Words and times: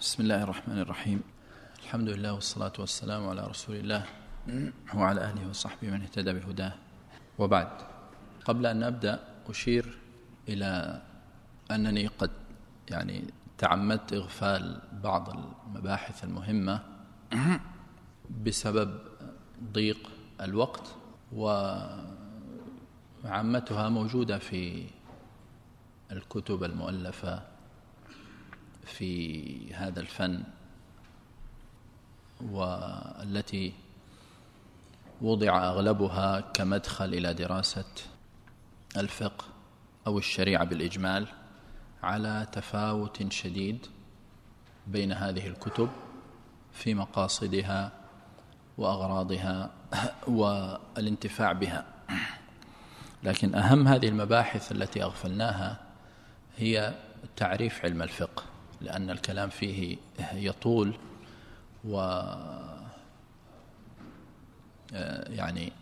بسم 0.00 0.22
الله 0.22 0.42
الرحمن 0.42 0.78
الرحيم 0.78 1.22
الحمد 1.82 2.08
لله 2.08 2.32
والصلاة 2.32 2.72
والسلام 2.78 3.28
على 3.28 3.46
رسول 3.46 3.76
الله 3.76 4.04
وعلى 4.94 5.30
آله 5.30 5.48
وصحبه 5.48 5.90
من 5.90 6.02
اهتدى 6.02 6.32
بهداه 6.32 6.72
وبعد 7.38 7.68
قبل 8.44 8.66
أن 8.66 8.82
أبدأ 8.82 9.20
أشير 9.48 9.98
إلى 10.48 11.02
أنني 11.70 12.06
قد 12.06 12.30
يعني 12.90 13.24
تعمدت 13.58 14.12
إغفال 14.12 14.80
بعض 15.02 15.36
المباحث 15.36 16.24
المهمة 16.24 16.80
بسبب 18.44 18.98
ضيق 19.72 20.10
الوقت 20.40 20.94
وعامتها 21.32 22.08
موجودة 23.88 24.38
في 24.38 24.86
الكتب 26.12 26.64
المؤلفة 26.64 27.42
في 28.90 29.74
هذا 29.74 30.00
الفن 30.00 30.42
والتي 32.40 33.72
وضع 35.22 35.64
أغلبها 35.64 36.40
كمدخل 36.40 37.04
إلى 37.04 37.34
دراسة 37.34 37.84
الفقه 38.96 39.44
أو 40.06 40.18
الشريعة 40.18 40.64
بالإجمال 40.64 41.26
على 42.02 42.46
تفاوت 42.52 43.32
شديد 43.32 43.86
بين 44.86 45.12
هذه 45.12 45.46
الكتب 45.46 45.88
في 46.72 46.94
مقاصدها 46.94 47.92
وأغراضها 48.78 49.70
والانتفاع 50.26 51.52
بها. 51.52 51.84
لكن 53.22 53.54
أهم 53.54 53.88
هذه 53.88 54.08
المباحث 54.08 54.72
التي 54.72 55.02
أغفلناها 55.02 55.80
هي 56.56 56.94
تعريف 57.36 57.84
علم 57.84 58.02
الفقه. 58.02 58.49
لأن 58.80 59.10
الكلام 59.10 59.48
فيه 59.48 59.96
يطول 60.32 60.94
و 61.84 61.98
آه، 64.92 65.30
يعني 65.30 65.72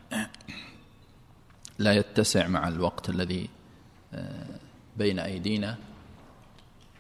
لا 1.79 1.93
يتسع 1.93 2.49
مع 2.49 2.69
الوقت 2.69 3.09
الذي 3.09 3.49
آه، 4.15 4.59
بين 4.97 5.19
أيدينا. 5.19 5.77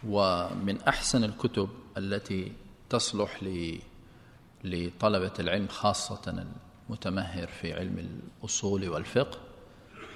ومن 0.06 0.82
أحسن 0.88 1.24
الكتب 1.24 1.68
التي 1.96 2.52
تصلح 2.90 3.40
لطلبة 4.64 5.32
العلم 5.38 5.68
خاصة 5.68 6.44
المتمهر 6.88 7.46
في 7.46 7.72
علم 7.72 8.20
الأصول 8.42 8.88
والفقه 8.88 9.38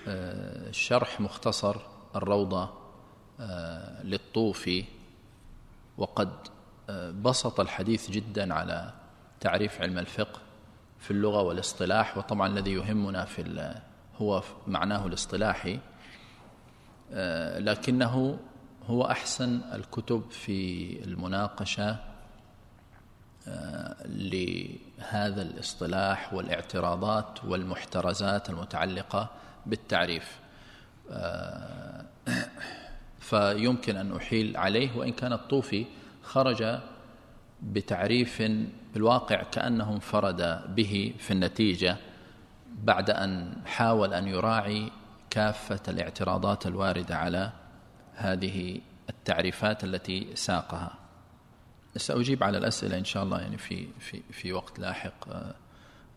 آه، 0.08 0.70
شرح 0.70 1.20
مختصر 1.20 1.76
الروضة 2.16 2.82
للطوفي 4.04 4.84
وقد 6.02 6.30
آه، 6.90 7.10
بسط 7.10 7.60
الحديث 7.60 8.10
جدا 8.10 8.54
على 8.54 8.92
تعريف 9.40 9.80
علم 9.80 9.98
الفقه 9.98 10.40
في 10.98 11.10
اللغة 11.10 11.42
والاصطلاح 11.42 12.18
وطبعا 12.18 12.48
الذي 12.48 12.72
يهمنا 12.72 13.24
في 13.24 13.74
هو 14.16 14.42
معناه 14.66 15.06
الاصطلاحي 15.06 15.78
آه، 17.12 17.58
لكنه 17.58 18.38
هو 18.86 19.04
أحسن 19.04 19.60
الكتب 19.72 20.30
في 20.30 20.98
المناقشة 21.04 21.96
آه، 23.48 24.06
لهذا 24.06 25.42
الاصطلاح 25.42 26.34
والاعتراضات 26.34 27.44
والمحترزات 27.44 28.50
المتعلقة 28.50 29.30
بالتعريف. 29.66 30.40
فيمكن 33.32 33.96
أن 33.96 34.16
أحيل 34.16 34.56
عليه 34.56 34.96
وإن 34.96 35.12
كان 35.12 35.32
الطوفي 35.32 35.86
خرج 36.22 36.78
بتعريف 37.62 38.42
بالواقع 38.94 39.42
كأنه 39.42 39.92
انفرد 39.92 40.60
به 40.74 41.14
في 41.18 41.30
النتيجة 41.30 41.96
بعد 42.82 43.10
أن 43.10 43.52
حاول 43.66 44.14
أن 44.14 44.28
يراعي 44.28 44.90
كافة 45.30 45.80
الاعتراضات 45.88 46.66
الواردة 46.66 47.16
على 47.16 47.52
هذه 48.14 48.80
التعريفات 49.10 49.84
التي 49.84 50.28
ساقها. 50.34 50.98
سأجيب 51.96 52.44
على 52.44 52.58
الأسئلة 52.58 52.98
إن 52.98 53.04
شاء 53.04 53.22
الله 53.22 53.40
يعني 53.40 53.58
في 53.58 53.88
في 54.00 54.22
في 54.30 54.52
وقت 54.52 54.78
لاحق 54.78 55.28
آه، 55.28 55.54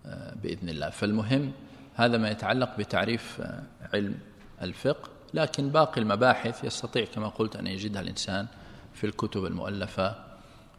آه، 0.05 0.35
بإذن 0.43 0.69
الله. 0.69 0.89
فالمهم 0.89 1.51
هذا 1.95 2.17
ما 2.17 2.29
يتعلق 2.29 2.77
بتعريف 2.77 3.41
آه، 3.41 3.63
علم 3.93 4.19
الفقه. 4.61 5.14
لكن 5.33 5.69
باقي 5.69 6.01
المباحث 6.01 6.63
يستطيع 6.63 7.05
كما 7.05 7.27
قلت 7.27 7.55
أن 7.55 7.67
يجدها 7.67 8.01
الإنسان 8.01 8.47
في 8.93 9.03
الكتب 9.03 9.45
المؤلفة 9.45 10.15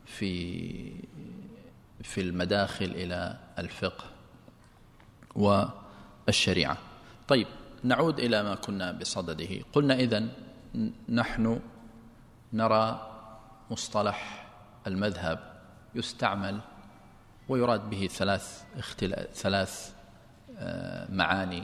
في 0.07 1.07
في 2.03 2.21
المداخل 2.21 2.85
إلى 2.85 3.39
الفقه 3.59 4.05
والشريعة. 5.37 6.79
طيب 7.29 7.47
نعود 7.83 8.19
إلى 8.19 8.43
ما 8.43 8.55
كنا 8.55 8.93
بصدده. 8.93 9.61
قلنا 9.73 9.95
إذن 9.95 10.29
نحن 11.09 11.61
نرى 12.53 13.13
مصطلح 13.71 14.47
المذهب 14.87 15.57
يستعمل 15.95 16.61
ويراد 17.49 17.91
به 17.91 18.07
ثلاث 18.07 18.63
ثلاث 19.35 19.93
آه، 20.59 21.13
معاني 21.13 21.63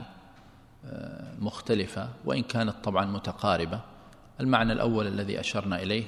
مختلفة 1.39 2.09
وإن 2.25 2.43
كانت 2.43 2.75
طبعا 2.83 3.05
متقاربة. 3.05 3.79
المعنى 4.39 4.73
الأول 4.73 5.07
الذي 5.07 5.39
أشرنا 5.39 5.81
إليه 5.81 6.05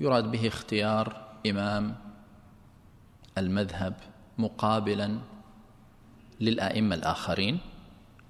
يراد 0.00 0.30
به 0.30 0.48
اختيار 0.48 1.26
إمام 1.46 1.94
المذهب 3.38 3.94
مقابلا 4.38 5.18
للأئمة 6.40 6.94
الآخرين. 6.94 7.58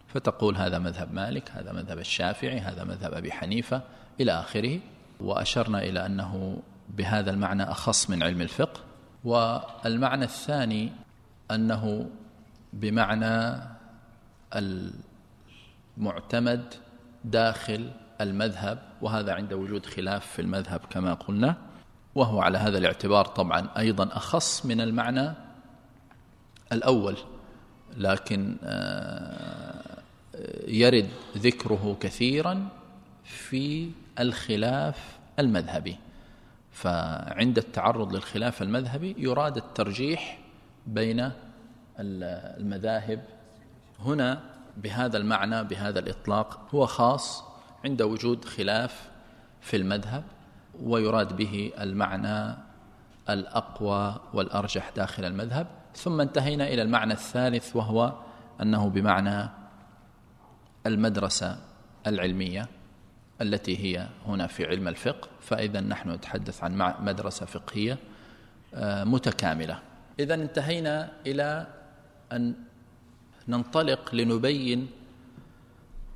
فتقول 0.09 0.57
هذا 0.57 0.79
مذهب 0.79 1.15
مالك 1.15 1.51
هذا 1.51 1.73
مذهب 1.73 1.99
الشافعي 1.99 2.61
هذا 2.61 2.85
مذهب 2.85 3.15
أبي 3.15 3.33
حنيفة 3.33 3.83
إلى 4.21 4.33
آخره. 4.33 4.81
وأشرنا 5.21 5.83
إلى 5.83 6.07
أنه 6.07 6.63
بهذا 6.89 7.31
المعنى 7.31 7.63
أخص 7.63 8.11
من 8.11 8.23
علم 8.23 8.41
الفقه. 8.41 8.81
والمعنى 9.25 10.25
الثاني 10.25 10.93
أنه 11.51 12.11
بمعنى 12.73 13.63
معتمد 15.97 16.75
داخل 17.25 17.91
المذهب 18.21 18.79
وهذا 19.03 19.33
عند 19.33 19.53
وجود 19.53 19.87
خلاف 19.87 20.27
في 20.27 20.43
المذهب 20.43 20.81
كما 20.91 21.15
قلنا 21.15 21.57
وهو 22.15 22.41
على 22.41 22.59
هذا 22.59 22.79
الاعتبار 22.79 23.25
طبعا 23.25 23.69
أيضا 23.79 24.09
أخص 24.12 24.67
من 24.67 24.81
المعنى 24.81 25.33
الأول. 26.73 27.17
لكن 27.97 28.56
آه، 28.65 30.03
يرد 30.69 31.09
ذكره 31.37 31.97
كثيرا 32.01 32.69
في 33.25 33.91
الخلاف 34.21 35.19
المذهبي. 35.39 35.97
فعند 36.73 37.59
التعرض 37.59 38.12
للخلاف 38.15 38.62
المذهبي 38.62 39.15
يراد 39.19 39.56
الترجيح 39.56 40.39
بين 40.87 41.31
المذاهب 41.99 43.25
هنا 44.01 44.56
بهذا 44.76 45.16
المعنى 45.16 45.64
بهذا 45.64 45.98
الإطلاق 45.98 46.69
هو 46.75 46.87
خاص 46.87 47.44
عند 47.84 48.03
وجود 48.03 48.44
خلاف 48.44 49.10
في 49.60 49.76
المذهب 49.76 50.25
ويراد 50.82 51.37
به 51.37 51.72
المعنى 51.81 52.56
الأقوى 53.31 54.20
والأرجح 54.34 54.91
داخل 54.97 55.25
المذهب. 55.25 55.66
ثم 55.94 56.20
انتهينا 56.20 56.69
إلى 56.69 56.82
المعنى 56.82 57.12
الثالث 57.12 57.76
وهو 57.76 58.12
أنه 58.62 58.88
بمعنى 58.88 59.48
المدرسة 60.87 61.58
العلمية 62.06 62.69
التي 63.41 63.78
هي 63.78 64.08
هنا 64.26 64.47
في 64.47 64.64
علم 64.64 64.88
الفقه. 64.88 65.28
فإذا 65.41 65.81
نحن 65.81 66.10
نتحدث 66.10 66.64
عن 66.64 66.94
مدرسة 67.00 67.47
فقهية 67.47 67.98
آه، 68.75 69.05
متكاملة. 69.05 69.79
إذا 70.19 70.34
انتهينا 70.34 71.12
إلى 71.26 71.67
أن 72.32 72.55
ننطلق 73.48 74.14
لنبين 74.14 74.88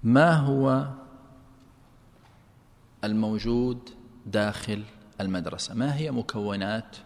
ما 0.02 0.32
هو 0.36 0.86
الموجود 3.04 3.90
داخل 4.26 4.82
المدرسة. 5.20 5.74
ما 5.74 5.96
هي 5.96 6.10
مكونات 6.10 6.96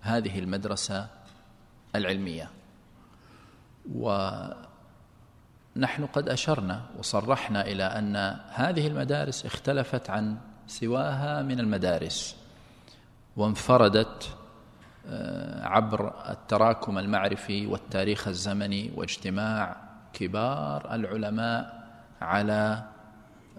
هذه 0.00 0.38
المدرسة 0.38 1.08
العلمية؟ 1.96 2.50
ونحن 3.94 4.56
قد 6.12 6.28
أشرنا 6.28 6.82
وصرحنا 6.98 7.66
إلى 7.66 7.84
أن 7.84 8.16
هذه 8.50 8.86
المدارس 8.86 9.46
اختلفت 9.46 10.10
عن 10.10 10.36
سواها 10.66 11.42
من 11.42 11.60
المدارس 11.60 12.36
وانفردت 13.36 14.36
عبر 15.62 16.14
التراكم 16.30 16.98
المعرفي 16.98 17.66
والتاريخ 17.66 18.28
الزمني 18.28 18.90
واجتماع 18.96 19.76
كبار 20.12 20.94
العلماء 20.94 21.84
على 22.20 22.82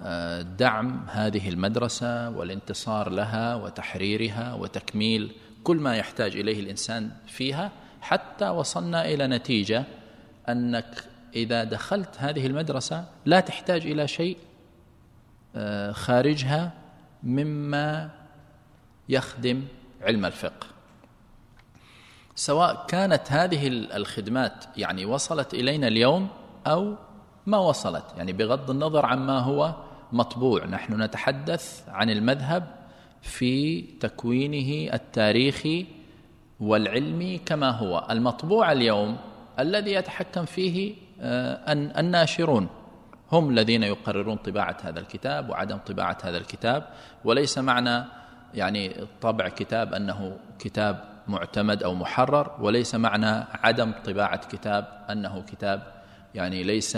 آه، 0.04 0.42
دعم 0.42 1.06
هذه 1.10 1.50
المدرسة 1.50 2.30
والانتصار 2.30 3.10
لها 3.10 3.56
وتحريرها 3.56 4.54
وتكميل 4.54 5.32
كل 5.64 5.78
ما 5.78 5.96
يحتاج 5.96 6.36
إليه 6.36 6.60
الإنسان 6.60 7.12
فيها 7.28 7.72
حتى 8.02 8.50
وصلنا 8.50 9.06
إلى 9.06 9.28
نتيجة 9.28 9.84
أنك 10.50 11.04
إذا 11.36 11.64
دخلت 11.64 12.16
هذه 12.18 12.48
المدرسة 12.48 13.06
لا 13.26 13.40
تحتاج 13.40 13.86
إلى 13.86 14.08
شيء 14.08 14.38
آه، 15.56 15.92
خارجها 15.92 16.72
مما 17.24 18.10
يخدم 19.10 19.64
علم 20.02 20.26
الفقه. 20.26 20.75
سواء 22.36 22.86
كانت 22.88 23.32
هذه 23.32 23.68
الخدمات 23.68 24.66
يعني 24.78 25.06
وصلت 25.06 25.54
إلينا 25.54 25.88
اليوم 25.88 26.28
أو 26.68 26.96
ما 27.46 27.58
وصلت. 27.58 28.04
يعني 28.18 28.34
بغض 28.34 28.70
النظر 28.70 29.06
عما 29.06 29.40
هو 29.40 29.76
مطبوع. 30.12 30.66
نحن 30.66 31.02
نتحدث 31.02 31.90
عن 31.90 32.10
المذهب 32.10 32.68
في 33.22 33.82
تكوينه 33.82 34.94
التاريخي 34.94 35.86
والعلمي 36.60 37.38
كما 37.38 37.70
هو. 37.72 38.08
المطبوع 38.10 38.72
اليوم 38.72 39.18
الذي 39.60 39.94
يتحكم 39.94 40.46
فيه 40.46 40.96
آه، 41.22 41.74
الناشرون 42.00 42.68
هم 43.32 43.50
الذين 43.50 43.84
يقررون 43.84 44.38
طباعة 44.38 44.78
هذا 44.84 45.00
الكتاب 45.00 45.50
وعدم 45.50 45.78
طباعة 45.78 46.18
هذا 46.24 46.38
الكتاب. 46.38 46.88
وليس 47.26 47.58
معنى 47.58 48.06
يعني 48.54 48.96
طبع 49.22 49.50
كتاب 49.50 49.94
أنه 49.94 50.38
كتاب 50.60 51.15
معتمد 51.28 51.84
أو 51.84 51.94
محرر 51.94 52.52
وليس 52.60 52.96
معنى 52.96 53.46
عدم 53.64 53.92
طباعة 54.06 54.48
كتاب 54.48 55.06
أنه 55.10 55.42
كتاب 55.42 56.04
يعني 56.36 56.64
ليس 56.64 56.98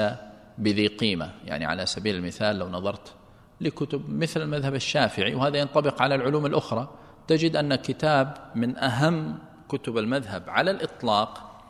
بذي 0.58 0.88
قيمة. 0.88 1.32
يعني 1.46 1.66
على 1.66 1.86
سبيل 1.86 2.16
المثال 2.16 2.60
لو 2.60 2.70
نظرت 2.70 3.14
لكتب 3.62 4.10
مثل 4.10 4.42
المذهب 4.42 4.76
الشافعي 4.76 5.36
وهذا 5.36 5.58
ينطبق 5.58 6.02
على 6.02 6.16
العلوم 6.16 6.46
الأخرى 6.46 6.88
تجد 7.28 7.56
أن 7.56 7.76
كتاب 7.76 8.38
من 8.56 8.78
أهم 8.78 9.38
كتب 9.70 9.98
المذهب 9.98 10.50
على 10.50 10.72
الإطلاق 10.72 11.62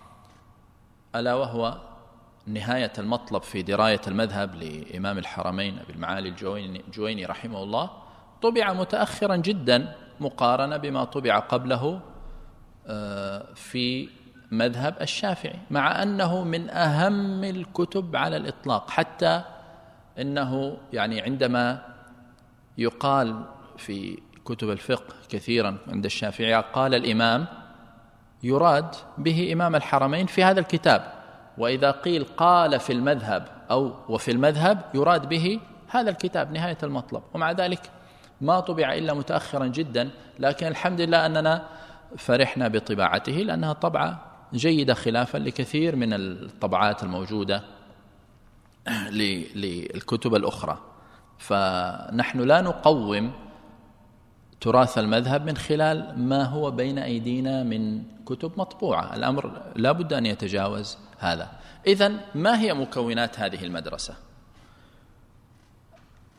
ألا 1.15 1.33
وهو 1.33 1.77
نهاية 2.47 2.93
المطلب 2.97 3.41
في 3.41 3.61
دراية 3.61 4.01
المذهب 4.07 4.55
لإمام 4.55 5.17
الحرمين 5.17 5.79
أبي 5.79 5.93
المعالي 5.93 6.29
الجويني 6.87 7.25
رحمه 7.25 7.63
الله 7.63 7.89
طبع 8.41 8.73
متأخرا 8.73 9.35
جدا 9.35 9.95
مقارنة 10.19 10.77
بما 10.77 11.03
طبع 11.03 11.39
قبله 11.39 12.01
في 13.55 14.09
مذهب 14.51 14.95
الشافعي 15.01 15.59
مع 15.71 16.03
أنه 16.03 16.43
من 16.43 16.69
أهم 16.69 17.43
الكتب 17.43 18.15
على 18.15 18.37
الإطلاق 18.37 18.89
حتى 18.89 19.41
إنه 20.19 20.77
يعني 20.93 21.21
عندما 21.21 21.81
يقال 22.77 23.45
في 23.77 24.17
كتب 24.45 24.69
الفقه 24.69 25.13
كثيرا 25.29 25.77
عند 25.87 26.05
الشافعي 26.05 26.53
قال 26.53 26.95
الإمام 26.95 27.45
يراد 28.43 28.95
به 29.17 29.53
إمام 29.53 29.75
الحرمين 29.75 30.25
في 30.25 30.43
هذا 30.43 30.59
الكتاب. 30.59 31.13
وإذا 31.57 31.91
قيل 31.91 32.23
قال 32.23 32.79
في 32.79 32.93
المذهب 32.93 33.47
أو 33.71 33.93
وفي 34.09 34.31
المذهب 34.31 34.81
يراد 34.93 35.29
به 35.29 35.59
هذا 35.89 36.09
الكتاب 36.09 36.51
نهاية 36.51 36.77
المطلب. 36.83 37.23
ومع 37.33 37.51
ذلك 37.51 37.81
ما 38.41 38.59
طبع 38.59 38.93
إلا 38.93 39.13
متأخرا 39.13 39.67
جدا 39.67 40.09
لكن 40.39 40.67
الحمد 40.67 41.01
لله 41.01 41.25
أننا 41.25 41.63
فرحنا 42.17 42.67
بطباعته 42.67 43.31
لأنها 43.31 43.73
طبعة 43.73 44.27
جيدة 44.53 44.93
خلافا 44.93 45.37
لكثير 45.37 45.95
من 45.95 46.13
الطبعات 46.13 47.03
الموجودة 47.03 47.63
للكتب 49.55 50.35
الأخرى. 50.35 50.77
فنحن 51.37 52.39
لا 52.39 52.61
نقوم 52.61 53.31
تراث 54.61 54.97
المذهب 54.97 55.45
من 55.45 55.57
خلال 55.57 56.19
ما 56.19 56.43
هو 56.43 56.71
بين 56.71 56.97
أيدينا 56.97 57.63
من 57.63 58.03
كتب 58.25 58.51
مطبوعة. 58.57 59.15
الأمر 59.15 59.61
لا 59.75 59.91
بد 59.91 60.13
أن 60.13 60.25
يتجاوز 60.25 60.97
هذا. 61.19 61.51
إذا 61.87 62.11
ما 62.35 62.59
هي 62.59 62.73
مكونات 62.73 63.39
هذه 63.39 63.63
المدرسة؟ 63.63 64.15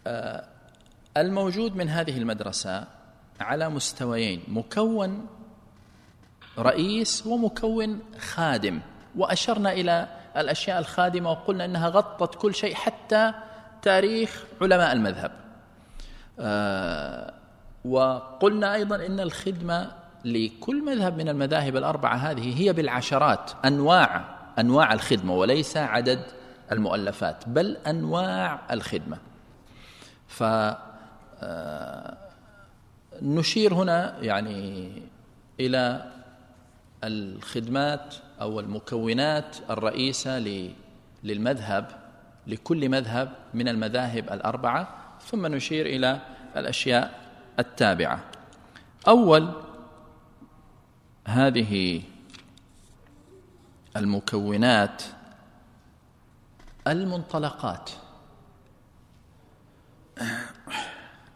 آه، 0.07 0.45
الموجود 1.17 1.77
من 1.77 1.89
هذه 1.89 2.19
المدرسة 2.19 2.85
على 3.41 3.69
مستويين. 3.69 4.43
مكون 4.49 5.27
رئيس 6.59 7.27
ومكون 7.27 8.01
خادم. 8.19 8.81
وأشرنا 9.17 9.73
إلى 9.73 10.09
الأشياء 10.37 10.79
الخادمة 10.79 11.31
وقلنا 11.31 11.65
أنها 11.65 11.89
غطت 11.89 12.35
كل 12.35 12.55
شيء 12.55 12.75
حتى 12.75 13.33
تاريخ 13.83 14.45
علماء 14.63 14.93
المذهب. 14.93 15.31
آه، 16.41 17.35
وقلنا 17.85 18.75
أيضا 18.75 18.97
أن 18.97 19.21
الخدمة 19.21 19.91
لكل 20.25 20.85
مذهب 20.85 21.19
من 21.19 21.29
المذاهب 21.29 21.77
الأربعة 21.77 22.17
هذه 22.17 22.61
هي 22.63 22.73
بالعشرات. 22.73 23.51
أنواع 23.65 24.25
أنواع 24.59 24.93
الخدمة 24.93 25.35
وليس 25.35 25.77
عدد 25.77 26.23
المؤلفات 26.73 27.49
بل 27.49 27.77
أنواع 27.87 28.61
الخدمة. 28.71 29.19
ف 30.29 30.43
آه، 31.43 32.17
نشير 33.23 33.75
هنا 33.75 34.15
يعني 34.21 34.93
إلى 35.61 36.13
الخدمات 37.05 38.15
أو 38.41 38.61
المكونات 38.61 39.57
الرئيسة 39.71 40.39
للمذهب 41.25 42.09
لكل 42.47 42.89
مذهب 42.89 43.33
من 43.55 43.69
المذاهب 43.69 44.33
الأربعة 44.33 44.89
ثم 45.21 45.47
نشير 45.47 45.87
إلى 45.87 46.21
الأشياء 46.57 47.21
التابعة. 47.59 48.25
أول 49.09 49.53
هذه 51.25 52.03
المكونات 53.97 55.03
المنطلقات. 56.87 57.91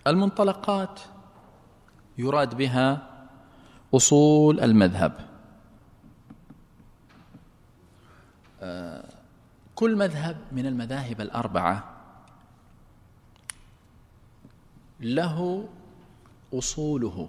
المنطلقات 0.06 1.00
يراد 2.18 2.54
بها 2.54 3.08
أصول 3.94 4.60
المذهب. 4.60 5.31
كل 9.74 9.96
مذهب 9.96 10.36
من 10.52 10.66
المذاهب 10.66 11.20
الأربعة 11.20 11.92
له 15.00 15.68
أصوله. 16.54 17.28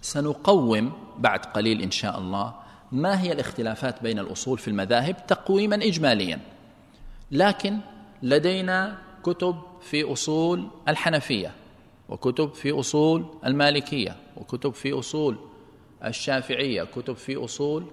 سنقوم 0.00 0.92
بعد 1.18 1.46
قليل 1.46 1.82
إن 1.82 1.90
شاء 1.90 2.18
الله. 2.18 2.54
ما 2.92 3.20
هي 3.20 3.32
الاختلافات 3.32 4.02
بين 4.02 4.18
الأصول 4.18 4.58
في 4.58 4.68
المذاهب؟ 4.68 5.26
تقويما 5.26 5.76
اجماليا. 5.76 6.40
لكن 7.30 7.78
لدينا 8.22 8.98
كتب 9.22 9.56
في 9.80 10.12
أصول 10.12 10.68
الحنفية 10.88 11.54
وكتب 12.08 12.54
في 12.54 12.80
أصول 12.80 13.26
المالكية 13.46 14.16
وكتب 14.36 14.74
في 14.74 14.98
أصول 14.98 15.38
الشافعية 16.04 16.82
كتب 16.84 17.16
في 17.16 17.36
أصول 17.44 17.86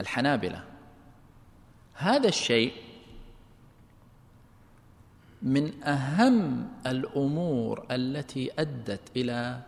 الحنابلة. 0.00 0.73
هذا 1.94 2.28
الشيء 2.28 2.72
من 5.42 5.84
أهم 5.84 6.68
الأمور 6.86 7.86
التي 7.90 8.50
أدت 8.58 9.00
إلى 9.16 9.60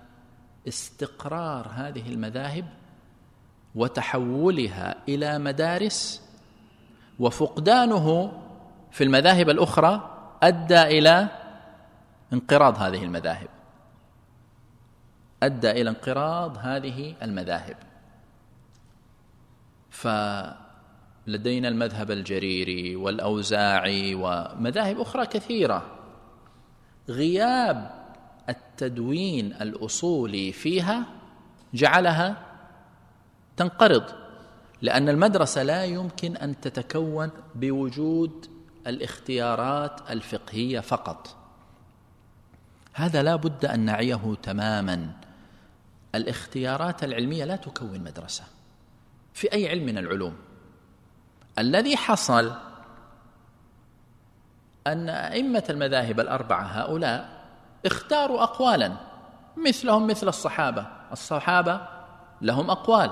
استقرار 0.68 1.68
هذه 1.74 2.08
المذاهب 2.08 2.64
وتحولها 3.74 4.94
إلى 5.08 5.38
مدارس 5.38 6.22
وفقدانه 7.18 8.32
في 8.90 9.04
المذاهب 9.04 9.50
الأخرى 9.50 10.16
أدى 10.42 10.82
إلى 10.82 11.28
انقراض 12.32 12.78
هذه 12.78 13.04
المذاهب. 13.04 13.48
أدى 15.42 15.70
إلى 15.70 15.90
انقراض 15.90 16.58
هذه 16.58 17.14
المذاهب. 17.22 17.76
فلدينا 21.26 21.68
المذهب 21.68 22.10
الجريري 22.10 22.96
والأوزاعي 22.96 24.14
ومذاهب 24.14 25.00
أخرى 25.00 25.26
كثيرة. 25.26 25.86
غياب 27.08 27.90
التدوين 28.48 29.52
الأصولي 29.52 30.52
فيها 30.52 31.06
جعلها 31.74 32.42
تنقرض 33.56 34.04
لأن 34.82 35.08
المدرسة 35.08 35.62
لا 35.62 35.84
يمكن 35.84 36.36
أن 36.36 36.60
تتكون 36.60 37.30
بوجود 37.54 38.46
الاختيارات 38.86 40.10
الفقهية 40.10 40.80
فقط. 40.80 41.36
هذا 42.92 43.22
لا 43.22 43.36
بد 43.36 43.64
أن 43.64 43.80
نعيه 43.80 44.34
تماما. 44.42 45.12
الاختيارات 46.14 47.04
العلمية 47.04 47.44
لا 47.44 47.56
تكون 47.56 48.00
مدرسة 48.00 48.44
في 49.34 49.52
أي 49.52 49.68
علم 49.68 49.86
من 49.86 49.98
العلوم. 49.98 50.45
الذي 51.58 51.96
حصل 51.96 52.52
أن 54.86 55.08
أئمة 55.08 55.64
المذاهب 55.70 56.20
الأربعة 56.20 56.62
هؤلاء 56.62 57.28
اختاروا 57.86 58.42
أقوالا 58.42 58.92
مثلهم 59.66 60.06
مثل 60.06 60.28
الصحابة. 60.28 60.86
الصحابة 61.12 61.80
لهم 62.42 62.70
أقوال. 62.70 63.10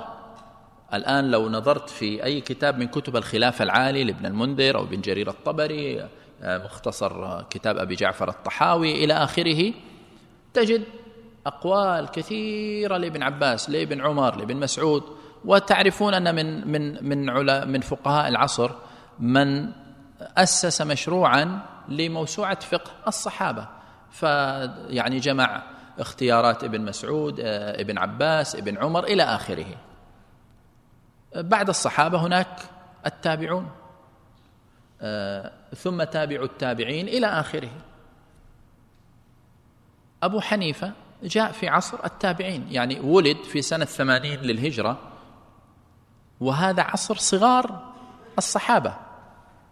الآن 0.94 1.30
لو 1.30 1.48
نظرت 1.48 1.90
في 1.90 2.24
أي 2.24 2.40
كتاب 2.40 2.78
من 2.78 2.88
كتب 2.88 3.16
الخلافة 3.16 3.62
العالي 3.62 4.04
لابن 4.04 4.26
المنذر 4.26 4.76
أو 4.76 4.84
ابن 4.84 5.00
جرير 5.00 5.28
الطبري 5.28 6.08
مختصر 6.42 7.42
كتاب 7.42 7.78
أبي 7.78 7.94
جعفر 7.94 8.28
الطحاوي 8.28 9.04
إلى 9.04 9.14
آخره 9.14 9.72
تجد 10.54 10.82
أقوال 11.46 12.08
كثيرة 12.10 12.96
لابن 12.96 13.22
عباس 13.22 13.70
لابن 13.70 14.00
عمر 14.00 14.36
لابن 14.36 14.56
مسعود. 14.56 15.02
وتعرفون 15.44 16.14
أن 16.14 16.34
من 16.34 16.68
من 16.68 17.08
من 17.08 17.30
علا 17.30 17.64
من 17.64 17.80
فقهاء 17.80 18.28
العصر 18.28 18.70
من 19.18 19.70
أسس 20.20 20.82
مشروعا 20.82 21.60
لموسوعة 21.88 22.60
فقه 22.60 22.90
الصحابة. 23.06 23.68
فيعني 24.10 25.18
جمع 25.18 25.62
اختيارات 25.98 26.64
ابن 26.64 26.80
مسعود 26.80 27.40
آه، 27.40 27.80
ابن 27.80 27.98
عباس 27.98 28.56
ابن 28.56 28.78
عمر 28.78 29.04
إلى 29.04 29.22
آخره. 29.22 29.66
بعد 31.36 31.68
الصحابة 31.68 32.18
هناك 32.18 32.60
التابعون 33.06 33.70
آه، 35.00 35.52
ثم 35.76 36.02
تابع 36.02 36.42
التابعين 36.42 37.08
إلى 37.08 37.26
آخره. 37.26 37.70
أبو 40.22 40.40
حنيفة 40.40 40.92
جاء 41.22 41.52
في 41.52 41.68
عصر 41.68 42.04
التابعين 42.04 42.66
يعني 42.70 43.00
ولد 43.00 43.36
في 43.36 43.62
سنة 43.62 43.84
ثمانين 43.84 44.40
للهجرة. 44.40 45.13
وهذا 46.44 46.82
عصر 46.82 47.14
صغار 47.14 47.92
الصحابة. 48.38 48.94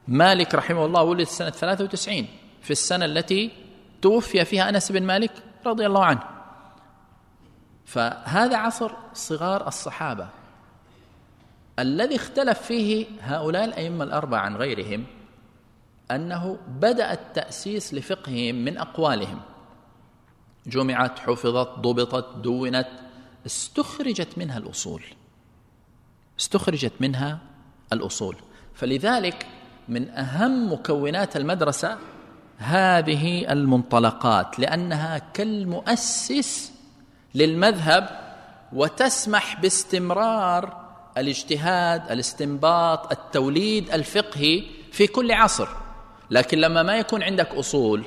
مالك 0.09 0.55
رحمه 0.55 0.85
الله 0.85 1.02
ولد 1.02 1.26
سنة 1.26 1.50
ثلاثة 1.50 1.85
وتسعين 1.85 2.29
في 2.62 2.71
السنة 2.71 3.05
التي 3.05 3.50
توفي 4.02 4.45
فيها 4.45 4.69
أنس 4.69 4.93
بن 4.93 5.02
مالك 5.02 5.33
رضي 5.67 5.87
الله 5.87 6.05
عنه. 6.05 6.23
فهذا 7.85 8.57
عصر 8.57 8.93
صغار 9.14 9.69
الصحابة. 9.69 10.29
الذي 11.79 12.17
اختلف 12.17 12.59
فيه 12.62 13.07
هؤلاء 13.21 13.64
الأئمة 13.64 14.05
الأربعة 14.05 14.41
عن 14.41 14.57
غيرهم 14.57 15.07
أنه 16.11 16.59
بدأ 16.69 17.12
التأسيس 17.12 17.95
لفقههم 17.95 18.55
من 18.55 18.79
أقوالهم. 18.79 19.41
جمعت 20.67 21.19
حفظت 21.19 21.79
ضبطت 21.79 22.37
دونت 22.37 22.88
استخرجت 23.47 24.38
منها 24.38 24.59
الأصول. 24.59 25.02
استخرجت 26.41 26.93
منها 27.01 27.39
الأصول. 27.93 28.37
فلذلك 28.75 29.47
من 29.89 30.09
أهم 30.11 30.73
مكونات 30.73 31.37
المدرسة 31.37 31.99
هذه 32.59 33.53
المنطلقات 33.53 34.59
لأنها 34.59 35.19
كالمؤسس 35.19 36.73
للمذهب 37.35 38.09
وتسمح 38.73 39.61
باستمرار 39.61 40.83
الاجتهاد 41.19 42.11
الاستنباط 42.11 43.12
التوليد 43.12 43.91
الفقهي 43.91 44.65
في 44.93 45.07
كل 45.07 45.33
عصر. 45.33 45.69
لكن 46.31 46.59
لما 46.59 46.83
ما 46.83 46.97
يكون 46.99 47.23
عندك 47.23 47.49
أصول 47.49 48.05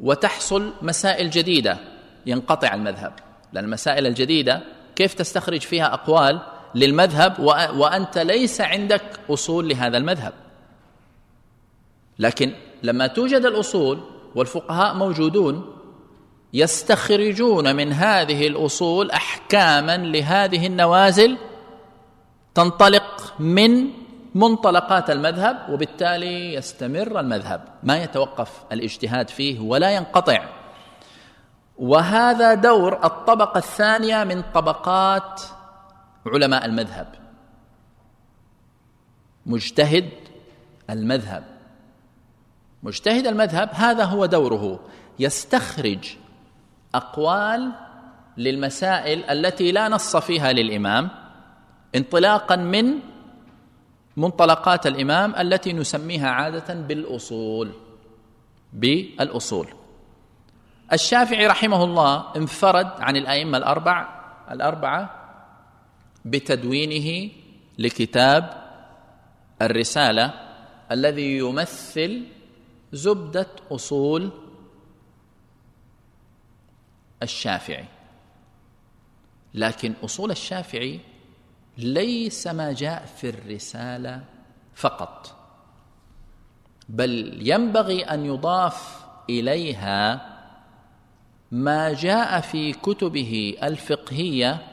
وتحصل 0.00 0.72
مسائل 0.82 1.30
جديدة 1.30 1.78
ينقطع 2.26 2.74
المذهب. 2.74 3.12
لأن 3.52 3.64
المسائل 3.64 4.06
الجديدة 4.06 4.62
كيف 4.96 5.14
تستخرج 5.14 5.60
فيها 5.60 5.94
أقوال؟ 5.94 6.40
للمذهب 6.74 7.38
وأنت 7.76 8.18
ليس 8.18 8.60
عندك 8.60 9.20
أصول 9.30 9.68
لهذا 9.68 9.96
المذهب. 9.96 10.32
لكن 12.18 12.52
لما 12.82 13.06
توجد 13.06 13.46
الأصول 13.46 14.00
والفقهاء 14.34 14.94
موجودون 14.94 15.76
يستخرجون 16.52 17.76
من 17.76 17.92
هذه 17.92 18.46
الأصول 18.46 19.10
أحكاما 19.10 19.96
لهذه 19.96 20.66
النوازل 20.66 21.36
تنطلق 22.54 23.34
من 23.38 23.86
منطلقات 24.34 25.10
المذهب 25.10 25.66
وبالتالي 25.70 26.54
يستمر 26.54 27.20
المذهب. 27.20 27.64
ما 27.82 28.02
يتوقف 28.02 28.50
الاجتهاد 28.72 29.30
فيه 29.30 29.60
ولا 29.60 29.90
ينقطع. 29.90 30.48
وهذا 31.78 32.54
دور 32.54 33.04
الطبقة 33.04 33.58
الثانية 33.58 34.24
من 34.24 34.42
طبقات 34.54 35.42
علماء 36.34 36.64
المذهب. 36.64 37.14
مجتهد 39.46 40.10
المذهب. 40.90 41.44
مجتهد 42.82 43.26
المذهب 43.26 43.70
هذا 43.72 44.04
هو 44.04 44.26
دوره 44.26 44.80
يستخرج 45.18 46.16
أقوال 46.94 47.72
للمسائل 48.36 49.24
التي 49.24 49.72
لا 49.72 49.88
نص 49.88 50.16
فيها 50.16 50.52
للإمام 50.52 51.10
انطلاقا 51.94 52.56
من 52.56 52.94
منطلقات 54.16 54.86
الإمام 54.86 55.34
التي 55.34 55.72
نسميها 55.72 56.28
عادة 56.30 56.74
بالأصول 56.74 57.72
بالأصول. 58.72 59.66
الشافعي 60.92 61.46
رحمه 61.46 61.84
الله 61.84 62.36
انفرد 62.36 62.86
عن 62.98 63.16
الأئمة 63.16 63.58
الأربع 63.58 64.08
الأربعة 64.50 65.19
بتدوينه 66.24 67.32
لكتاب 67.78 68.70
الرسالة 69.62 70.34
الذي 70.90 71.38
يمثل 71.38 72.24
زبدة 72.92 73.46
أصول 73.70 74.30
الشافعي. 77.22 77.84
لكن 79.54 79.94
أصول 80.04 80.30
الشافعي 80.30 81.00
ليس 81.78 82.46
ما 82.46 82.72
جاء 82.72 83.04
في 83.04 83.28
الرسالة 83.28 84.24
فقط 84.74 85.36
بل 86.88 87.38
ينبغي 87.48 88.02
أن 88.02 88.26
يضاف 88.26 89.04
إليها 89.30 90.30
ما 91.50 91.92
جاء 91.92 92.40
في 92.40 92.72
كتبه 92.72 93.56
الفقهية 93.62 94.69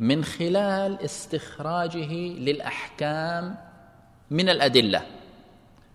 من 0.00 0.24
خلال 0.24 1.02
استخراجه 1.04 2.12
للأحكام 2.38 3.56
من 4.30 4.48
الأدلة 4.48 5.02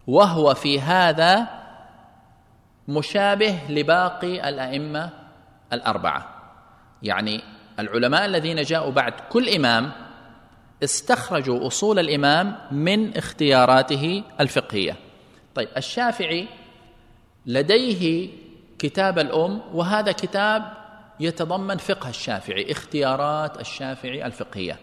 وهو 0.08 0.53
في 0.53 0.81
هذا 0.81 1.48
مشابه 2.88 3.60
لباقي 3.70 4.50
الأئمة 4.50 5.10
الأربعة. 5.74 6.41
يعني 7.03 7.41
العلماء 7.79 8.25
الذين 8.25 8.62
جاءوا 8.62 8.91
بعد 8.91 9.13
كل 9.29 9.50
إمام 9.50 9.91
استخرجوا 10.84 11.67
أصول 11.67 12.00
الإمام 12.00 12.55
من 12.72 13.17
اختياراته 13.17 14.24
الفقهية. 14.39 14.96
طيب 15.55 15.67
الشافعي 15.77 16.48
لديه 17.46 18.29
كتاب 18.79 19.20
الأم 19.20 19.62
وهذا 19.74 20.12
كتاب 20.12 20.81
يتضمن 21.22 21.78
فقه 21.78 22.10
الشافعي 22.10 22.72
اختيارات 22.72 23.62
الشافعي 23.62 24.25
الفقهية. 24.25 24.80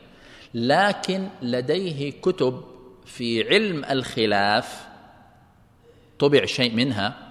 لكن 0.54 1.28
لديه 1.42 2.10
كتب 2.10 2.64
في 3.06 3.48
علم 3.48 3.84
الخلاف 3.84 4.88
طبع 6.18 6.44
شيء 6.44 6.74
منها. 6.74 7.28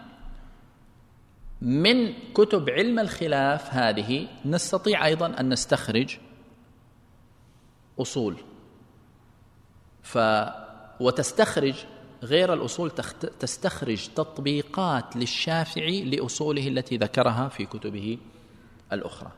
من 1.62 2.14
كتب 2.34 2.70
علم 2.70 3.00
الخلاف 3.00 3.74
هذه 3.74 4.28
نستطيع 4.46 5.06
أيضا 5.06 5.40
أن 5.40 5.50
نستخرج 5.50 6.18
أصول. 8.00 8.38
ف 10.04 10.18
وتستخرج 11.00 11.76
غير 12.24 12.54
الأصول 12.54 12.92
تستخرج 13.40 14.08
تطبيقات 14.16 15.16
للشافعي 15.18 16.04
لأصوله 16.04 16.68
التي 16.68 16.98
ذكرها 16.98 17.48
في 17.48 17.66
كتبه. 17.66 18.18
الأخرى. 18.94 19.32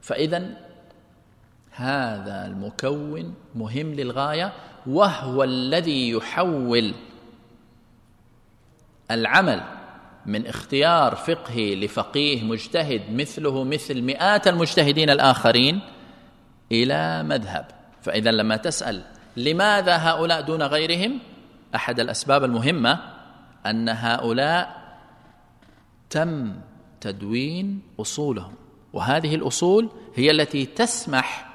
فاذا 0.00 0.56
هذا 1.70 2.46
المكون 2.46 3.34
مهم 3.54 3.94
للغاية 3.94 4.52
وهو 4.86 5.44
الذي 5.44 6.10
يحول 6.10 6.94
العمل 9.10 9.62
من 10.26 10.46
اختيار 10.46 11.14
فقهي 11.14 11.76
لفقيه 11.76 12.44
مجتهد 12.44 13.02
مثله 13.10 13.64
مثل 13.64 14.02
مئات 14.02 14.48
المجتهدين 14.48 15.10
الآخرين 15.10 15.80
إلى 16.72 17.22
مذهب. 17.22 17.66
فإذا 18.02 18.30
لما 18.30 18.56
تسأل 18.56 19.04
لماذا 19.36 19.96
هؤلاء 19.96 20.40
دون 20.40 20.62
غيرهم 20.62 21.18
أحد 21.74 22.00
الأسباب 22.00 22.44
المهمة 22.44 22.98
أن 23.66 23.88
هؤلاء 23.88 24.84
تم 26.10 26.52
تدوين 27.00 27.82
أصولهم. 28.00 28.63
وهذه 28.94 29.34
الأصول 29.34 29.90
هي 30.14 30.30
التي 30.30 30.66
تسمح 30.66 31.46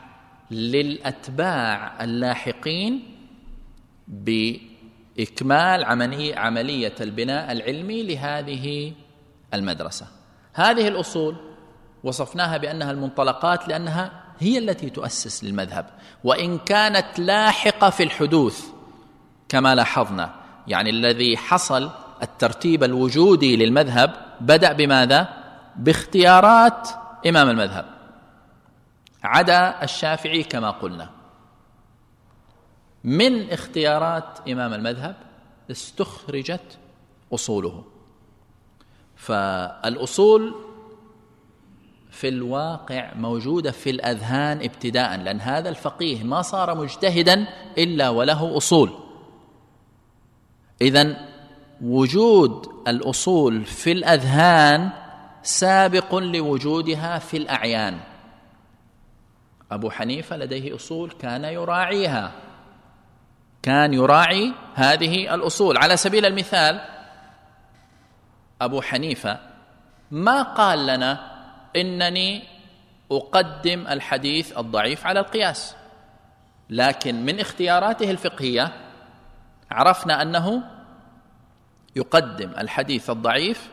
للأتباع 0.51 2.03
اللاحقين 2.03 3.15
بإكمال 4.07 5.83
عمليه 5.83 6.35
عملية 6.35 6.95
البناء 7.01 7.51
العلمي 7.51 8.03
لهذه 8.03 8.93
المدرسة. 9.53 10.07
هذه 10.53 10.87
الأصول 10.87 11.35
وصفناها 12.03 12.57
بأنها 12.57 12.91
المنطلقات 12.91 13.67
لأنها 13.67 14.23
هي 14.39 14.57
التي 14.57 14.89
تؤسس 14.89 15.43
للمذهب. 15.43 15.85
وإن 16.23 16.57
كانت 16.57 17.19
لاحقة 17.19 17.89
في 17.89 18.03
الحدوث 18.03 18.65
كما 19.49 19.75
لاحظنا 19.75 20.35
يعني 20.67 20.89
الذي 20.89 21.37
حصل 21.37 21.89
الترتيب 22.23 22.83
الوجودي 22.83 23.55
للمذهب 23.55 24.13
بدأ 24.41 24.73
بماذا؟ 24.73 25.27
باختيارات 25.75 26.89
إمام 27.27 27.49
المذهب. 27.49 27.85
عدا 29.23 29.83
الشافعي 29.83 30.43
كما 30.43 30.71
قلنا. 30.71 31.09
من 33.03 33.51
اختيارات 33.51 34.49
إمام 34.49 34.73
المذهب 34.73 35.15
استخرجت 35.71 36.77
أصوله. 37.33 37.83
فالأصول 39.15 40.55
في 42.11 42.27
الواقع 42.27 43.13
موجودة 43.15 43.71
في 43.71 43.89
الأذهان 43.89 44.57
ابتداء 44.57 45.17
لأن 45.17 45.39
هذا 45.41 45.69
الفقيه 45.69 46.23
ما 46.23 46.41
صار 46.41 46.75
مجتهدا 46.75 47.47
إلا 47.77 48.09
وله 48.09 48.57
أصول. 48.57 48.89
اذا 50.81 51.29
وجود 51.81 52.67
الأصول 52.87 53.65
في 53.65 53.91
الأذهان 53.91 54.89
سابق 55.49 56.15
لوجودها 56.15 57.19
في 57.19 57.37
الأعيان. 57.37 57.99
أبو 59.71 59.89
حنيفة 59.89 60.37
لديه 60.37 60.75
أصول 60.75 61.11
كان 61.11 61.43
يراعيها. 61.43 62.31
كان 63.61 63.93
يراعي 63.93 64.53
هذه 64.75 65.35
الأصول. 65.35 65.77
على 65.77 65.97
سبيل 65.97 66.25
المثال 66.25 66.81
أبو 68.61 68.81
حنيفة 68.81 69.39
ما 70.11 70.41
قال 70.41 70.87
لنا 70.87 71.31
إنني 71.75 72.43
أقدم 73.11 73.87
الحديث 73.87 74.57
الضعيف 74.57 75.05
على 75.07 75.19
القياس؟ 75.19 75.75
لكن 76.69 77.25
من 77.25 77.39
اختياراته 77.39 78.11
الفقهية 78.11 78.73
عرفنا 79.71 80.21
أنه 80.21 80.63
يقدم 81.95 82.51
الحديث 82.57 83.09
الضعيف 83.09 83.69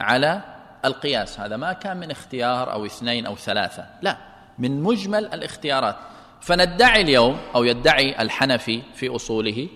على 0.00 0.57
القياس. 0.84 1.40
هذا 1.40 1.56
ما 1.56 1.72
كان 1.72 1.96
من 1.96 2.10
اختيار 2.10 2.72
أو 2.72 2.86
اثنين 2.86 3.26
أو 3.26 3.36
ثلاثة. 3.36 3.86
لا 4.02 4.18
من 4.58 4.82
مجمل 4.82 5.24
الاختيارات. 5.24 5.96
فندعي 6.40 7.02
اليوم 7.02 7.36
أو 7.54 7.64
يدعي 7.64 8.22
الحنفي 8.22 8.82
في 8.94 9.16
أصوله 9.16 9.68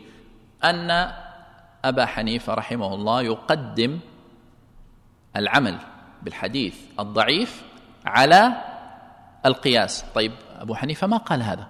أن 0.64 1.12
أبا 1.84 2.06
حنيفة 2.06 2.54
رحمه 2.54 2.94
الله 2.94 3.22
يقدم 3.22 3.98
العمل 5.36 5.78
بالحديث 6.22 6.76
الضعيف 7.00 7.62
على 8.06 8.52
القياس. 9.46 10.04
طيب 10.14 10.32
أبو 10.60 10.74
حنيفة 10.74 11.06
ما 11.06 11.16
قال 11.16 11.42
هذا؟ 11.42 11.68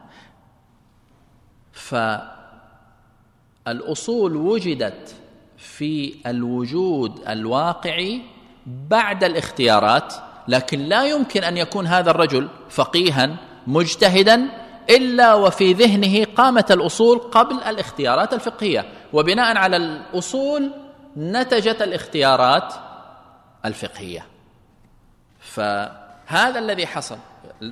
فالأصول 3.64 4.36
وجدت 4.36 5.16
في 5.56 6.14
الوجود 6.26 7.28
الواقعي 7.28 8.22
بعد 8.66 9.24
الاختيارات 9.24 10.14
لكن 10.48 10.78
لا 10.78 11.04
يمكن 11.04 11.44
أن 11.44 11.56
يكون 11.56 11.86
هذا 11.86 12.10
الرجل 12.10 12.48
فقيها 12.70 13.36
مجتهدا 13.66 14.48
إلا 14.90 15.34
وفي 15.34 15.72
ذهنه 15.72 16.24
قامت 16.24 16.72
الأصول 16.72 17.18
قبل 17.18 17.54
الاختيارات 17.54 18.32
الفقهية. 18.32 18.84
وبناء 19.12 19.56
على 19.56 19.76
الأصول 19.76 20.70
نتجت 21.16 21.82
الاختيارات 21.82 22.74
الفقهية. 23.64 24.26
فهذا 25.40 26.58
الذي 26.58 26.86
حصل 26.86 27.18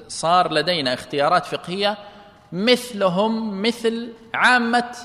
صار 0.08 0.52
لدينا 0.52 0.94
اختيارات 0.94 1.46
فقهية 1.46 1.98
مثلهم 2.52 3.62
مثل 3.62 4.12
عامة 4.34 4.96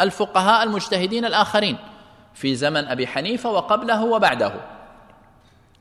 الفقهاء 0.00 0.62
المجتهدين 0.62 1.24
الآخرين 1.24 1.78
في 2.34 2.54
زمن 2.54 2.88
أبي 2.88 3.06
حنيفة 3.06 3.50
وقبله 3.50 4.04
وبعده. 4.04 4.52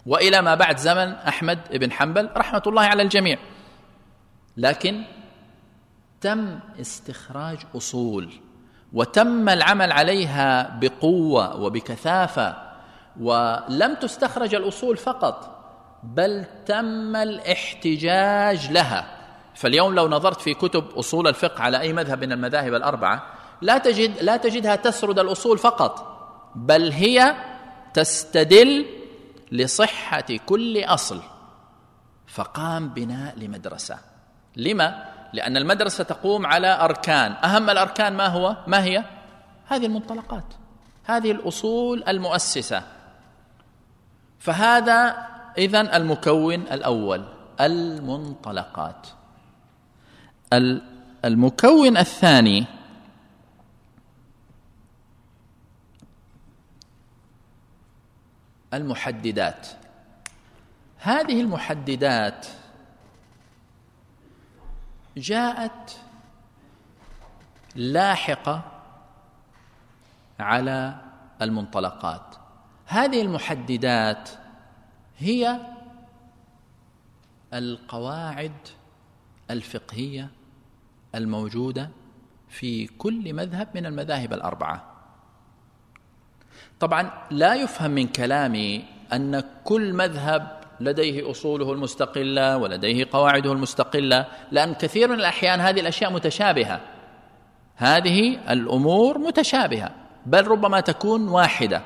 وإلى 0.05 0.41
ما 0.41 0.55
بعد 0.55 0.77
زمن 0.77 1.13
أحمد 1.13 1.59
بن 1.73 1.91
حنبل 1.91 2.29
رحمة 2.37 2.61
الله 2.67 2.81
على 2.81 3.01
الجميع. 3.01 3.37
لكن 4.57 5.03
تم 6.21 6.59
استخراج 6.81 7.57
أصول 7.75 8.33
وتم 8.93 9.49
العمل 9.49 9.91
عليها 9.91 10.77
بقوة 10.81 11.61
وبكثافة 11.61 12.55
ولم 13.19 13.95
تستخرج 13.95 14.55
الأصول 14.55 14.97
فقط 14.97 15.63
بل 16.03 16.45
تم 16.65 17.15
الاحتجاج 17.15 18.71
لها. 18.71 19.17
فاليوم 19.55 19.95
لو 19.95 20.07
نظرت 20.07 20.41
في 20.41 20.53
كتب 20.53 20.85
أصول 20.89 21.27
الفقه 21.27 21.61
على 21.61 21.79
أي 21.79 21.93
مذهب 21.93 22.23
من 22.23 22.31
المذاهب 22.31 22.73
الأربعة 22.73 23.23
لا 23.61 23.77
تجد 23.77 24.23
لا 24.23 24.37
تجدها 24.37 24.75
تسرد 24.75 25.19
الأصول 25.19 25.57
فقط 25.57 26.17
بل 26.55 26.91
هي 26.91 27.35
تستدل 27.93 28.85
لصحة 29.51 30.25
كل 30.45 30.83
أصل. 30.83 31.21
فقام 32.27 32.89
بناء 32.89 33.39
لمدرسة. 33.39 33.97
لما؟ 34.55 35.03
لأن 35.33 35.57
المدرسة 35.57 36.03
تقوم 36.03 36.45
على 36.45 36.67
أركان. 36.81 37.31
أهم 37.31 37.69
الأركان 37.69 38.13
ما 38.13 38.27
هو؟ 38.27 38.57
ما 38.67 38.83
هي؟ 38.83 39.03
هذه 39.67 39.85
المنطلقات. 39.85 40.43
هذه 41.03 41.31
الأصول 41.31 42.03
المؤسسة. 42.07 42.83
فهذا 44.39 45.27
اذا 45.57 45.97
المكون 45.97 46.61
الأول 46.61 47.25
المنطلقات. 47.61 49.07
المكون 51.25 51.97
الثاني 51.97 52.65
المحددات. 58.73 59.67
هذه 60.97 61.41
المحددات 61.41 62.47
جاءت 65.17 65.97
لاحقة 67.75 68.61
على 70.39 70.95
المنطلقات. 71.41 72.35
هذه 72.85 73.21
المحددات 73.21 74.29
هي 75.17 75.59
القواعد 77.53 78.53
الفقهية 79.51 80.29
الموجودة 81.15 81.89
في 82.49 82.87
كل 82.87 83.33
مذهب 83.33 83.67
من 83.75 83.85
المذاهب 83.85 84.33
الأربعة. 84.33 84.90
طبعا 86.81 87.11
لا 87.31 87.55
يفهم 87.55 87.91
من 87.91 88.07
كلامي 88.07 88.83
أن 89.13 89.43
كل 89.63 89.93
مذهب 89.93 90.61
لديه 90.79 91.31
أصوله 91.31 91.73
المستقلة 91.73 92.57
ولديه 92.57 93.07
قواعده 93.11 93.51
المستقلة 93.51 94.25
لأن 94.51 94.73
كثير 94.73 95.07
من 95.07 95.15
الأحيان 95.15 95.59
هذه 95.59 95.79
الأشياء 95.79 96.11
متشابهة. 96.13 96.81
هذه 97.75 98.37
الأمور 98.53 99.17
متشابهة 99.17 99.91
بل 100.25 100.47
ربما 100.47 100.79
تكون 100.79 101.27
واحدة 101.27 101.81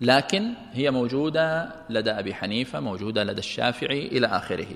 لكن 0.00 0.54
هي 0.72 0.90
موجودة 0.90 1.68
لدى 1.90 2.10
أبي 2.10 2.34
حنيفة 2.34 2.80
موجودة 2.80 3.24
لدى 3.24 3.38
الشافعي 3.38 4.06
إلى 4.06 4.26
آخره. 4.26 4.68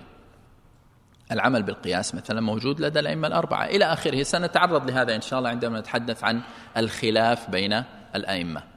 العمل 1.33 1.62
بالقياس 1.62 2.14
مثلا 2.14 2.40
موجود 2.40 2.81
لدى 2.81 3.01
الأئمة 3.01 3.29
الأربعة 3.29 3.64
إلى 3.64 3.85
آخره. 3.85 4.22
سنتعرض 4.22 4.90
لهذا 4.90 5.16
إن 5.16 5.20
شاء 5.20 5.38
الله 5.38 5.51
عندما 5.51 5.81
نتحدث 5.81 6.25
عن 6.25 6.40
الخلاف 6.77 7.51
بين 7.51 7.83
الأئمة. 8.14 8.75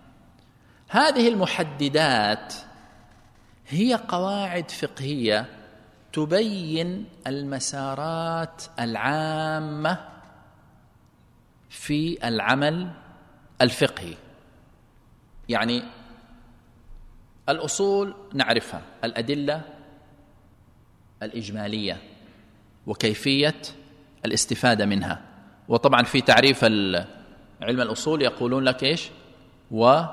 هذه 0.89 1.27
المحددات 1.27 2.53
هي 3.67 3.93
قواعد 3.95 4.71
فقهية 4.71 5.45
تبين 6.13 7.05
المسارات 7.27 8.63
العامة 8.79 10.09
في 11.69 12.27
العمل 12.27 12.91
الفقهي. 13.61 14.13
يعني 15.49 15.83
الأصول 17.49 18.15
نعرفها 18.33 18.81
الأدلة 19.03 19.61
الإجمالية 21.23 21.97
وكيفية 22.87 23.61
الاستفادة 24.25 24.85
منها. 24.85 25.21
وطبعا 25.67 26.03
في 26.03 26.21
تعريف 26.21 26.63
علم 26.63 27.81
الأصول 27.81 28.21
يقولون 28.21 28.63
لك 28.63 28.83
إيش؟ 28.83 29.09
و 29.71 30.03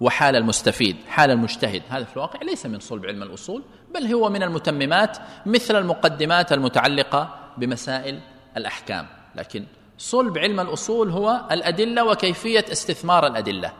وحال 0.00 0.36
المستفيد 0.36 0.96
حال 1.08 1.30
المجتهد. 1.30 1.82
هذا 1.88 2.04
في 2.04 2.16
الواقع 2.16 2.42
ليس 2.42 2.66
من 2.66 2.80
صلب 2.80 3.06
علم 3.06 3.22
الأصول 3.22 3.62
بل 3.94 4.06
هو 4.14 4.28
من 4.28 4.42
المتممات 4.42 5.18
مثل 5.46 5.76
المقدمات 5.76 6.52
المتعلقة 6.52 7.34
بمسائل 7.56 8.20
الأحكام. 8.56 9.06
لكن 9.34 9.64
صلب 9.98 10.38
علم 10.38 10.60
الأصول 10.60 11.10
هو 11.10 11.40
الأدلة 11.50 12.04
وكيفية 12.04 12.64
استثمار 12.72 13.26
الأدلة. 13.26 13.72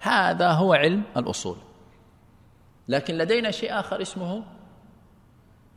هذا 0.00 0.50
هو 0.50 0.74
علم 0.74 1.02
الأصول. 1.16 1.56
لكن 2.88 3.14
لدينا 3.14 3.50
شيء 3.50 3.80
آخر 3.80 4.02
اسمه 4.02 4.42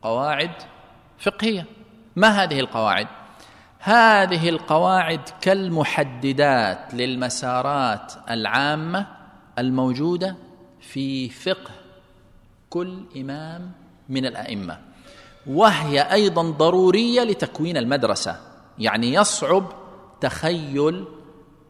قواعد 0.01 0.51
فقهية. 1.19 1.65
ما 2.15 2.43
هذه 2.43 2.59
القواعد؟ 2.59 3.07
هذه 3.79 4.49
القواعد 4.49 5.29
كالمحددات 5.41 6.93
للمسارات 6.93 8.13
العامة 8.29 9.16
الموجودة 9.57 10.35
في 10.81 11.29
فقه 11.29 11.71
كل 12.69 12.99
إمام 13.17 13.71
من 14.09 14.25
الأئمة. 14.25 14.79
وهي 15.47 16.01
أيضا 16.01 16.43
ضرورية 16.51 17.23
لتكوين 17.23 17.77
المدرسة. 17.77 18.39
يعني 18.79 19.13
يصعب 19.13 19.71
تخيل 20.21 21.05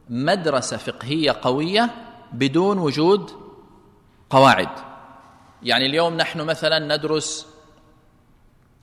مدرسة 0.10 0.78
فقهية 0.78 1.36
قوية 1.42 1.90
بدون 2.34 2.78
وجود 2.78 3.32
قواعد. 4.30 4.70
يعني 5.64 5.86
اليوم 5.86 6.18
نحن 6.18 6.42
مثلا 6.42 6.98
ندرس 6.98 7.48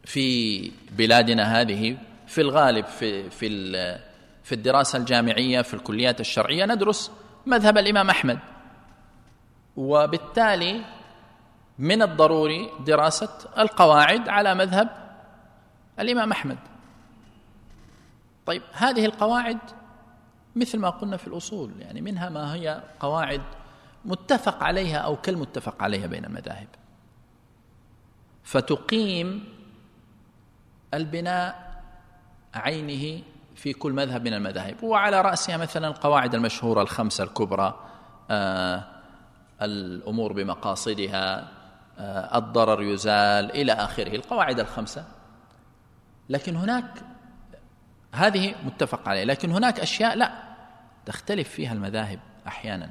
في 0.05 0.71
بلادنا 0.91 1.61
هذه 1.61 1.97
في 2.27 2.41
الغالب 2.41 2.87
في 2.87 3.31
في 3.31 3.49
في 4.45 4.55
الدراسة 4.55 4.99
الجامعية 4.99 5.63
في 5.63 5.75
الكليات 5.75 6.21
الشرعية 6.21 6.65
ندرس 6.67 7.11
مذهب 7.47 7.79
الإمام 7.79 8.11
أحمد. 8.11 8.39
وبالتالي 9.77 10.85
من 11.79 12.03
الضروري 12.03 12.71
دراسة 12.87 13.39
القواعد 13.59 14.29
على 14.29 14.55
مذهب 14.55 14.89
الإمام 15.99 16.31
أحمد. 16.31 16.59
طيب 18.47 18.63
هذه 18.73 19.05
القواعد 19.05 19.59
مثل 20.57 20.79
ما 20.79 20.91
قلنا 20.91 21.17
في 21.17 21.27
الأصول 21.27 21.73
يعني 21.81 22.01
منها 22.01 22.29
ما 22.29 22.55
هي 22.55 22.83
قواعد 23.01 23.43
متفق 24.05 24.63
عليها 24.63 24.99
أو 24.99 25.17
كالمتفق 25.17 25.83
عليها 25.83 26.07
بين 26.07 26.25
المذاهب. 26.25 26.69
فتقيم 28.43 29.45
البناء 30.95 31.75
عينه 32.55 33.23
في 33.55 33.73
كل 33.73 33.93
مذهب 33.93 34.25
من 34.25 34.35
المذاهب. 34.35 34.83
وعلى 34.83 35.21
رأسها 35.21 35.57
مثلا 35.57 35.89
القواعد 35.89 36.35
المشهورة 36.35 36.83
الخمسة 36.83 37.25
الكبرى 37.25 37.81
آه 38.31 38.94
الأمور 39.65 40.33
بمقاصدها 40.33 41.49
آه 41.99 42.39
الضرر 42.39 42.83
يزال 42.83 43.51
إلى 43.51 43.73
آخره. 43.73 44.17
القواعد 44.17 44.61
الخمسة 44.61 45.05
لكن 46.29 46.57
هناك 46.57 46.85
هذه 48.13 48.55
متفق 48.65 49.09
عليه 49.09 49.25
لكن 49.25 49.51
هناك 49.51 49.81
أشياء 49.81 50.17
لا 50.17 50.33
تختلف 51.07 51.49
فيها 51.49 51.73
المذاهب 51.73 52.19
أحيانا. 52.47 52.91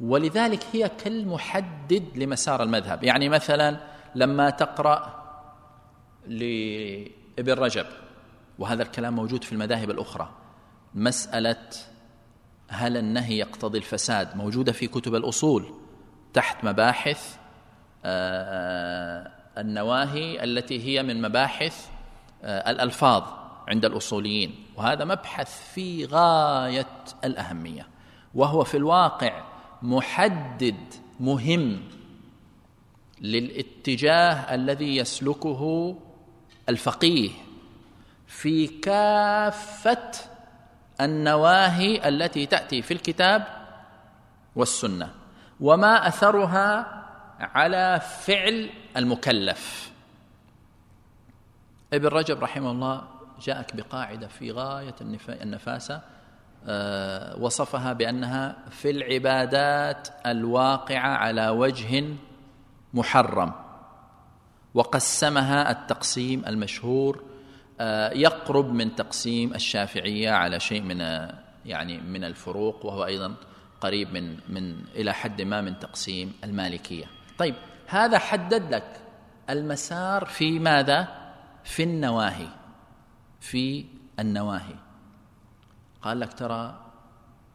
ولذلك 0.00 0.66
هي 0.72 0.88
كالمحدد 0.88 2.04
لمسار 2.14 2.62
المذهب. 2.62 3.04
يعني 3.04 3.28
مثلا 3.28 3.76
لما 4.14 4.50
تقرأ 4.50 5.22
لابن 6.26 7.52
رجب 7.52 7.86
وهذا 8.58 8.82
الكلام 8.82 9.16
موجود 9.16 9.44
في 9.44 9.52
المذاهب 9.52 9.90
الأخرى 9.90 10.28
مسألة 10.94 11.66
هل 12.72 12.96
النهي 12.96 13.38
يقتضي 13.38 13.78
الفساد؟ 13.78 14.36
موجودة 14.36 14.72
في 14.72 14.86
كتب 14.86 15.14
الأصول 15.14 15.74
تحت 16.34 16.64
مباحث 16.64 17.36
آه، 18.04 19.30
النواهي 19.58 20.44
التي 20.44 20.84
هي 20.84 21.02
من 21.02 21.22
مباحث 21.22 21.88
آه، 22.42 22.70
الألفاظ 22.70 23.22
عند 23.68 23.84
الأصوليين. 23.84 24.54
وهذا 24.76 25.04
مبحث 25.04 25.72
في 25.74 26.04
غاية 26.04 27.04
الأهمية. 27.24 27.86
وهو 28.34 28.64
في 28.64 28.76
الواقع 28.76 29.44
محدد 29.82 30.76
مهم 31.20 31.82
للاتجاه 33.20 34.54
الذي 34.54 34.96
يسلكه 34.96 35.94
الفقيه 36.68 37.30
في 38.26 38.66
كافة 38.66 40.31
النواهي 41.00 42.08
التي 42.08 42.46
تأتي 42.46 42.82
في 42.82 42.94
الكتاب 42.94 43.46
والسنة 44.56 45.10
وما 45.60 46.08
أثرها 46.08 47.02
على 47.40 48.00
فعل 48.00 48.70
المكلف. 48.96 49.92
ابن 51.92 52.08
رجب 52.08 52.42
رحمه 52.42 52.70
الله 52.70 53.04
جاءك 53.42 53.76
بقاعدة 53.76 54.26
في 54.26 54.52
غاية 54.52 54.94
النفاسة 55.28 56.00
آه، 56.66 57.38
وصفها 57.38 57.92
بأنها 57.92 58.56
في 58.70 58.90
العبادات 58.90 60.08
الواقعة 60.26 61.08
على 61.16 61.48
وجه 61.48 62.04
محرم 62.94 63.52
وقسمها 64.74 65.70
التقسيم 65.70 66.42
المشهور 66.46 67.22
يقرب 68.14 68.72
من 68.72 68.94
تقسيم 68.94 69.54
الشافعية 69.54 70.30
على 70.30 70.60
شيء 70.60 70.82
من 70.82 71.00
يعني 71.66 72.00
من 72.00 72.24
الفروق 72.24 72.86
وهو 72.86 73.04
أيضا 73.04 73.34
قريب 73.80 74.12
من 74.12 74.38
من 74.48 74.84
إلى 74.94 75.12
حد 75.12 75.42
ما 75.42 75.60
من 75.60 75.78
تقسيم 75.78 76.32
المالكية. 76.44 77.04
طيب 77.38 77.54
هذا 77.86 78.18
حدد 78.18 78.74
لك 78.74 79.00
المسار 79.50 80.24
في 80.24 80.58
ماذا؟ 80.58 81.08
في 81.64 81.82
النواهي. 81.82 82.48
في 83.40 83.86
النواهي. 84.18 84.74
قال 86.02 86.20
لك 86.20 86.32
ترى 86.32 86.92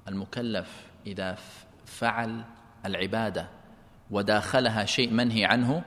المكلف 0.07 0.87
إذا 1.07 1.37
فعل 1.85 2.43
العبادة 2.85 3.47
وداخلها 4.11 4.85
شيء 4.85 5.11
منهي 5.11 5.45
عنه 5.45 5.83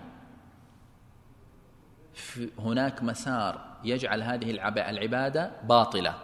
هناك 2.58 3.02
مسار 3.02 3.69
يجعل 3.84 4.22
هذه 4.22 4.50
العبادة 4.90 5.50
باطلة. 5.64 6.14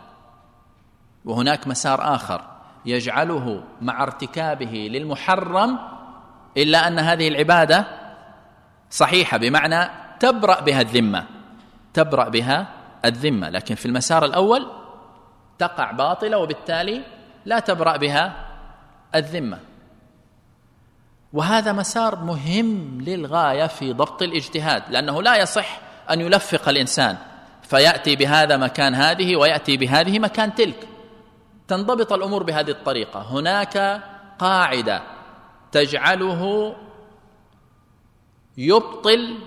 وهناك 1.25 1.67
مسار 1.67 2.15
آخر 2.15 2.43
يجعله 2.87 3.63
مع 3.81 4.03
ارتكابه 4.03 4.89
للمحرم 4.93 5.79
إلا 6.57 6.89
أن 6.89 6.99
هذه 6.99 7.29
العبادة 7.29 7.87
صحيحة 8.91 9.37
بمعنى 9.37 9.91
تبرأ 10.21 10.61
بها 10.61 10.81
الذمة. 10.81 11.25
تبرأ 11.95 12.29
بها 12.29 12.67
الذمة. 13.05 13.51
لكن 13.51 13.75
في 13.75 13.87
المسار 13.87 14.25
الأول 14.25 14.67
تقع 15.59 15.93
باطلة 15.93 16.39
وبالتالي 16.39 17.03
لا 17.45 17.59
تبرأ 17.59 17.97
بها 17.97 18.47
الذمة. 19.15 19.59
وهذا 21.33 21.73
مسار 21.73 22.25
مهم 22.25 23.01
للغاية 23.01 23.67
في 23.67 23.93
ضبط 23.93 24.23
الاجتهاد 24.23 24.83
لأنه 24.91 25.23
لا 25.23 25.37
يصح 25.37 25.81
أن 26.11 26.21
يلفق 26.21 26.69
الإنسان. 26.69 27.17
فيأتي 27.69 28.17
بهذا 28.17 28.57
مكان 28.57 28.95
هذه 28.95 29.37
ويأتي 29.37 29.77
بهذه 29.77 30.19
مكان 30.19 30.55
تلك. 30.55 30.89
تنضبط 31.69 32.13
الأمور 32.13 32.43
بهذه 32.43 32.71
الطريقة. 32.71 33.21
هناك 33.21 34.03
قاعدة 34.39 35.03
تجعله 35.73 36.75
يبطل 38.57 39.39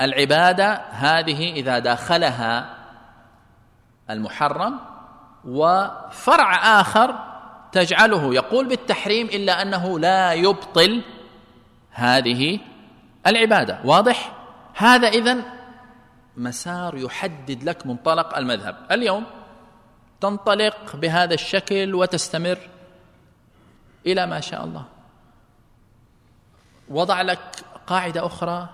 العبادة 0.00 0.74
هذه 0.90 1.52
إذا 1.52 1.78
داخلها 1.78 2.74
المحرم 4.10 4.78
وفرع 5.44 6.80
آخر 6.80 7.14
تجعله 7.72 8.34
يقول 8.34 8.68
بالتحريم 8.68 9.26
إلا 9.26 9.62
أنه 9.62 9.98
لا 9.98 10.32
يبطل 10.32 11.02
هذه 11.90 12.58
العبادة. 13.26 13.80
واضح؟ 13.84 14.32
هذا 14.74 15.08
إذن 15.08 15.42
مسار 16.36 16.96
يحدد 16.96 17.62
لك 17.62 17.86
منطلق 17.86 18.36
المذهب. 18.36 18.86
اليوم 18.90 19.26
تنطلق 20.20 20.96
بهذا 20.96 21.34
الشكل 21.34 21.94
وتستمر 21.94 22.58
إلى 24.06 24.26
ما 24.26 24.40
شاء 24.40 24.64
الله. 24.64 24.84
وضع 26.88 27.22
لك 27.22 27.64
قاعدة 27.86 28.26
أخرى 28.26 28.68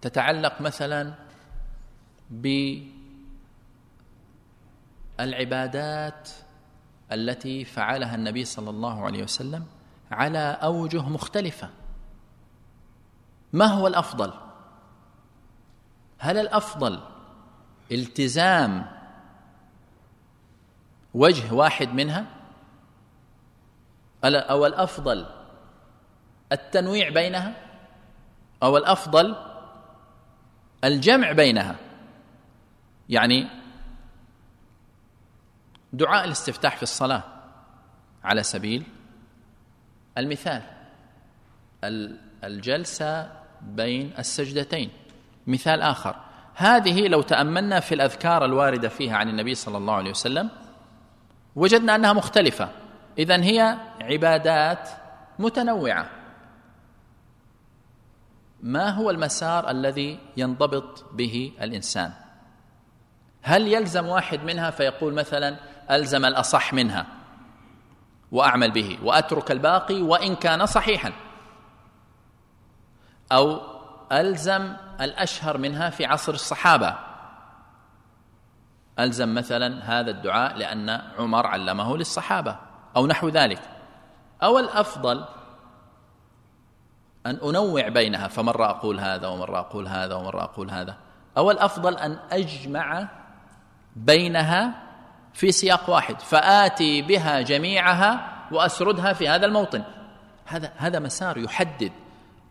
تتعلق 0.00 0.60
مثلا 0.60 1.14
بالعبادات 5.18 6.30
التي 7.12 7.64
فعلها 7.64 8.14
النبي 8.14 8.44
صلى 8.44 8.70
الله 8.70 9.04
عليه 9.04 9.22
وسلم 9.22 9.66
على 10.10 10.58
أوجه 10.62 11.02
مختلفة. 11.02 11.70
ما 13.52 13.66
هو 13.66 13.86
الأفضل؟ 13.86 14.43
هل 16.24 16.38
الأفضل 16.38 17.00
التزام 17.92 18.86
وجه 21.14 21.54
واحد 21.54 21.88
منها؟ 21.88 22.26
أو 24.24 24.66
الأفضل 24.66 25.26
التنويع 26.52 27.08
بينها؟ 27.08 27.54
أو 28.62 28.76
الأفضل 28.76 29.36
الجمع 30.84 31.32
بينها؟ 31.32 31.76
يعني 33.08 33.48
دعاء 35.92 36.24
الاستفتاح 36.24 36.76
في 36.76 36.82
الصلاة 36.82 37.22
على 38.24 38.42
سبيل 38.42 38.86
المثال 40.18 40.62
الجلسة 42.44 43.32
بين 43.62 44.12
السجدتين. 44.18 45.03
مثال 45.46 45.82
آخر. 45.82 46.16
هذه 46.54 47.08
لو 47.08 47.22
تأملنا 47.22 47.80
في 47.80 47.94
الأذكار 47.94 48.44
الواردة 48.44 48.88
فيها 48.88 49.16
عن 49.16 49.28
النبي 49.28 49.54
صلى 49.54 49.78
الله 49.78 49.94
عليه 49.94 50.10
وسلم 50.10 50.50
وجدنا 51.56 51.94
أنها 51.94 52.12
مختلفة. 52.12 52.68
اذا 53.18 53.44
هي 53.44 53.76
عبادات 54.00 54.88
متنوعة. 55.38 56.10
ما 58.62 58.88
هو 58.90 59.10
المسار 59.10 59.70
الذي 59.70 60.18
ينضبط 60.36 61.04
به 61.12 61.52
الإنسان؟ 61.62 62.12
هل 63.42 63.68
يلزم 63.68 64.06
واحد 64.06 64.44
منها 64.44 64.70
فيقول 64.70 65.14
مثلا 65.14 65.56
ألزم 65.90 66.24
الأصح 66.24 66.72
منها 66.74 67.06
وأعمل 68.32 68.70
به 68.70 68.98
وأترك 69.02 69.50
الباقي 69.50 70.02
وإن 70.02 70.36
كان 70.36 70.66
صحيحا؟ 70.66 71.12
أو 73.32 73.73
ألزم 74.14 74.76
الأشهر 75.00 75.58
منها 75.58 75.90
في 75.90 76.06
عصر 76.06 76.32
الصحابة. 76.32 76.94
ألزم 78.98 79.34
مثلا 79.34 80.00
هذا 80.00 80.10
الدعاء 80.10 80.56
لأن 80.56 81.00
عمر 81.18 81.46
علمه 81.46 81.96
للصحابة 81.96 82.56
أو 82.96 83.06
نحو 83.06 83.28
ذلك. 83.28 83.60
أو 84.42 84.58
الأفضل 84.58 85.24
أن 87.26 87.34
أنوع 87.34 87.88
بينها 87.88 88.28
فمرة 88.28 88.70
أقول 88.70 89.00
هذا 89.00 89.26
ومرة 89.26 89.58
أقول 89.58 89.88
هذا 89.88 90.14
ومرة 90.14 90.42
أقول 90.42 90.70
هذا. 90.70 90.96
أو 91.36 91.50
الأفضل 91.50 91.96
أن 91.96 92.18
أجمع 92.32 93.08
بينها 93.96 94.74
في 95.34 95.52
سياق 95.52 95.90
واحد 95.90 96.20
فآتي 96.20 97.02
بها 97.02 97.40
جميعها 97.40 98.34
وأسردها 98.52 99.12
في 99.12 99.28
هذا 99.28 99.46
الموطن. 99.46 99.82
هذا 100.46 100.72
هذا 100.76 100.98
مسار 100.98 101.38
يحدد 101.38 101.92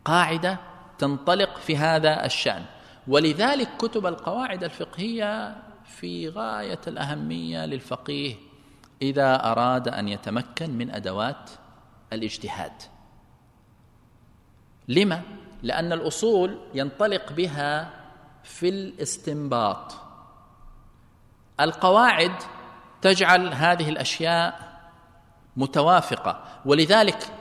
قاعدة 0.04 0.58
تنطلق 0.98 1.56
في 1.56 1.76
هذا 1.76 2.24
الشأن. 2.24 2.64
ولذلك 3.08 3.68
كتب 3.78 4.06
القواعد 4.06 4.64
الفقهية 4.64 5.56
في 5.84 6.28
غاية 6.28 6.80
الأهمية 6.86 7.66
للفقيه 7.66 8.34
إذا 9.02 9.44
أراد 9.50 9.88
أن 9.88 10.08
يتمكن 10.08 10.70
من 10.70 10.90
أدوات 10.90 11.50
الاجتهاد. 12.12 12.72
لما؟ 14.88 15.22
لأن 15.62 15.92
الأصول 15.92 16.58
ينطلق 16.74 17.32
بها 17.32 17.90
في 18.42 18.68
الاستنباط. 18.68 19.94
القواعد 21.60 22.32
تجعل 23.02 23.54
هذه 23.54 23.88
الأشياء 23.88 24.74
متوافقة. 25.56 26.44
ولذلك 26.64 27.32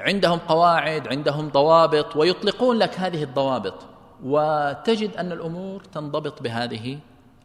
عندهم 0.00 0.38
قواعد 0.38 1.08
عندهم 1.08 1.48
ضوابط 1.48 2.16
ويطلقون 2.16 2.76
لك 2.76 2.98
هذه 2.98 3.22
الضوابط 3.22 3.74
وتجد 4.22 5.16
أن 5.16 5.32
الأمور 5.32 5.84
تنضبط 5.84 6.42
بهذه 6.42 6.98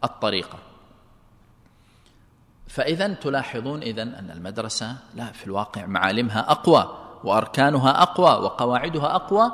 الطريقة. 0.04 0.58
فإذا 2.68 3.13
تلاحظون 3.13 3.82
إذا 3.82 4.04
أن 4.04 4.32
المدرسة 4.32 4.98
لا 5.15 5.26
في 5.26 5.46
الواقع 5.46 5.86
معالمها 5.86 6.52
أقوى 6.52 6.98
وأركانها 7.24 8.02
أقوى 8.02 8.46
وقواعدها 8.46 9.15
أقوى 9.15 9.52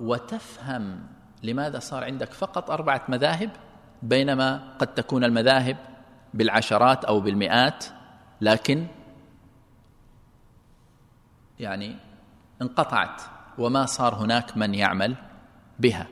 وتفهم 0.00 1.06
لماذا 1.42 1.78
صار 1.78 2.04
عندك 2.04 2.32
فقط 2.32 2.70
أربعة 2.70 3.02
مذاهب 3.08 3.50
بينما 4.02 4.74
قد 4.78 4.94
تكون 4.94 5.24
المذاهب 5.24 5.76
بالعشرات 6.34 7.04
أو 7.04 7.20
بالمئات 7.20 7.84
لكن 8.40 8.86
يعني 11.60 11.96
انقطعت 12.62 13.22
وما 13.58 13.86
صار 13.86 14.14
هناك 14.14 14.56
من 14.56 14.74
يعمل 14.74 15.14
بها. 15.78 16.06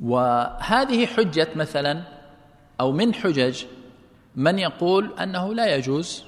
وهذه 0.00 1.06
حجة 1.06 1.48
مثلا 1.56 2.02
أو 2.80 2.92
من 2.92 3.14
حجج 3.14 3.64
من 4.36 4.58
يقول 4.58 5.18
أنه 5.18 5.54
لا 5.54 5.74
يجوز 5.74 6.24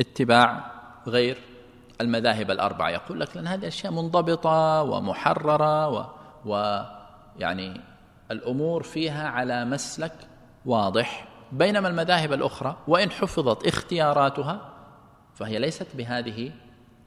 اتباع 0.00 0.72
غير 1.06 1.38
المذاهب 2.00 2.50
الأربعة. 2.50 2.90
يقول 2.90 3.20
لك 3.20 3.36
لأن 3.36 3.46
هذه 3.46 3.68
أشياء 3.68 3.92
منضبطة 3.92 4.82
ومحررة 4.82 5.88
و, 5.88 6.04
و 6.44 6.82
يعني 7.38 7.80
الأمور 8.30 8.82
فيها 8.82 9.28
على 9.28 9.64
مسلك 9.64 10.14
واضح. 10.66 11.28
بينما 11.52 11.88
المذاهب 11.88 12.32
الأخرى 12.32 12.76
وإن 12.88 13.10
حفظت 13.10 13.66
اختياراتها 13.66 14.60
فهي 15.34 15.58
ليست 15.58 15.86
بهذه 15.94 16.52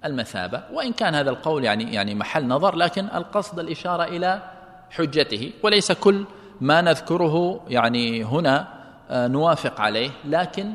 المثابة 0.06 0.64
وإن 0.74 0.94
كان 0.94 1.16
هذا 1.16 1.30
القول 1.30 1.64
يعني 1.64 1.94
يعني 1.94 2.16
محل 2.16 2.48
نظر 2.48 2.76
لكن 2.76 3.06
القصد 3.06 3.60
الإشارة 3.60 4.04
إلى 4.04 4.42
حجته. 4.92 5.52
وليس 5.64 5.92
كل 5.92 6.26
ما 6.62 6.82
نذكره 6.82 7.66
يعني 7.68 8.24
هنا 8.24 8.68
آه، 9.10 9.28
نوافق 9.28 9.82
عليه 9.82 10.10
لكن 10.26 10.74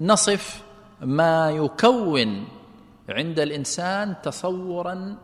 نصف 0.00 0.62
ما 1.00 1.50
يكون 1.50 2.48
عند 3.08 3.40
الإنسان 3.40 4.14
تصورا 4.22 5.16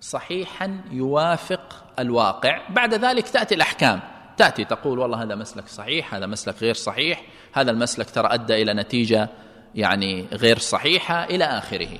صحيحا 0.00 0.80
يوافق 0.90 1.84
الواقع. 1.98 2.68
بعد 2.68 2.94
ذلك 2.94 3.28
تأتي 3.28 3.54
الأحكام. 3.54 4.00
تأتي 4.36 4.64
تقول 4.64 4.98
والله 4.98 5.22
هذا 5.22 5.34
مسلك 5.34 5.68
صحيح 5.68 6.14
هذا 6.14 6.26
مسلك 6.26 6.62
غير 6.62 6.74
صحيح 6.74 7.22
هذا 7.52 7.70
المسلك 7.70 8.10
ترى 8.10 8.28
أدى 8.34 8.62
إلى 8.62 8.74
نتيجة 8.74 9.28
يعني 9.74 10.26
غير 10.32 10.58
صحيحة 10.58 11.24
إلى 11.24 11.44
آخره. 11.44 11.98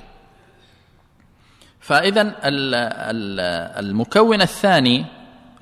فاذا 1.83 2.35
المكون 3.79 4.41
الثاني 4.41 5.05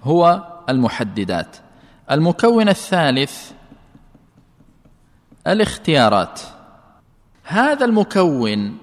هو 0.03 0.43
المحددات. 0.69 1.57
المكون 2.11 2.69
الثالث 2.69 3.51
الاختيارات. 5.47 6.41
هذا 7.43 7.85
المكون 7.85 8.77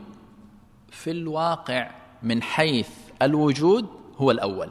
في 0.90 1.10
الواقع 1.10 1.90
من 2.22 2.42
حيث 2.42 2.88
الوجود 3.22 3.86
هو 4.16 4.30
الأول. 4.30 4.70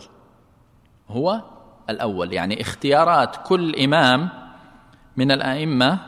هو 1.10 1.41
الأول 1.89 2.34
يعني 2.34 2.62
اختيارات 2.62 3.36
كل 3.45 3.75
إمام 3.75 4.30
من 5.17 5.32
الأئمة 5.32 5.99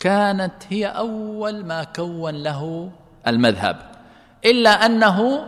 كانت 0.00 0.54
هي 0.68 0.86
أول 0.86 1.64
ما 1.64 1.84
كون 1.84 2.34
له 2.34 2.90
المذهب. 3.26 3.76
إلا 4.44 4.70
أنه 4.70 5.46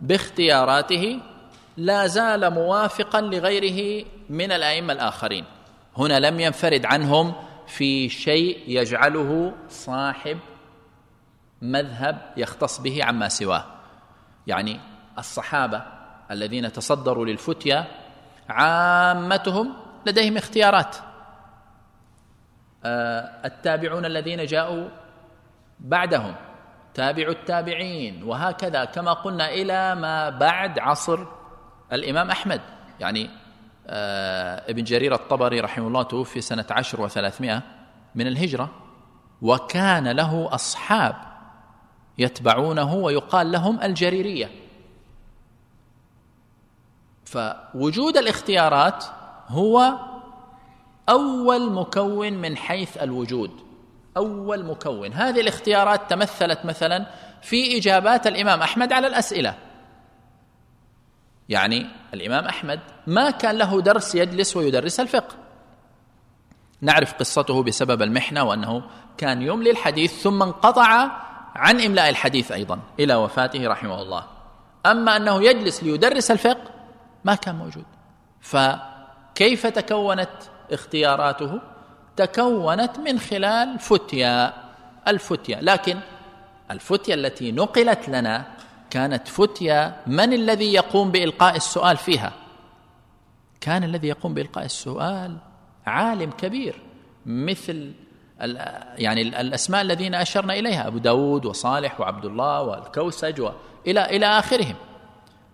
باختياراته 0.00 1.20
لا 1.76 2.06
زال 2.06 2.50
موافقا 2.50 3.20
لغيره 3.20 4.06
من 4.30 4.52
الأئمة 4.52 4.92
الآخرين. 4.92 5.44
هنا 5.96 6.20
لم 6.20 6.40
ينفرد 6.40 6.86
عنهم 6.86 7.34
في 7.66 8.08
شيء 8.08 8.58
يجعله 8.66 9.52
صاحب 9.68 10.38
مذهب 11.62 12.32
يختص 12.36 12.80
به 12.80 13.04
عما 13.04 13.28
سواه. 13.28 13.64
يعني 14.46 14.80
الصحابة 15.18 15.82
الذين 16.30 16.72
تصدروا 16.72 17.26
للفتيا 17.26 17.86
عامتهم 18.48 19.72
لديهم 20.06 20.36
اختيارات. 20.36 20.96
آه، 22.84 23.46
التابعون 23.46 24.04
الذين 24.04 24.46
جاءوا 24.46 24.88
بعدهم. 25.80 26.34
تابع 26.94 27.28
التابعين 27.28 28.22
وهكذا 28.22 28.84
كما 28.84 29.12
قلنا 29.12 29.50
إلى 29.50 29.94
ما 29.94 30.30
بعد 30.30 30.78
عصر 30.78 31.26
الإمام 31.92 32.30
أحمد. 32.30 32.60
يعني 33.00 33.30
آه 33.86 34.70
ابن 34.70 34.84
جرير 34.84 35.14
الطبري 35.14 35.60
رحمه 35.60 35.86
الله 35.86 36.02
توفي 36.02 36.40
سنة 36.40 36.66
عشر 36.70 37.00
وثلاثمائة 37.00 37.62
من 38.14 38.26
الهجرة 38.26 38.70
وكان 39.42 40.08
له 40.08 40.54
أصحاب 40.54 41.16
يتبعونه 42.18 42.94
ويقال 42.94 43.52
لهم 43.52 43.82
الجريرية. 43.82 44.50
فوجود 47.24 48.16
الاختيارات 48.16 49.04
هو 49.48 49.92
أول 51.08 51.72
مكون 51.72 52.32
من 52.32 52.56
حيث 52.56 52.96
الوجود. 52.96 53.69
أول 54.16 54.64
مكون. 54.64 55.12
هذه 55.12 55.40
الاختيارات 55.40 56.10
تمثلت 56.10 56.64
مثلا 56.64 57.06
في 57.42 57.78
إجابات 57.78 58.26
الإمام 58.26 58.62
أحمد 58.62 58.92
على 58.92 59.06
الأسئلة. 59.06 59.54
يعني 61.48 61.86
الإمام 62.14 62.44
أحمد 62.44 62.80
ما 63.06 63.30
كان 63.30 63.58
له 63.58 63.80
درس 63.80 64.14
يجلس 64.14 64.56
ويدرس 64.56 65.00
الفقه. 65.00 65.36
نعرف 66.80 67.14
قصته 67.14 67.62
بسبب 67.62 68.02
المحنة 68.02 68.42
وأنه 68.42 68.82
كان 69.18 69.42
يملي 69.42 69.70
الحديث 69.70 70.22
ثم 70.22 70.42
انقطع 70.42 71.10
عن 71.56 71.80
إملاء 71.80 72.08
الحديث 72.08 72.52
أيضا 72.52 72.80
إلى 73.00 73.14
وفاته 73.14 73.68
رحمه 73.68 74.02
الله. 74.02 74.26
أما 74.86 75.16
أنه 75.16 75.42
يجلس 75.42 75.82
ليدرس 75.82 76.30
الفقه 76.30 76.70
ما 77.24 77.34
كان 77.34 77.54
موجود. 77.54 77.84
فكيف 78.40 79.66
تكونت 79.66 80.30
اختياراته؟ 80.72 81.60
تكونت 82.24 82.98
من 82.98 83.18
خلال 83.18 83.78
فتيا 83.78 84.52
الفتيا. 85.08 85.58
لكن 85.62 85.98
الفتيا 86.70 87.14
التي 87.14 87.52
نقلت 87.52 88.08
لنا 88.08 88.46
كانت 88.90 89.28
فتيا 89.28 89.96
من 90.06 90.32
الذي 90.32 90.72
يقوم 90.72 91.10
بإلقاء 91.10 91.56
السؤال 91.56 91.96
فيها؟ 91.96 92.32
كان 93.60 93.84
الذي 93.84 94.08
يقوم 94.08 94.34
بإلقاء 94.34 94.64
السؤال 94.64 95.36
عالم 95.86 96.30
كبير 96.30 96.82
مثل 97.26 97.92
يعني 98.98 99.22
الأسماء 99.22 99.82
الذين 99.82 100.14
أشرنا 100.14 100.52
إليها 100.52 100.86
أبو 100.86 100.98
داود 100.98 101.46
وصالح 101.46 102.00
وعبد 102.00 102.24
الله 102.24 102.62
والكوسج 102.62 103.40
وإلى 103.40 104.16
إلى 104.16 104.26
آخرهم. 104.26 104.74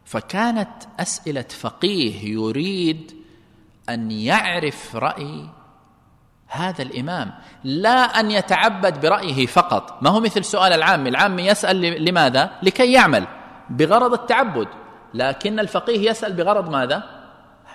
فكانت 0.04 0.72
أسئلة 1.00 1.42
فقيه 1.42 2.32
يريد 2.32 3.12
أن 3.88 4.10
يعرف 4.10 4.96
رأي 4.96 5.48
هذا 6.48 6.82
الإمام 6.82 7.32
لا 7.64 8.20
أن 8.20 8.30
يتعبد 8.30 9.00
برأيه 9.00 9.46
فقط. 9.46 10.02
ما 10.02 10.10
هو 10.10 10.20
مثل 10.20 10.44
سؤال 10.44 10.72
العام. 10.72 11.06
العام 11.06 11.38
يسأل 11.38 12.04
لماذا؟ 12.04 12.50
لكي 12.62 12.92
يعمل 12.92 13.26
بغرض 13.70 14.12
التعبد. 14.12 14.68
لكن 15.14 15.60
الفقيه 15.60 16.10
يسأل 16.10 16.32
بغرض 16.32 16.70
ماذا؟ 16.70 17.02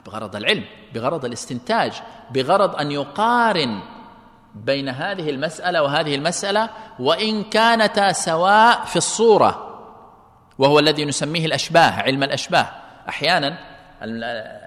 بغرض 0.06 0.36
العلم 0.36 0.64
بغرض 0.94 1.26
الاستنتاج 1.26 1.94
بغرض 2.32 2.76
أن 2.76 2.92
يقارن 2.92 3.80
بين 4.56 4.90
هذه 4.90 5.30
المسألة 5.30 5.84
وهذه 5.84 6.16
المسألة 6.16 6.70
وإن 7.00 7.44
كانتا 7.44 8.12
سواء 8.12 8.86
في 8.86 8.96
الصورة 8.96 9.68
وهو 10.58 10.80
الذي 10.80 11.06
نسميه 11.06 11.46
الأشباه 11.46 12.02
علم 12.02 12.24
الأشباه. 12.24 12.70
أحيانا 13.10 13.58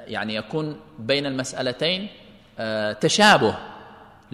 يعني 0.06 0.34
يكون 0.34 0.80
بين 0.98 1.26
المسألتين 1.26 2.08
آه، 2.58 2.92
تشابه. 2.92 3.54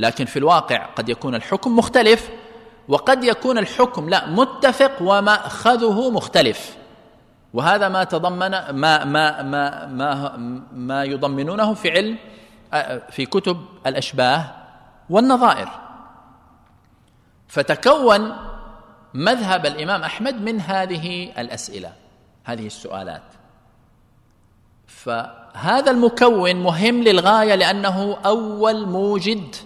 لكن 0.00 0.24
في 0.24 0.38
الواقع 0.38 0.86
قد 0.86 1.08
يكون 1.08 1.34
الحكم 1.34 1.76
مختلف 1.76 2.30
وقد 2.88 3.24
يكون 3.24 3.58
الحكم 3.58 4.08
لا 4.08 4.26
متفق 4.26 4.92
ومأخذه 5.00 6.10
مختلف. 6.10 6.76
وهذا 7.54 7.88
ما 7.88 8.04
تضمن 8.04 8.50
ما 8.50 9.04
ما 9.04 9.42
ما 9.42 9.86
ما, 9.86 10.36
ما 10.72 11.04
يضمنونه 11.04 11.74
في 11.74 11.90
علم 11.90 12.18
في 13.10 13.26
كتب 13.26 13.64
الأشباه 13.86 14.44
والنظائر. 15.10 15.68
فتكون 17.48 18.32
مذهب 19.14 19.66
الإمام 19.66 20.02
أحمد 20.02 20.42
من 20.42 20.60
هذه 20.60 21.32
الأسئلة 21.38 21.92
هذه 22.44 22.66
السؤالات. 22.66 23.22
فهذا 24.86 25.90
المكون 25.90 26.56
مهم 26.56 27.02
للغاية 27.02 27.54
لأنه 27.54 28.16
أول 28.24 28.86
موجد 28.86 29.56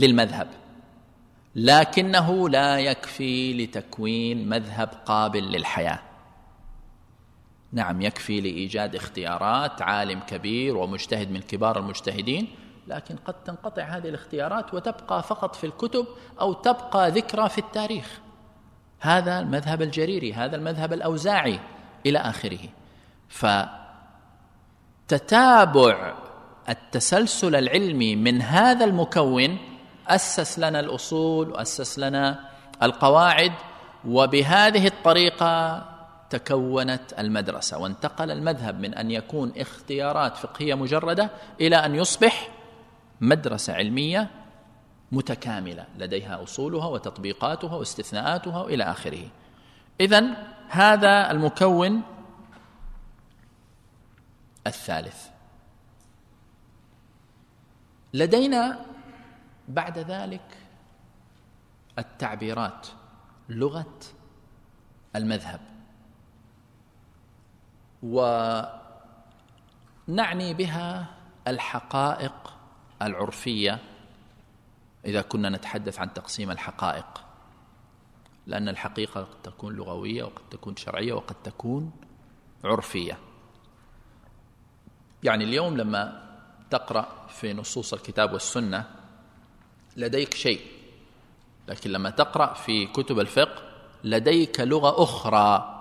للمذهب. 0.00 0.48
لكنه 1.54 2.48
لا 2.48 2.78
يكفي 2.78 3.52
لتكوين 3.52 4.48
مذهب 4.48 4.88
قابل 5.06 5.42
للحياة. 5.42 6.00
نعم 7.72 8.00
يكفي 8.00 8.40
لإيجاد 8.40 8.94
اختيارات 8.94 9.82
عالم 9.82 10.20
كبير 10.20 10.76
ومجتهد 10.76 11.30
من 11.30 11.40
كبار 11.40 11.78
المجتهدين 11.78 12.48
لكن 12.88 13.16
قد 13.16 13.34
تنقطع 13.44 13.82
هذه 13.82 14.08
الاختيارات 14.08 14.74
وتبقى 14.74 15.22
فقط 15.22 15.56
في 15.56 15.64
الكتب 15.64 16.06
أو 16.40 16.52
تبقى 16.52 17.10
ذكرى 17.10 17.48
في 17.48 17.58
التاريخ. 17.58 18.20
هذا 19.00 19.40
المذهب 19.40 19.82
الجريري 19.82 20.32
هذا 20.32 20.56
المذهب 20.56 20.92
الأوزاعي 20.92 21.60
إلى 22.06 22.18
آخره. 22.18 22.58
فتتابع 25.08 26.14
التسلسل 26.68 27.54
العلمي 27.54 28.16
من 28.16 28.42
هذا 28.42 28.84
المكون 28.84 29.58
أسس 30.14 30.58
لنا 30.58 30.80
الأصول 30.80 31.50
وأسس 31.50 31.98
لنا 31.98 32.50
القواعد 32.82 33.52
وبهذه 34.04 34.86
الطريقة 34.86 35.84
تكونت 36.30 37.12
المدرسة 37.18 37.78
وانتقل 37.78 38.30
المذهب 38.30 38.80
من 38.80 38.94
أن 38.94 39.10
يكون 39.10 39.52
اختيارات 39.56 40.36
فقهية 40.36 40.74
مجردة 40.74 41.30
إلى 41.60 41.76
أن 41.76 41.94
يصبح 41.94 42.48
مدرسة 43.20 43.72
علمية 43.72 44.30
متكاملة 45.12 45.86
لديها 45.98 46.42
أصولها 46.42 46.86
وتطبيقاتها 46.86 47.74
واستثناءاتها 47.76 48.66
إلى 48.66 48.84
آخره. 48.84 49.28
اذا 50.00 50.24
هذا 50.68 51.30
المكون 51.30 52.02
الثالث. 54.66 55.26
لدينا 58.14 58.78
بعد 59.70 59.98
ذلك 59.98 60.58
التعبيرات 61.98 62.86
لغة 63.48 63.98
المذهب. 65.16 65.60
ونعني 68.02 68.74
بها 70.54 71.14
الحقائق 71.48 72.54
العرفية 73.02 73.78
إذا 75.04 75.22
كنا 75.22 75.48
نتحدث 75.48 75.98
عن 75.98 76.12
تقسيم 76.12 76.50
الحقائق. 76.50 77.24
لأن 78.46 78.68
الحقيقة 78.68 79.20
قد 79.20 79.42
تكون 79.42 79.74
لغوية 79.74 80.24
وقد 80.24 80.48
تكون 80.50 80.76
شرعية 80.76 81.12
وقد 81.12 81.36
تكون 81.44 81.92
عرفية. 82.64 83.18
يعني 85.22 85.44
اليوم 85.44 85.76
لما 85.76 86.30
تقرأ 86.70 87.26
في 87.28 87.52
نصوص 87.52 87.94
الكتاب 87.94 88.32
والسنة 88.32 88.99
لديك 89.96 90.34
شيء. 90.34 90.60
لكن 91.68 91.90
لما 91.90 92.10
تقرأ 92.10 92.54
في 92.54 92.86
كتب 92.86 93.20
الفقه 93.20 93.62
لديك 94.04 94.60
لغة 94.60 95.02
أخرى. 95.02 95.76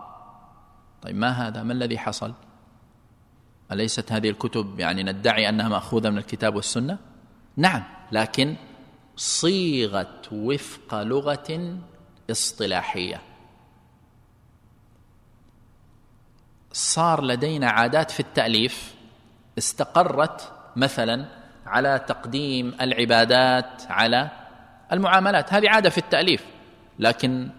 طيب 1.02 1.16
ما 1.16 1.30
هذا؟ 1.30 1.64
ما 1.64 1.74
الذي 1.74 1.98
حصل؟ 1.98 2.34
أليست 3.72 4.12
هذه 4.12 4.30
الكتب 4.30 4.80
يعني 4.80 5.04
ندعي 5.04 5.50
أنها 5.50 5.70
مأخوذة 5.70 6.10
من 6.10 6.18
الكتاب 6.18 6.56
والسنة؟ 6.56 6.98
نعم 7.58 7.84
لكن 8.12 8.56
صيغت 9.16 10.30
وفق 10.32 11.02
لغة 11.02 11.78
اصطلاحية. 12.32 13.22
صار 16.72 17.24
لدينا 17.24 17.70
عادات 17.70 18.12
في 18.12 18.20
التأليف 18.20 18.96
استقرت 19.58 20.52
مثلا 20.76 21.39
على 21.70 22.00
تقديم 22.08 22.78
العبادات 22.82 23.84
على 23.90 24.30
المعاملات. 24.92 25.54
هذه 25.54 25.70
عادة 25.70 25.90
في 25.90 25.98
التأليف. 25.98 26.46
لكن 27.00 27.50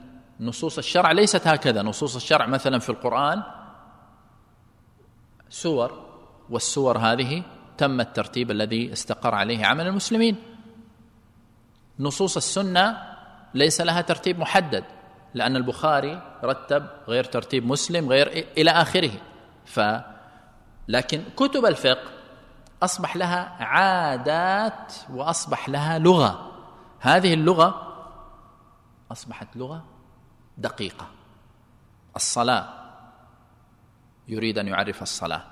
نصوص 0.40 0.78
الشرع 0.78 1.12
ليست 1.12 1.46
هكذا. 1.46 1.82
نصوص 1.82 2.16
الشرع 2.16 2.46
مثلا 2.46 2.78
في 2.78 2.88
القرآن 2.90 3.42
سور 5.48 6.06
والسور 6.50 6.98
هذه 6.98 7.42
تم 7.78 8.00
الترتيب 8.00 8.50
الذي 8.50 8.92
استقر 8.92 9.34
عليه 9.34 9.66
عمل 9.66 9.86
المسلمين. 9.86 10.36
نصوص 12.00 12.36
السنة 12.36 12.96
ليس 13.54 13.80
لها 13.80 14.00
ترتيب 14.00 14.38
محدد 14.38 14.84
لأن 15.34 15.56
البخاري 15.56 16.22
رتب 16.44 16.86
غير 17.08 17.24
ترتيب 17.24 17.66
مسلم 17.66 18.08
غير 18.08 18.46
إلى 18.58 18.70
آخره. 18.70 19.10
ف 19.64 19.80
لكن 20.88 21.22
كتب 21.36 21.66
الفقه 21.66 22.19
أصبح 22.82 23.16
لها 23.16 23.64
عادات 23.64 24.92
وأصبح 25.10 25.68
لها 25.68 25.98
لغة. 25.98 26.52
هذه 27.00 27.34
اللغة 27.34 27.86
أصبحت 29.12 29.56
لغة 29.56 29.84
دقيقة. 30.58 31.06
الصلاة. 32.16 32.68
يريد 34.28 34.58
أن 34.58 34.68
يعرف 34.68 35.02
الصلاة. 35.02 35.42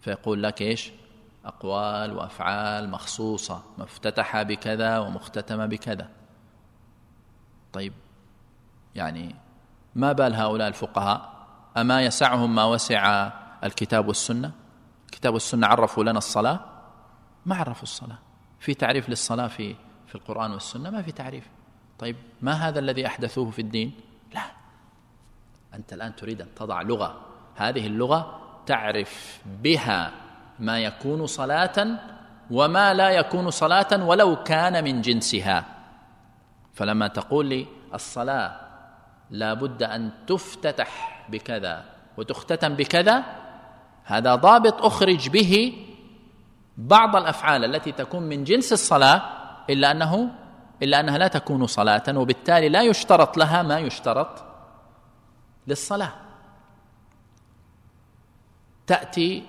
فيقول 0.00 0.42
لك 0.42 0.62
إيش؟ 0.62 0.92
أقوال 1.44 2.16
وأفعال 2.16 2.90
مخصوصة. 2.90 3.62
مفتتحة 3.78 4.42
بكذا 4.42 4.98
ومختتمة 4.98 5.66
بكذا. 5.66 6.08
طيب 7.72 7.92
يعني 8.94 9.34
ما 9.94 10.12
بال 10.12 10.34
هؤلاء 10.34 10.68
الفقهاء؟ 10.68 11.32
أما 11.76 12.02
يسعهم 12.02 12.54
ما 12.54 12.64
وسع 12.64 13.30
الكتاب 13.64 14.08
والسنة؟ 14.08 14.61
الكتاب 15.12 15.34
والسنة 15.34 15.66
عرفوا 15.66 16.04
لنا 16.04 16.18
الصلاة؟ 16.18 16.60
ما 17.46 17.56
عرفوا 17.56 17.82
الصلاة. 17.82 18.18
في 18.60 18.74
تعريف 18.74 19.08
للصلاة 19.08 19.46
في 19.46 19.76
في 20.06 20.14
القرآن 20.14 20.52
والسنة؟ 20.52 20.90
ما 20.90 21.02
في 21.02 21.12
تعريف. 21.12 21.48
طيب 21.98 22.16
ما 22.42 22.52
هذا 22.52 22.78
الذي 22.78 23.06
أحدثوه 23.06 23.50
في 23.50 23.58
الدين؟ 23.58 23.92
لا. 24.34 24.42
أنت 25.74 25.92
الآن 25.92 26.16
تريد 26.16 26.40
أن 26.40 26.54
تضع 26.56 26.82
لغة. 26.82 27.20
هذه 27.56 27.86
اللغة 27.86 28.40
تعرف 28.66 29.40
بها 29.62 30.12
ما 30.58 30.78
يكون 30.78 31.26
صلاة 31.26 31.98
وما 32.50 32.94
لا 32.94 33.10
يكون 33.10 33.50
صلاة 33.50 34.04
ولو 34.04 34.42
كان 34.42 34.84
من 34.84 35.00
جنسها. 35.00 35.64
فلما 36.74 37.08
تقول 37.08 37.46
لي 37.46 37.66
الصلاة 37.94 38.60
لا 39.30 39.54
بد 39.54 39.82
أن 39.82 40.10
تفتتح 40.26 41.24
بكذا 41.28 41.84
وتختتم 42.16 42.74
بكذا 42.74 43.41
هذا 44.04 44.34
ضابط 44.34 44.82
أخرج 44.82 45.28
به 45.28 45.72
بعض 46.76 47.16
الأفعال 47.16 47.64
التي 47.64 47.92
تكون 47.92 48.22
من 48.22 48.44
جنس 48.44 48.72
الصلاة 48.72 49.22
إلا 49.70 49.90
انه 49.90 50.30
إلا 50.82 51.00
أنها 51.00 51.18
لا 51.18 51.28
تكون 51.28 51.66
صلاة 51.66 52.18
وبالتالي 52.18 52.68
لا 52.68 52.82
يشترط 52.82 53.36
لها 53.36 53.62
ما 53.62 53.78
يشترط 53.78 54.44
للصلاة. 55.66 56.12
تأتي 58.86 59.44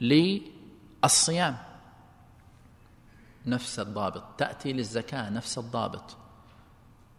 للصيام. 0.00 1.56
نفس 3.46 3.78
الضابط. 3.78 4.24
تأتي 4.38 4.72
للزكاة. 4.72 5.30
نفس 5.30 5.58
الضابط. 5.58 6.16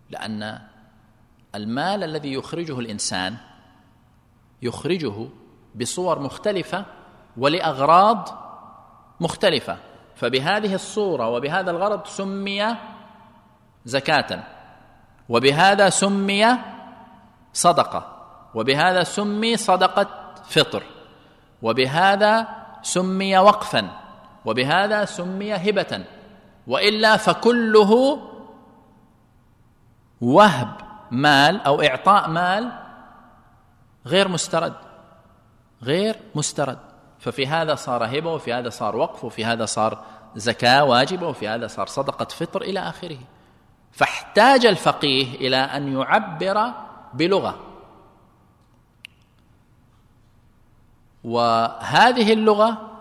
لأن 0.10 0.62
المال 1.56 2.04
الذي 2.04 2.34
يخرجه 2.34 2.80
الإنسان 2.80 3.38
يخرجه 4.62 5.28
بصور 5.76 6.20
مختلفة 6.20 6.86
ولأغراض 7.38 8.30
مختلفة. 9.20 9.78
فبهذه 10.16 10.76
الصورة 10.76 11.28
وبهذا 11.30 11.72
الغرض 11.72 12.06
سمي 12.06 12.76
زكاة 13.86 14.44
وبهذا 15.30 15.90
سمي 15.90 16.58
صدقة 17.54 18.02
وبهذا 18.56 19.04
سمي 19.04 19.58
صدقة 19.58 20.08
فطر 20.50 20.84
وبهذا 21.62 22.48
سمي 22.82 23.38
وقفا 23.38 23.90
وبهذا 24.46 25.06
سمي 25.06 25.56
هبة 25.56 26.06
وإلا 26.68 27.18
فكله 27.18 28.20
وهب 30.22 30.72
مال 31.12 31.62
أو 31.62 31.82
إعطاء 31.82 32.30
مال 32.30 32.72
غير 34.06 34.28
مسترد. 34.28 34.89
غير 35.84 36.20
مسترد. 36.36 36.80
ففي 37.20 37.48
هذا 37.48 37.76
صار 37.76 38.06
هبة 38.06 38.34
وفي 38.34 38.54
هذا 38.54 38.70
صار 38.70 38.96
وقف 38.96 39.24
وفي 39.24 39.46
هذا 39.46 39.66
صار 39.66 40.06
زكاة 40.36 40.84
واجبة 40.84 41.28
وفي 41.28 41.48
هذا 41.48 41.68
صار 41.68 41.88
صدقة 41.88 42.26
فطر 42.26 42.62
إلى 42.62 42.80
آخره. 42.80 43.18
فاحتاج 43.92 44.66
الفقيه 44.66 45.36
إلى 45.36 45.58
أن 45.58 45.94
يعبر 45.94 46.74
بلغة. 47.14 47.66
وهذه 51.24 52.34
اللغة 52.34 52.92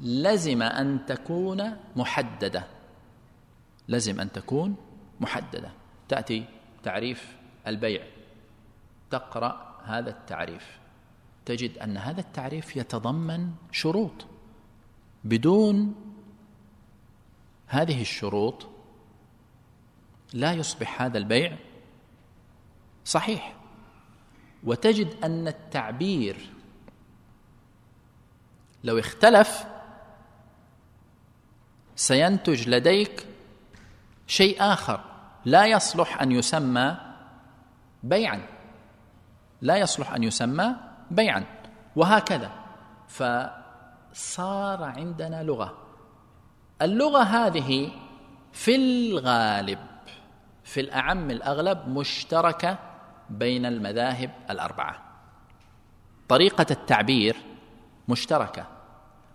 لزم 0.00 0.62
أن 0.62 1.06
تكون 1.06 1.76
محددة. 1.96 2.64
لزم 3.88 4.20
أن 4.20 4.32
تكون 4.32 4.76
محددة. 5.20 5.70
تأتي 6.08 6.44
تعريف 6.82 7.36
البيع. 7.66 8.02
تقرأ 9.10 9.80
هذا 9.84 10.10
التعريف. 10.10 10.78
تجد 11.46 11.78
أن 11.78 11.96
هذا 11.96 12.20
التعريف 12.20 12.76
يتضمن 12.76 13.50
شروط. 13.72 14.26
بدون 15.24 15.94
هذه 17.66 18.00
الشروط 18.00 18.66
لا 20.32 20.52
يصبح 20.52 21.02
هذا 21.02 21.18
البيع 21.18 21.56
صحيح. 23.04 23.54
وتجد 24.64 25.24
أن 25.24 25.48
التعبير 25.48 26.50
لو 28.84 28.98
اختلف 28.98 29.64
سينتج 31.96 32.68
لديك 32.68 33.26
شيء 34.26 34.62
آخر. 34.62 35.04
لا 35.44 35.66
يصلح 35.66 36.22
أن 36.22 36.32
يسمى 36.32 36.96
بيعا. 38.02 38.46
لا 39.62 39.76
يصلح 39.76 40.12
أن 40.12 40.22
يسمى 40.22 40.85
بيعا 41.10 41.44
وهكذا. 41.96 42.50
فصار 43.08 44.84
عندنا 44.84 45.42
لغة. 45.42 45.78
اللغة 46.82 47.22
هذه 47.22 47.90
في 48.52 48.76
الغالب 48.76 49.78
في 50.64 50.80
الأعم 50.80 51.30
الأغلب 51.30 51.88
مشتركة 51.88 52.78
بين 53.30 53.66
المذاهب 53.66 54.30
الأربعة. 54.50 55.02
طريقة 56.28 56.66
التعبير 56.70 57.36
مشتركة. 58.08 58.66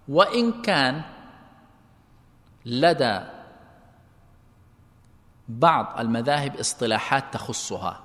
وإن 0.07 0.61
كان 0.61 1.01
لدى 2.65 3.19
بعض 5.47 5.99
المذاهب 5.99 6.55
اصطلاحات 6.55 7.33
تخصها 7.33 7.99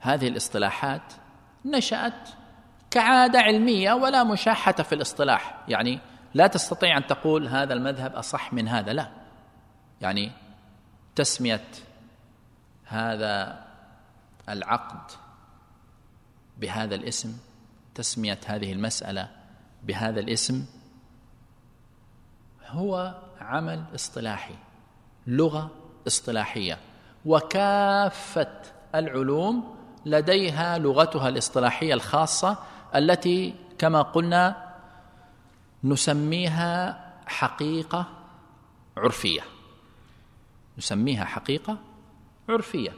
هذه 0.00 0.28
الاصطلاحات 0.28 1.12
نشأت 1.66 2.28
كعادة 2.90 3.38
علمية 3.38 3.92
ولا 3.92 4.24
مشاحة 4.24 4.72
في 4.72 4.94
الاصطلاح. 4.94 5.64
يعني 5.68 6.00
لا 6.34 6.46
تستطيع 6.46 6.96
أن 6.96 7.06
تقول 7.06 7.48
هذا 7.48 7.74
المذهب 7.74 8.14
أصح 8.14 8.52
من 8.52 8.68
هذا 8.68 8.92
لا. 8.92 9.08
يعني 10.00 10.32
تسمية 11.14 11.64
هذا 12.84 13.64
العقد 14.48 15.10
بهذا 16.58 16.94
الاسم 16.94 17.38
تسمية 17.94 18.38
هذه 18.46 18.72
المسألة 18.72 19.28
بهذا 19.82 20.20
الاسم 20.20 20.66
هو 22.66 23.14
عمل 23.40 23.84
اصطلاحي 23.94 24.54
لغة 25.26 25.70
اصطلاحية. 26.06 26.78
وكافة 27.24 28.62
العلوم 28.94 29.75
لديها 30.06 30.78
لغتها 30.78 31.28
الاصطلاحية 31.28 31.94
الخاصة 31.94 32.58
التي 32.94 33.54
كما 33.78 34.02
قلنا 34.02 34.72
نسميها 35.84 37.00
حقيقة 37.26 38.06
عرفية. 38.96 39.40
نسميها 40.78 41.24
حقيقة 41.24 41.78
عرفية. 42.48 42.92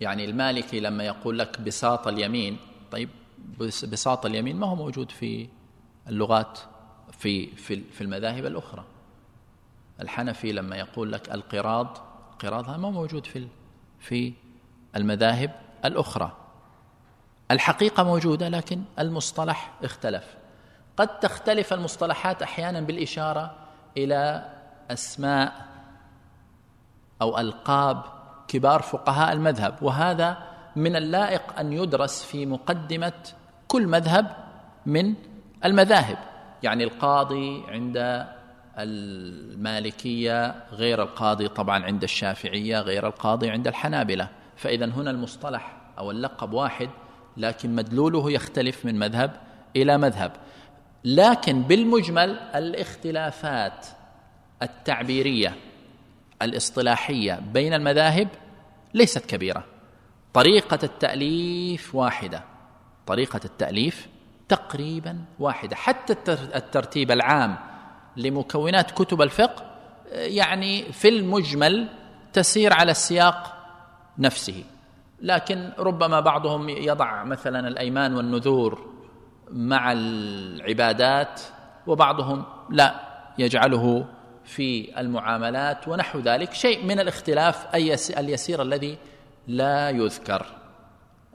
يعني 0.00 0.24
المالكي 0.24 0.80
لما 0.80 1.04
يقول 1.04 1.38
لك 1.38 1.60
بساط 1.60 2.08
اليمين 2.08 2.56
طيب 2.90 3.08
بساط 3.88 4.26
اليمين 4.26 4.56
ما 4.56 4.66
هو 4.66 4.74
موجود 4.74 5.10
في 5.10 5.48
اللغات 6.08 6.58
في 7.18 7.46
في 7.56 7.80
في 7.80 8.00
المذاهب 8.00 8.46
الأخرى. 8.46 8.84
الحنفي 10.00 10.52
لما 10.52 10.76
يقول 10.76 11.12
لك 11.12 11.30
القراض 11.30 12.12
هذا 12.44 12.76
ما 12.76 12.90
موجود 12.90 13.26
في 13.26 13.38
في 14.02 14.32
المذاهب 14.96 15.50
الأخرى. 15.84 16.32
الحقيقة 17.50 18.02
موجودة 18.02 18.48
لكن 18.48 18.82
المصطلح 18.98 19.72
اختلف. 19.82 20.24
قد 20.96 21.20
تختلف 21.20 21.72
المصطلحات 21.72 22.42
أحيانا 22.42 22.80
بالإشارة 22.80 23.54
إلى 23.96 24.50
أسماء 24.90 25.66
أو 27.22 27.38
ألقاب 27.38 28.02
كبار 28.48 28.82
فقهاء 28.82 29.32
المذهب 29.32 29.82
وهذا 29.82 30.38
من 30.76 30.96
اللائق 30.96 31.58
أن 31.58 31.72
يدرس 31.72 32.24
في 32.24 32.46
مقدمة 32.46 33.12
كل 33.68 33.86
مذهب 33.86 34.36
من 34.86 35.14
المذاهب. 35.64 36.18
يعني 36.62 36.84
القاضي 36.84 37.64
عند 37.68 38.26
المالكية 38.78 40.54
غير 40.72 41.02
القاضي 41.02 41.48
طبعا 41.48 41.84
عند 41.84 42.02
الشافعية 42.02 42.80
غير 42.80 43.06
القاضي 43.06 43.50
عند 43.50 43.68
الحنابلة. 43.68 44.28
فإذا 44.56 44.84
هنا 44.84 45.10
المصطلح 45.10 45.76
أو 45.98 46.10
اللقب 46.10 46.52
واحد 46.52 46.90
لكن 47.36 47.74
مدلوله 47.74 48.32
يختلف 48.32 48.84
من 48.84 48.98
مذهب 48.98 49.40
إلى 49.76 49.98
مذهب. 49.98 50.32
لكن 51.04 51.62
بالمجمل 51.62 52.30
الاختلافات 52.54 53.86
التعبيرية 54.62 55.56
الاصطلاحية 56.42 57.40
بين 57.52 57.74
المذاهب 57.74 58.28
ليست 58.94 59.26
كبيرة. 59.26 59.64
طريقة 60.34 60.78
التأليف 60.82 61.94
واحدة. 61.94 62.44
طريقة 63.06 63.40
التأليف 63.44 64.08
تقريبا 64.48 65.24
واحدة. 65.38 65.76
حتى 65.76 66.12
الترتيب 66.54 67.10
العام 67.10 67.71
لمكونات 68.16 68.90
كتب 68.90 69.22
الفقه 69.22 69.64
يعني 70.12 70.82
في 70.92 71.08
المجمل 71.08 71.88
تسير 72.32 72.72
على 72.72 72.90
السياق 72.90 73.54
نفسه. 74.18 74.64
لكن 75.20 75.72
ربما 75.78 76.20
بعضهم 76.20 76.68
يضع 76.68 77.24
مثلا 77.24 77.68
الأيمان 77.68 78.14
والنذور 78.14 78.92
مع 79.50 79.92
العبادات 79.92 81.40
وبعضهم 81.86 82.44
لا 82.70 82.94
يجعله 83.38 84.04
في 84.44 85.00
المعاملات 85.00 85.88
ونحو 85.88 86.18
ذلك. 86.18 86.52
شيء 86.52 86.84
من 86.84 87.00
الاختلاف 87.00 87.74
اليسير 88.18 88.62
الذي 88.62 88.98
لا 89.46 89.90
يذكر. 89.90 90.46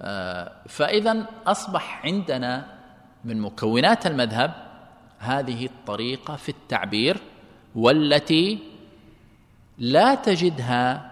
آه، 0.01 0.51
فاذا 0.67 1.25
أصبح 1.47 2.05
عندنا 2.05 2.65
من 3.25 3.41
مكونات 3.41 4.07
المذهب 4.07 4.66
هذه 5.19 5.65
الطريقة 5.65 6.35
في 6.35 6.49
التعبير 6.49 7.17
والتي 7.75 8.59
لا 9.77 10.15
تجدها 10.15 11.11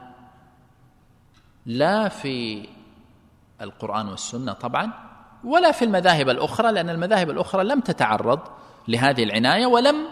لا 1.65 2.09
في 2.09 2.67
القرآن 3.61 4.07
والسنة 4.07 4.53
طبعا 4.53 4.91
ولا 5.43 5.71
في 5.71 5.85
المذاهب 5.85 6.29
الأخرى 6.29 6.71
لأن 6.71 6.89
المذاهب 6.89 7.29
الأخرى 7.29 7.63
لم 7.63 7.79
تتعرض 7.79 8.39
لهذه 8.87 9.23
العناية 9.23 9.65
ولم 9.65 10.07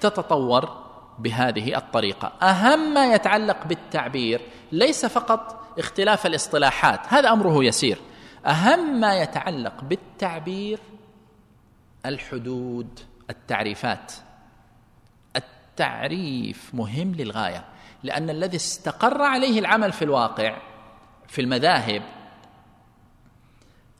تتطور 0.00 0.82
بهذه 1.18 1.76
الطريقة. 1.76 2.32
أهم 2.42 2.94
ما 2.94 3.14
يتعلق 3.14 3.66
بالتعبير 3.66 4.40
ليس 4.72 5.06
فقط 5.06 5.62
اختلاف 5.78 6.26
الاصطلاحات 6.26 7.00
هذا 7.08 7.32
أمره 7.32 7.64
يسير. 7.64 7.98
أهم 8.46 9.00
ما 9.00 9.22
يتعلق 9.22 9.84
بالتعبير 9.84 10.78
الحدود. 12.06 13.00
التعريفات. 13.32 14.12
التعريف 15.36 16.74
مهم 16.74 17.14
للغاية 17.14 17.64
لأن 18.02 18.30
الذي 18.30 18.56
استقر 18.56 19.22
عليه 19.22 19.58
العمل 19.58 19.92
في 19.92 20.02
الواقع 20.02 20.56
في 21.28 21.40
المذاهب 21.40 22.02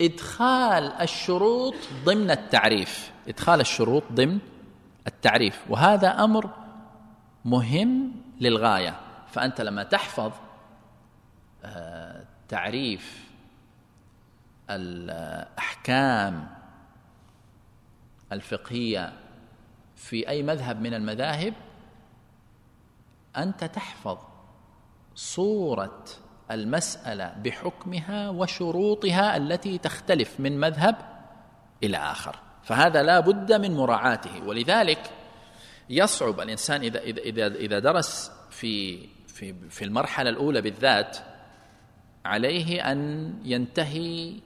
إدخال 0.00 0.92
الشروط 0.92 1.74
ضمن 2.04 2.30
التعريف. 2.30 3.12
إدخال 3.28 3.60
الشروط 3.60 4.02
ضمن 4.12 4.38
التعريف. 5.06 5.64
وهذا 5.68 6.24
أمر 6.24 6.50
مهم 7.44 8.12
للغاية. 8.40 9.00
فأنت 9.32 9.60
لما 9.60 9.82
تحفظ 9.82 10.32
آه، 11.64 12.24
تعريف 12.48 13.28
الأحكام 14.70 16.48
الفقهية 18.32 19.12
في 20.02 20.28
أي 20.28 20.42
مذهب 20.42 20.80
من 20.80 20.94
المذاهب 20.94 21.54
أنت 23.36 23.64
تحفظ 23.64 24.18
صورة 25.14 26.04
المسألة 26.50 27.34
بحكمها 27.44 28.30
وشروطها 28.30 29.36
التي 29.36 29.78
تختلف 29.78 30.40
من 30.40 30.60
مذهب 30.60 30.96
إلى 31.84 31.96
آخر. 31.96 32.36
فهذا 32.62 33.02
لا 33.02 33.20
بد 33.20 33.52
من 33.52 33.76
مراعاته. 33.76 34.44
ولذلك 34.46 35.10
يصعب 35.90 36.40
الإنسان 36.40 36.80
إذا 36.80 37.00
إذا 37.00 37.46
إذا 37.46 37.78
درس 37.78 38.32
في 38.50 39.06
في 39.26 39.54
في 39.70 39.84
المرحلة 39.84 40.30
الأولى 40.30 40.60
بالذات 40.60 41.18
عليه 42.24 42.92
أن 42.92 43.32
ينتهي 43.44 44.40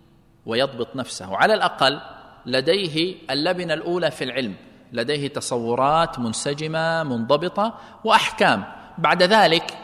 ويضبط 0.46 0.96
نفسه. 0.96 1.36
على 1.36 1.54
الأقل 1.54 2.00
لديه 2.46 3.14
اللبنة 3.30 3.74
الأولى 3.74 4.10
في 4.10 4.24
العلم. 4.24 4.56
لديه 4.96 5.28
تصورات 5.28 6.18
منسجمة 6.18 7.02
منضبطة 7.02 7.74
وأحكام. 8.04 8.64
بعد 8.98 9.22
ذلك 9.22 9.78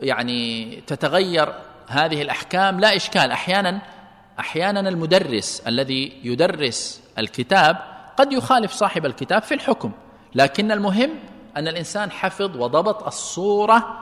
يعني 0.00 0.70
تتغير 0.86 1.54
هذه 1.88 2.22
الأحكام. 2.22 2.80
لا 2.80 2.96
إشكال 2.96 3.30
أحيانا 3.30 3.80
أحيانا 4.40 4.80
المدرس 4.80 5.62
الذي 5.66 6.20
يدرس 6.24 7.02
الكتاب 7.18 7.76
قد 8.16 8.32
يخالف 8.32 8.72
صاحب 8.72 9.06
الكتاب 9.06 9.42
في 9.42 9.54
الحكم. 9.54 9.92
لكن 10.34 10.72
المهم 10.72 11.10
أن 11.56 11.68
الإنسان 11.68 12.10
حفظ 12.10 12.56
وضبط 12.56 13.06
الصورة 13.06 13.98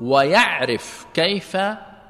ويعرف 0.00 1.06
كيف 1.14 1.56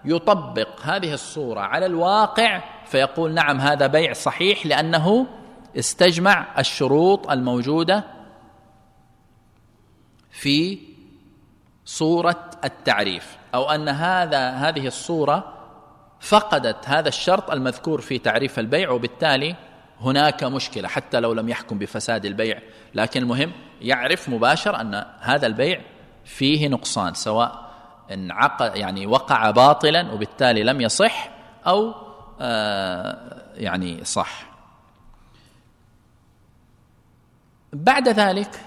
يطبق 0.05 0.69
هذه 0.83 1.15
الصورة 1.15 1.61
على 1.61 1.87
الواقع. 1.87 2.63
فيقول 2.87 3.35
نعم 3.35 3.61
هذا 3.61 3.87
بيع 3.87 4.13
صحيح 4.13 4.67
لأنه 4.67 5.27
استجمع 5.77 6.47
الشروط 6.59 7.31
الموجودة 7.31 8.05
في 10.31 10.79
صورة 11.85 12.51
التعريف 12.65 13.39
أو 13.55 13.71
أن 13.71 13.89
هذا 13.89 14.51
هذه 14.51 14.87
الصورة 14.87 15.55
فقدت 16.21 16.89
هذا 16.89 17.09
الشرط 17.09 17.51
المذكور 17.51 18.01
في 18.01 18.19
تعريف 18.19 18.59
البيع 18.59 18.91
وبالتالي 18.91 19.57
هناك 20.01 20.45
مشكلة 20.45 20.89
حتى 20.89 21.21
لو 21.21 21.33
لم 21.33 21.49
يحكم 21.49 21.79
بفساد 21.79 22.25
البيع. 22.25 22.61
لكن 22.95 23.23
المهم 23.23 23.53
يعرف 23.81 24.29
مباشر 24.29 24.81
أن 24.81 25.05
هذا 25.21 25.47
البيع 25.47 25.81
فيه 26.25 26.69
نقصان 26.69 27.15
سواء 27.15 27.69
انعقد 28.11 28.77
يعني 28.77 29.07
وقع 29.07 29.51
باطلا 29.51 30.13
وبالتالي 30.13 30.63
لم 30.63 30.81
يصح 30.81 31.31
أو 31.67 31.95
آه 32.41 33.43
يعني 33.55 34.05
صح. 34.05 34.48
بعد 37.73 38.09
ذلك 38.09 38.65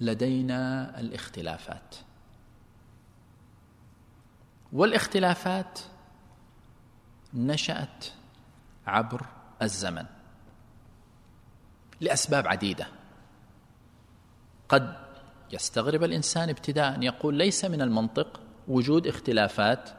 لدينا 0.00 1.00
الاختلافات. 1.00 1.96
والاختلافات 4.72 5.80
نشأت 7.34 8.06
عبر 8.86 9.26
الزمن 9.62 10.06
لأسباب 12.00 12.46
عديدة. 12.46 12.86
قد 14.68 14.96
يستغرب 15.52 16.04
الإنسان 16.04 16.48
ابتداء 16.48 16.94
أن 16.94 17.02
يقول 17.02 17.34
ليس 17.34 17.64
من 17.64 17.82
المنطق 17.82 18.40
وجود 18.68 19.06
اختلافات 19.06 19.90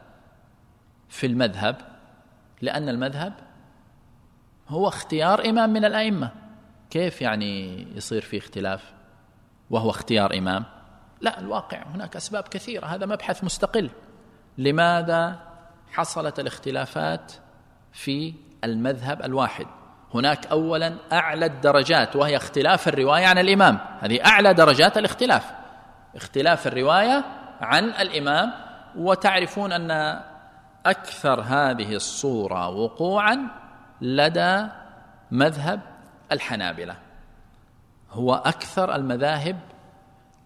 في 1.10 1.26
المذهب 1.28 1.78
لأن 2.62 2.89
المذهب 2.89 3.34
هو 4.68 4.88
اختيار 4.88 5.50
إمام 5.50 5.74
من 5.74 5.86
الأئمة. 5.86 6.43
كيف 6.94 7.22
يعني 7.22 7.88
يصير 7.96 8.22
في 8.22 8.38
اختلاف؟ 8.38 8.94
وهو 9.70 9.89
اختيار 9.89 10.38
إمام. 10.38 10.66
لا 11.22 11.39
الواقع 11.39 11.84
هناك 11.96 12.16
أسباب 12.16 12.44
كثيرة 12.44 12.86
هذا 12.86 13.06
مبحث 13.06 13.44
مستقل. 13.44 13.89
لماذا 14.58 15.39
حصلت 15.91 16.39
الاختلافات 16.39 17.34
في 17.91 18.34
المذهب 18.64 19.22
الواحد؟ 19.22 19.66
هناك 20.14 20.46
اولا 20.48 20.96
أعلى 21.14 21.46
الدرجات 21.46 22.16
وهي 22.16 22.38
اختلاف 22.38 22.88
الرواية 22.88 23.26
عن 23.26 23.38
الإمام. 23.38 23.80
هذه 24.00 24.26
أعلى 24.26 24.54
درجات 24.54 24.98
الاختلاف. 24.98 25.52
اختلاف 26.16 26.68
الرواية 26.68 27.26
عن 27.62 27.84
الإمام 27.84 28.52
وتعرفون 28.96 29.72
أن 29.72 30.22
أكثر 30.86 31.41
هذه 31.41 31.96
الصورة 31.96 32.70
وقوعا 32.70 33.48
لدى 34.02 34.68
مذهب 35.32 35.93
الحنابلة. 36.34 36.95
هو 38.11 38.34
أكثر 38.34 38.95
المذاهب 38.95 39.59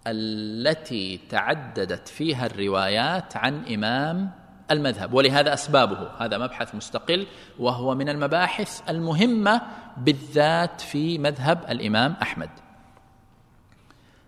التي 0.07 1.19
تعددت 1.29 2.07
فيها 2.07 2.45
الروايات 2.45 3.37
عن 3.37 3.65
إمام 3.73 4.31
المذهب 4.71 5.13
ولهذا 5.13 5.53
أسبابه. 5.53 6.09
هذا 6.19 6.37
مبحث 6.37 6.75
مستقل 6.75 7.27
وهو 7.59 7.95
من 7.95 8.09
المباحث 8.09 8.89
المهمة 8.89 9.61
بالذات 9.97 10.81
في 10.81 11.17
مذهب 11.17 11.65
الإمام 11.69 12.15
أحمد. 12.21 12.49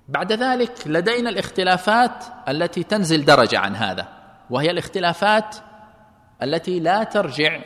بعد 0.08 0.34
ذلك 0.34 0.72
لدينا 0.86 1.30
الاختلافات 1.30 2.26
التي 2.48 2.84
تنزل 2.84 3.26
درجة 3.26 3.60
عن 3.60 3.76
هذا 3.76 4.08
وهي 4.50 4.72
الاختلافات 4.72 5.56
التي 6.44 6.80
لا 6.80 7.04
ترجع 7.04 7.62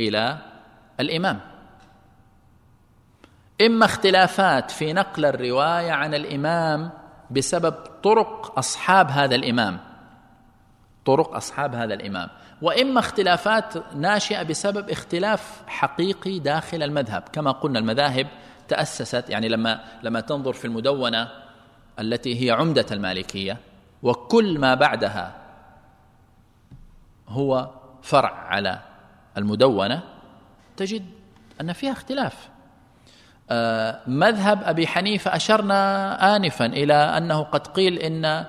إلى 0.00 0.38
الإمام. 1.00 1.40
إما 3.60 3.84
اختلافات 3.84 4.70
في 4.70 4.92
نقل 4.92 5.24
الرواية 5.24 5.92
عن 5.92 6.14
الإمام 6.14 6.90
بسبب 7.30 7.72
طرق 8.02 8.58
أصحاب 8.58 9.10
هذا 9.10 9.34
الإمام. 9.34 9.80
طرق 11.04 11.34
أصحاب 11.34 11.74
هذا 11.74 11.94
الإمام. 11.94 12.28
وإما 12.62 13.00
اختلافات 13.00 13.94
ناشئة 13.96 14.42
بسبب 14.42 14.90
اختلاف 14.90 15.62
حقيقي 15.66 16.38
داخل 16.38 16.82
المذهب. 16.82 17.22
كما 17.32 17.50
قلنا 17.50 17.78
المذاهب 17.78 18.26
تأسست 18.68 19.30
يعني 19.30 19.48
لما 19.48 19.84
لما 20.02 20.20
تنظر 20.20 20.52
في 20.52 20.64
المدونة 20.64 21.28
التي 21.98 22.44
هي 22.44 22.50
عمدة 22.50 22.86
المالكية 22.92 23.56
وكل 24.02 24.58
ما 24.58 24.74
بعدها 24.74 25.34
هو 27.28 27.70
فرع 28.02 28.34
على 28.34 28.80
المدونة 29.36 30.02
تجد 30.76 31.06
أن 31.60 31.72
فيها 31.72 31.92
اختلاف. 31.92 32.48
مذهب 34.06 34.62
أبي 34.62 34.86
حنيفة 34.86 35.36
أشرنا 35.36 36.36
انفا 36.36 36.66
إلى 36.66 36.94
أنه 36.94 37.42
قد 37.42 37.66
قيل 37.66 37.98
إن 37.98 38.44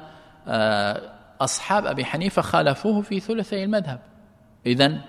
آه، 0.47 1.11
أصحاب 1.41 1.85
أبي 1.85 2.05
حنيفة 2.05 2.41
خالفوه 2.41 3.01
في 3.01 3.19
ثلثي 3.19 3.63
المذهب. 3.63 3.99
اذا 4.65 5.01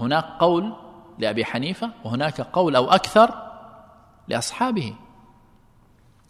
هناك 0.00 0.24
قول 0.24 0.76
لأبي 1.18 1.44
حنيفة 1.44 1.90
وهناك 2.04 2.40
قول 2.40 2.76
أو 2.76 2.90
أكثر 2.90 3.52
لأصحابه. 4.28 4.94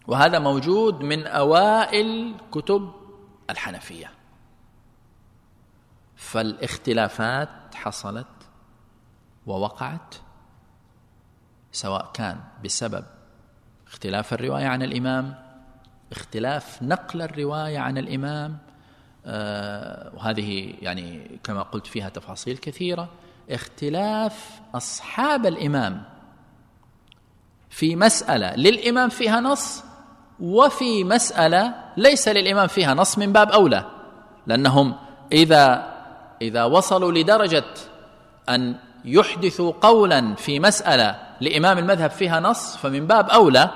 وهذا 0.07 0.39
موجود 0.39 1.01
من 1.01 1.27
أوائل 1.27 2.35
كتب 2.53 2.93
الحنفية. 3.51 4.11
فالاختلافات 6.17 7.75
حصلت 7.75 8.27
ووقعت 9.47 10.15
سواء 11.75 12.11
كان 12.15 12.37
بسبب 12.65 13.05
اختلاف 13.87 14.33
الرواية 14.33 14.67
عن 14.67 14.83
الإمام 14.83 15.35
اختلاف 16.13 16.83
نقل 16.83 17.23
الرواية 17.23 17.79
عن 17.79 17.99
الإمام 17.99 18.59
آه 19.27 20.13
وهذه 20.15 20.75
يعني 20.83 21.41
كما 21.45 21.63
قلت 21.63 21.87
فيها 21.87 22.09
تفاصيل 22.09 22.57
كثيرة 22.57 23.09
اختلاف 23.51 24.61
أصحاب 24.75 25.47
الإمام 25.47 26.03
في 27.71 27.97
مسألة 27.97 28.55
للإمام 28.55 29.09
فيها 29.09 29.41
نص 29.41 29.85
وفي 30.41 31.05
مسألة 31.05 31.75
ليس 31.97 32.29
للإمام 32.29 32.67
فيها 32.67 32.95
نص 32.95 33.19
من 33.19 33.33
باب 33.33 33.51
أولى 33.51 33.85
لأنهم 34.47 34.95
إذا 35.33 35.95
إذا 36.43 36.65
وصلوا 36.65 37.13
لدرجة 37.13 37.65
أن 38.49 38.77
يحدثوا 39.05 39.73
قولا 39.73 40.35
في 40.35 40.61
مسألة 40.61 41.24
لإمام 41.41 41.79
المذهب 41.79 42.11
فيها 42.11 42.41
نص 42.41 42.77
فمن 42.77 43.07
باب 43.07 43.31
أولى 43.31 43.71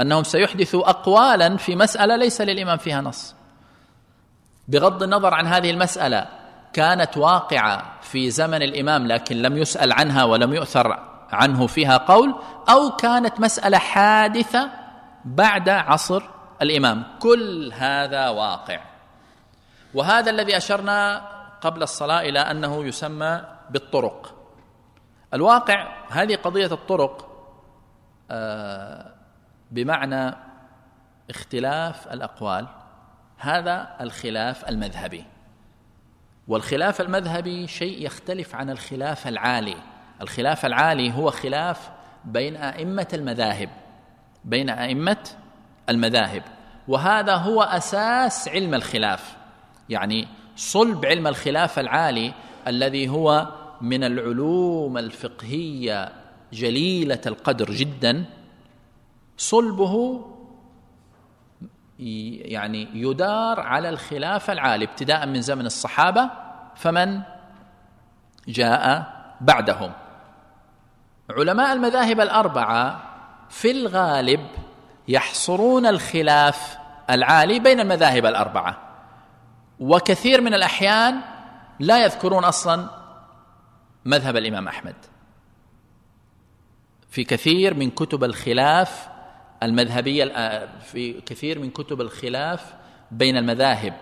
أنهم 0.00 0.22
سيحدثوا 0.22 0.90
اقوالا 0.90 1.56
في 1.56 1.76
مسألة 1.76 2.16
ليس 2.16 2.40
للإمام 2.40 2.76
فيها 2.76 3.00
نص. 3.00 3.34
بغض 4.68 5.02
النظر 5.02 5.34
عن 5.34 5.46
هذه 5.46 5.70
المسألة 5.70 6.26
كانت 6.72 7.16
واقعة 7.16 7.92
في 8.02 8.30
زمن 8.30 8.62
الإمام 8.62 9.06
لكن 9.06 9.42
لم 9.42 9.56
يسأل 9.56 9.92
عنها 9.92 10.24
ولم 10.24 10.54
يؤثر 10.54 10.98
عنه 11.32 11.66
فيها 11.66 11.96
قول 11.96 12.34
أو 12.68 12.90
كانت 12.90 13.40
مسألة 13.40 13.78
حادثة 13.78 14.70
بعد 15.24 15.68
عصر 15.68 16.22
الإمام. 16.62 17.04
كل 17.20 17.72
هذا 17.74 18.28
واقع. 18.28 18.80
وهذا 19.94 20.30
الذي 20.30 20.56
أشرنا 20.56 21.28
قبل 21.60 21.82
الصلاة 21.82 22.20
إلى 22.20 22.38
أنه 22.38 22.84
يسمى 22.84 23.40
بالطرق. 23.70 24.41
الواقع 25.34 25.88
هذه 26.10 26.36
قضية 26.36 26.66
الطرق 26.66 27.28
آه، 28.30 29.12
بمعنى 29.70 30.34
اختلاف 31.30 32.12
الأقوال 32.12 32.66
هذا 33.38 33.96
الخلاف 34.00 34.68
المذهبي. 34.68 35.24
والخلاف 36.48 37.00
المذهبي 37.00 37.66
شيء 37.66 38.06
يختلف 38.06 38.54
عن 38.54 38.70
الخلاف 38.70 39.28
العالي. 39.28 39.76
الخلاف 40.20 40.66
العالي 40.66 41.14
هو 41.14 41.30
خلاف 41.30 41.90
بين 42.24 42.56
أئمة 42.56 43.08
المذاهب 43.12 43.68
بين 44.44 44.70
أئمة 44.70 45.28
المذاهب. 45.88 46.42
وهذا 46.88 47.34
هو 47.34 47.62
أساس 47.62 48.48
علم 48.48 48.74
الخلاف. 48.74 49.36
يعني 49.88 50.28
صلب 50.56 51.06
علم 51.06 51.26
الخلاف 51.26 51.78
العالي 51.78 52.32
الذي 52.66 53.08
هو 53.08 53.48
من 53.82 54.04
العلوم 54.04 54.98
الفقهية 54.98 56.12
جليلة 56.52 57.20
القدر 57.26 57.70
جدا 57.70 58.24
صلبه 59.36 60.24
يعني 61.98 62.88
يدار 62.94 63.60
على 63.60 63.88
الخلاف 63.88 64.50
العالي 64.50 64.84
ابتداء 64.84 65.26
من 65.26 65.42
زمن 65.42 65.66
الصحابة 65.66 66.30
فمن 66.76 67.20
جاء 68.48 69.12
بعدهم. 69.40 69.92
علماء 71.30 71.72
المذاهب 71.72 72.20
الأربعة 72.20 73.02
في 73.50 73.70
الغالب 73.70 74.46
يحصرون 75.08 75.86
الخلاف 75.86 76.78
العالي 77.10 77.58
بين 77.58 77.80
المذاهب 77.80 78.26
الأربعة 78.26 78.78
وكثير 79.80 80.40
من 80.40 80.54
الأحيان 80.54 81.20
لا 81.80 82.04
يذكرون 82.04 82.44
أصلا 82.44 83.01
مذهب 84.04 84.36
الإمام 84.36 84.68
أحمد. 84.68 84.94
في 87.08 87.24
كثير 87.24 87.74
من 87.74 87.90
كتب 87.90 88.24
الخلاف 88.24 89.08
المذهبية 89.62 90.24
في 90.78 91.20
كثير 91.20 91.58
من 91.58 91.70
كتب 91.70 92.00
الخلاف 92.00 92.74
بين 93.10 93.36
المذاهب 93.36 93.94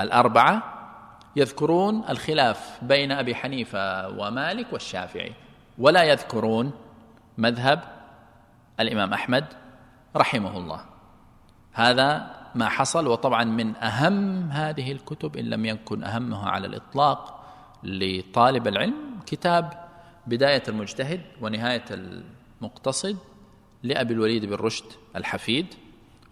الأربعة 0.00 0.62
يذكرون 1.36 2.04
الخلاف 2.08 2.78
بين 2.82 3.12
أبي 3.12 3.34
حنيفة 3.34 4.08
ومالك 4.08 4.72
والشافعي 4.72 5.32
ولا 5.78 6.02
يذكرون 6.02 6.72
مذهب 7.38 7.80
الإمام 8.80 9.12
أحمد 9.12 9.44
رحمه 10.16 10.58
الله. 10.58 10.80
هذا 11.72 12.36
ما 12.54 12.68
حصل 12.68 13.06
وطبعا 13.06 13.44
من 13.44 13.76
أهم 13.76 14.50
هذه 14.50 14.92
الكتب 14.92 15.36
إن 15.36 15.44
لم 15.44 15.64
يكن 15.64 16.04
أهمها 16.04 16.50
على 16.50 16.66
الإطلاق 16.66 17.35
لطالب 17.86 18.68
العلم 18.68 19.20
كتاب 19.26 19.86
بداية 20.26 20.62
المجتهد 20.68 21.20
ونهاية 21.40 21.84
المقتصد 21.90 23.18
لأبي 23.82 24.14
الوليد 24.14 24.44
بن 24.44 24.54
رشد 24.54 24.84
الحفيد 25.16 25.66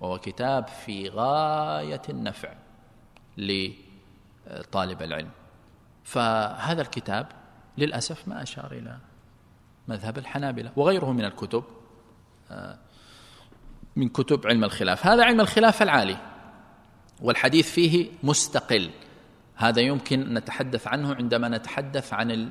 وهو 0.01 0.19
كتاب 0.19 0.67
في 0.67 1.09
غاية 1.09 2.03
النفع 2.09 2.55
لطالب 3.39 5.03
العلم. 5.03 5.31
فهذا 6.05 6.83
الكتاب 6.83 7.27
للأسف 7.79 8.29
ما 8.29 8.43
أشار 8.43 8.73
إلى 8.73 8.99
مذهب 9.89 10.19
الحنابلة 10.19 10.73
وغيره 10.77 11.13
من 11.13 11.25
الكتب 11.25 11.65
آه، 12.51 12.79
من 13.97 14.09
كتب 14.09 14.47
علم 14.47 14.65
الخلاف. 14.65 15.07
هذا 15.07 15.25
علم 15.25 15.41
الخلاف 15.41 15.83
العالي 15.83 16.17
والحديث 17.21 17.71
فيه 17.71 18.11
مستقل. 18.23 18.91
هذا 19.57 19.81
يمكن 19.81 20.35
نتحدث 20.35 20.87
عنه 20.87 21.15
عندما 21.15 21.49
نتحدث 21.49 22.13
عن 22.13 22.51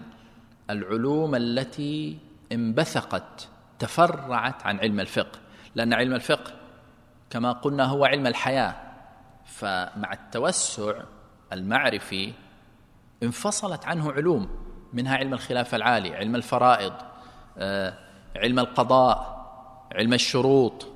العلوم 0.70 1.36
التي 1.36 2.18
انبثقت 2.52 3.48
تفرعت 3.80 4.66
عن 4.66 4.80
علم 4.80 5.00
الفقه. 5.00 5.40
لأن 5.76 5.94
علم 5.94 6.14
الفقه 6.14 6.52
كما 7.30 7.52
قلنا 7.52 7.84
هو 7.84 8.06
علم 8.06 8.28
الحياة. 8.28 8.76
فمع 9.46 10.14
التوسع 10.14 10.94
المعرفي 11.54 12.34
انفصلت 13.24 13.86
عنه 13.86 14.12
علوم 14.12 14.50
منها 14.94 15.18
علم 15.18 15.34
الخلاف 15.34 15.76
العالي 15.76 16.16
علم 16.16 16.36
الفرائض 16.36 16.94
آه، 17.58 17.94
علم 18.36 18.60
القضاء 18.60 19.44
علم 19.96 20.14
الشروط. 20.14 20.88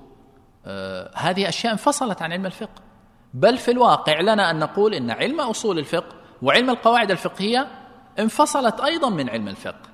آه، 0.65 1.11
هذه 1.15 1.49
أشياء 1.49 1.73
انفصلت 1.73 2.21
عن 2.21 2.31
علم 2.31 2.45
الفقه. 2.45 2.86
بل 3.37 3.57
في 3.57 3.71
الواقع 3.71 4.21
لنا 4.21 4.51
أن 4.51 4.59
نقول 4.59 4.93
إن 4.93 5.11
علم 5.11 5.41
أصول 5.41 5.79
الفقه 5.79 6.15
وعلم 6.41 6.69
القواعد 6.69 7.11
الفقهية 7.11 7.67
انفصلت 8.19 8.79
أيضا 8.79 9.09
من 9.09 9.29
علم 9.29 9.47
الفقه. 9.47 9.89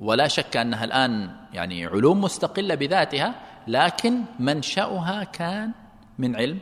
ولا 0.00 0.28
شك 0.28 0.56
أنها 0.56 0.84
الآن 0.84 1.36
يعني 1.52 1.86
علوم 1.86 2.20
مستقلة 2.20 2.74
بذاتها 2.74 3.34
لكن 3.68 4.22
منشأها 4.38 5.24
كان 5.24 5.72
من 6.18 6.36
علم 6.36 6.58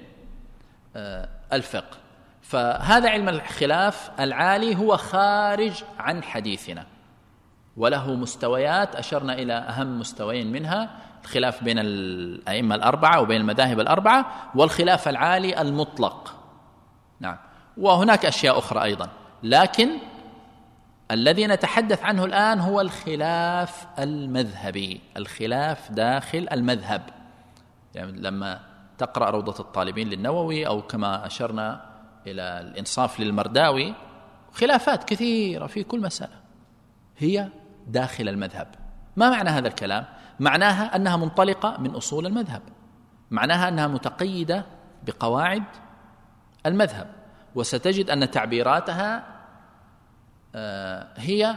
آه، 0.96 1.28
الفقه. 1.52 1.96
فهذا 2.42 3.10
علم 3.10 3.28
الخلاف 3.28 4.10
العالي 4.20 4.76
هو 4.76 4.96
خارج 4.96 5.84
عن 5.98 6.22
حديثنا. 6.22 6.86
وله 7.76 8.14
مستويات 8.14 8.96
أشرنا 8.96 9.32
إلى 9.32 9.52
أهم 9.52 9.98
مستويين 9.98 10.52
منها 10.52 10.90
الخلاف 11.24 11.64
بين 11.64 11.78
الأئمة 11.78 12.74
الأربعة 12.74 13.20
وبين 13.20 13.40
المذاهب 13.40 13.80
الأربعة 13.80 14.50
والخلاف 14.54 15.08
العالي 15.08 15.60
المطلق. 15.60 16.34
نعم. 17.20 17.36
وهناك 17.76 18.26
أشياء 18.26 18.58
أخرى 18.58 18.82
أيضا. 18.82 19.08
لكن 19.42 19.88
الذي 21.10 21.46
نتحدث 21.46 22.02
عنه 22.02 22.24
الآن 22.24 22.60
هو 22.60 22.80
الخلاف 22.80 23.86
المذهبي 23.98 25.00
الخلاف 25.16 25.92
داخل 25.92 26.48
المذهب. 26.52 27.02
يعني 27.94 28.12
لما 28.12 28.60
تقرأ 28.98 29.30
روضة 29.30 29.60
الطالبين 29.60 30.08
للنووي 30.08 30.66
أو 30.66 30.82
كما 30.82 31.26
أشرنا 31.26 31.84
إلى 32.26 32.42
الإنصاف 32.42 33.20
للمرداوي 33.20 33.94
خلافات 34.52 35.04
كثيرة 35.04 35.66
في 35.66 35.82
كل 35.82 36.00
مسألة 36.00 36.34
هي 37.18 37.48
داخل 37.86 38.28
المذهب. 38.28 38.68
ما 39.16 39.30
معنى 39.30 39.50
هذا 39.50 39.68
الكلام؟ 39.68 40.04
معناها 40.40 40.96
أنها 40.96 41.16
منطلقة 41.16 41.76
من 41.80 41.90
أصول 41.90 42.26
المذهب. 42.26 42.62
معناها 43.30 43.68
أنها 43.68 43.86
متقيدة 43.86 44.64
بقواعد 45.06 45.64
المذهب. 46.66 47.06
وستجد 47.54 48.10
أن 48.10 48.30
تعبيراتها 48.30 49.24
آه، 50.54 51.08
هي 51.16 51.56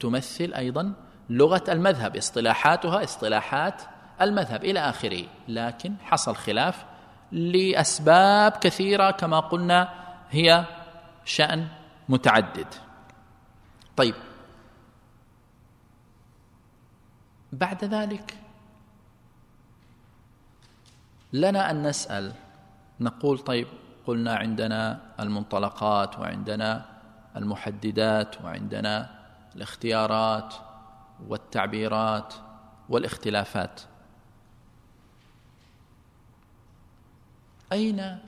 تمثل 0.00 0.54
أيضا 0.54 0.92
لغة 1.30 1.64
المذهب 1.68 2.16
اصطلاحاتها 2.16 3.04
اصطلاحات 3.04 3.82
المذهب 4.20 4.64
إلى 4.64 4.80
آخره. 4.80 5.24
لكن 5.48 5.94
حصل 6.04 6.36
خلاف 6.36 6.84
لأسباب 7.32 8.52
كثيرة 8.52 9.10
كما 9.10 9.40
قلنا 9.40 9.88
هي 10.30 10.64
شأن 11.24 11.68
متعدد. 12.08 12.66
طيب 13.96 14.14
بعد 17.52 17.84
ذلك. 17.84 18.38
لنا 21.32 21.70
أن 21.70 21.86
نسأل. 21.86 22.34
نقول 23.00 23.38
طيب 23.38 23.66
قلنا 24.06 24.36
عندنا 24.36 25.12
المنطلقات 25.20 26.18
وعندنا 26.18 27.00
المحددات 27.36 28.40
وعندنا 28.42 29.22
الاختيارات 29.56 30.54
والتعبيرات 31.28 32.34
والاختلافات. 32.88 33.80
أين 37.72 38.18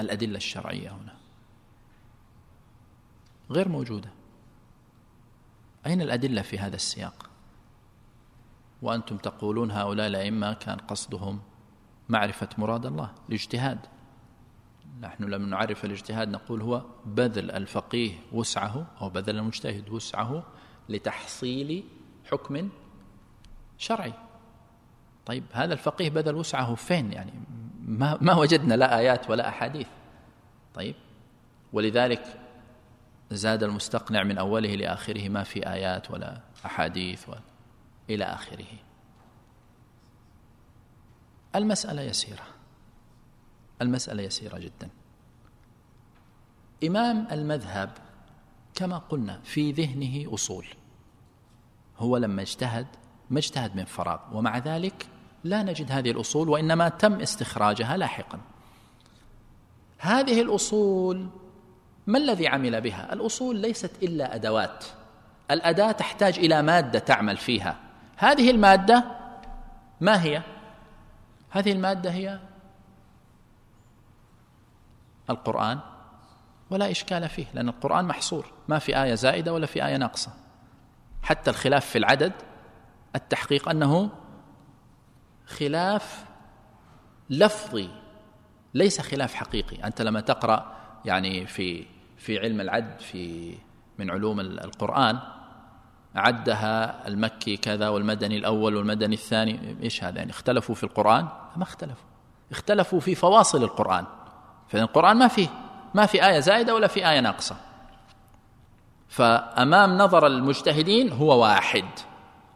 الأدلة 0.00 0.36
الشرعية 0.36 0.90
هنا؟ 0.90 1.14
غير 3.50 3.68
موجودة. 3.68 4.19
أين 5.86 6.02
الأدلة 6.02 6.42
في 6.42 6.58
هذا 6.58 6.76
السياق؟ 6.76 7.30
وأنتم 8.82 9.16
تقولون 9.16 9.70
هؤلاء 9.70 10.06
الأئمة 10.06 10.52
كان 10.52 10.76
قصدهم 10.76 11.40
معرفة 12.08 12.48
مراد 12.58 12.86
الله 12.86 13.12
الاجتهاد. 13.28 13.78
نحن 15.00 15.24
لما 15.24 15.46
نعرف 15.46 15.84
الاجتهاد 15.84 16.28
نقول 16.28 16.62
هو 16.62 16.82
بذل 17.06 17.50
الفقيه 17.50 18.12
وسعه 18.32 18.86
أو 19.00 19.08
بذل 19.08 19.38
المجتهد 19.38 19.88
وسعه 19.88 20.42
لتحصيل 20.88 21.84
حكم 22.30 22.68
شرعي. 23.78 24.12
طيب 25.26 25.44
هذا 25.52 25.72
الفقيه 25.72 26.10
بذل 26.10 26.34
وسعه 26.34 26.74
فين 26.74 27.12
يعني؟ 27.12 27.32
ما, 27.80 28.18
ما 28.20 28.34
وجدنا 28.34 28.74
لا 28.74 28.98
آيات 28.98 29.30
ولا 29.30 29.48
أحاديث. 29.48 29.88
طيب 30.74 30.94
ولذلك 31.72 32.39
زاد 33.30 33.62
المستقنع 33.62 34.22
من 34.22 34.38
أوله 34.38 34.74
لآخره 34.74 35.28
ما 35.28 35.42
في 35.42 35.72
آيات 35.72 36.10
ولا 36.10 36.40
أحاديث 36.66 37.28
ولا 37.28 37.40
إلى 38.10 38.24
آخره. 38.24 38.66
المسألة 41.54 42.02
يسيرة. 42.02 42.44
المسألة 43.82 44.22
يسيرة 44.22 44.58
جدا. 44.58 44.88
إمام 46.84 47.28
المذهب 47.32 47.90
كما 48.74 48.98
قلنا 48.98 49.40
في 49.44 49.72
ذهنه 49.72 50.34
أصول. 50.34 50.66
هو 51.98 52.16
لما 52.16 52.42
اجتهد 52.42 52.86
ما 53.30 53.38
اجتهد 53.38 53.76
من 53.76 53.84
فراغ 53.84 54.20
ومع 54.32 54.58
ذلك 54.58 55.06
لا 55.44 55.62
نجد 55.62 55.92
هذه 55.92 56.10
الأصول 56.10 56.48
وإنما 56.48 56.88
تم 56.88 57.20
استخراجها 57.20 57.96
لاحقا. 57.96 58.40
هذه 59.98 60.40
الأصول 60.40 61.28
ما 62.10 62.18
الذي 62.18 62.48
عمل 62.48 62.80
بها؟ 62.80 63.12
الأصول 63.12 63.56
ليست 63.56 64.02
إلا 64.02 64.34
أدوات. 64.34 64.84
الأداة 65.50 65.92
تحتاج 65.92 66.38
إلى 66.38 66.62
مادة 66.62 66.98
تعمل 66.98 67.36
فيها. 67.36 67.76
هذه 68.16 68.50
المادة 68.50 69.04
ما 70.00 70.22
هي؟ 70.22 70.42
هذه 71.50 71.72
المادة 71.72 72.10
هي 72.10 72.40
القرآن. 75.30 75.78
ولا 76.70 76.90
إشكال 76.90 77.28
فيه 77.28 77.46
لأن 77.54 77.68
القرآن 77.68 78.04
محصور. 78.04 78.52
ما 78.68 78.78
في 78.78 79.02
آية 79.02 79.14
زائدة 79.14 79.52
ولا 79.52 79.66
في 79.66 79.86
آية 79.86 79.96
ناقصة. 79.96 80.32
حتى 81.22 81.50
الخلاف 81.50 81.86
في 81.86 81.98
العدد 81.98 82.32
التحقيق 83.16 83.68
أنه 83.68 84.10
خلاف 85.46 86.24
لفظي 87.30 87.90
ليس 88.74 89.00
خلاف 89.00 89.34
حقيقي. 89.34 89.84
أنت 89.84 90.02
لما 90.02 90.20
تقرأ 90.20 90.76
يعني 91.04 91.46
في 91.46 91.86
في 92.20 92.38
علم 92.38 92.60
العد 92.60 93.00
في 93.00 93.54
من 93.98 94.10
علوم 94.10 94.40
القرآن 94.40 95.18
عدها 96.14 97.08
المكي 97.08 97.56
كذا 97.56 97.88
والمدني 97.88 98.36
الأول 98.36 98.76
والمدني 98.76 99.14
الثاني 99.14 99.76
إيش 99.82 100.04
هذا 100.04 100.18
يعني؟ 100.18 100.30
اختلفوا 100.30 100.74
في 100.74 100.84
القرآن؟ 100.84 101.28
ما 101.56 101.62
اختلفوا. 101.62 102.04
اختلفوا 102.50 103.00
في 103.00 103.14
فواصل 103.14 103.64
القرآن. 103.64 104.04
فإن 104.68 104.82
القرآن 104.82 105.16
ما 105.16 105.28
فيه 105.28 105.48
ما 105.94 106.06
في 106.06 106.26
آية 106.26 106.40
زائدة 106.40 106.74
ولا 106.74 106.86
في 106.86 107.10
آية 107.10 107.20
ناقصة. 107.20 107.56
فأمام 109.08 109.98
نظر 109.98 110.26
المجتهدين 110.26 111.12
هو 111.12 111.42
واحد 111.42 111.84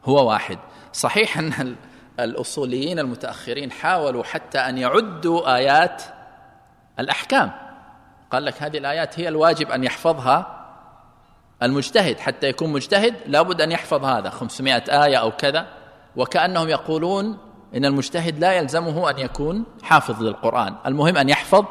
هو 0.05 0.29
واحد. 0.29 0.59
صحيح 0.93 1.39
أن 1.39 1.77
الأصوليين 2.21 2.99
المتأخرين 2.99 3.73
حاولوا 3.73 4.25
حتى 4.25 4.59
أن 4.59 4.79
يعدوا 4.79 5.57
آيات 5.57 6.03
الأحكام. 6.99 7.64
قال 8.35 8.45
لك 8.45 8.63
هذه 8.63 8.79
الآيات 8.79 9.21
هي 9.21 9.29
الواجب 9.29 9.71
أن 9.71 9.85
يحفظها 9.85 10.65
المجتهد. 11.63 12.19
حتى 12.19 12.49
يكون 12.49 12.73
مجتهد 12.73 13.15
لابد 13.27 13.61
أن 13.61 13.73
يحفظ 13.73 14.05
هذا. 14.05 14.31
500 14.31 14.75
آية 14.77 15.17
أو 15.17 15.31
كذا. 15.31 15.67
وكأنهم 16.17 16.69
يقولون 16.69 17.39
إن 17.77 17.85
المجتهد 17.85 18.39
لا 18.39 18.53
يلزمه 18.53 19.11
أن 19.11 19.19
يكون 19.19 19.65
حافظ 19.83 20.23
للقرآن. 20.23 20.75
المهم 20.87 21.17
أن 21.17 21.29
يحفظ 21.29 21.65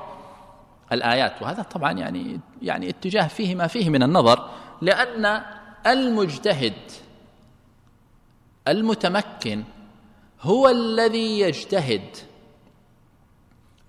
الآيات. 0.92 1.42
وهذا 1.42 1.64
طبعا 1.64 1.92
يعني 1.92 2.40
يعني 2.62 2.90
اتجاه 2.90 3.28
فيه 3.28 3.56
ما 3.56 3.68
فيه 3.68 3.90
من 3.90 4.04
النظر. 4.04 4.50
لأن 4.82 5.42
المجتهد 5.88 6.74
المتمكن 8.68 9.64
هو 10.42 10.70
الذي 10.70 11.40
يجتهد 11.40 12.18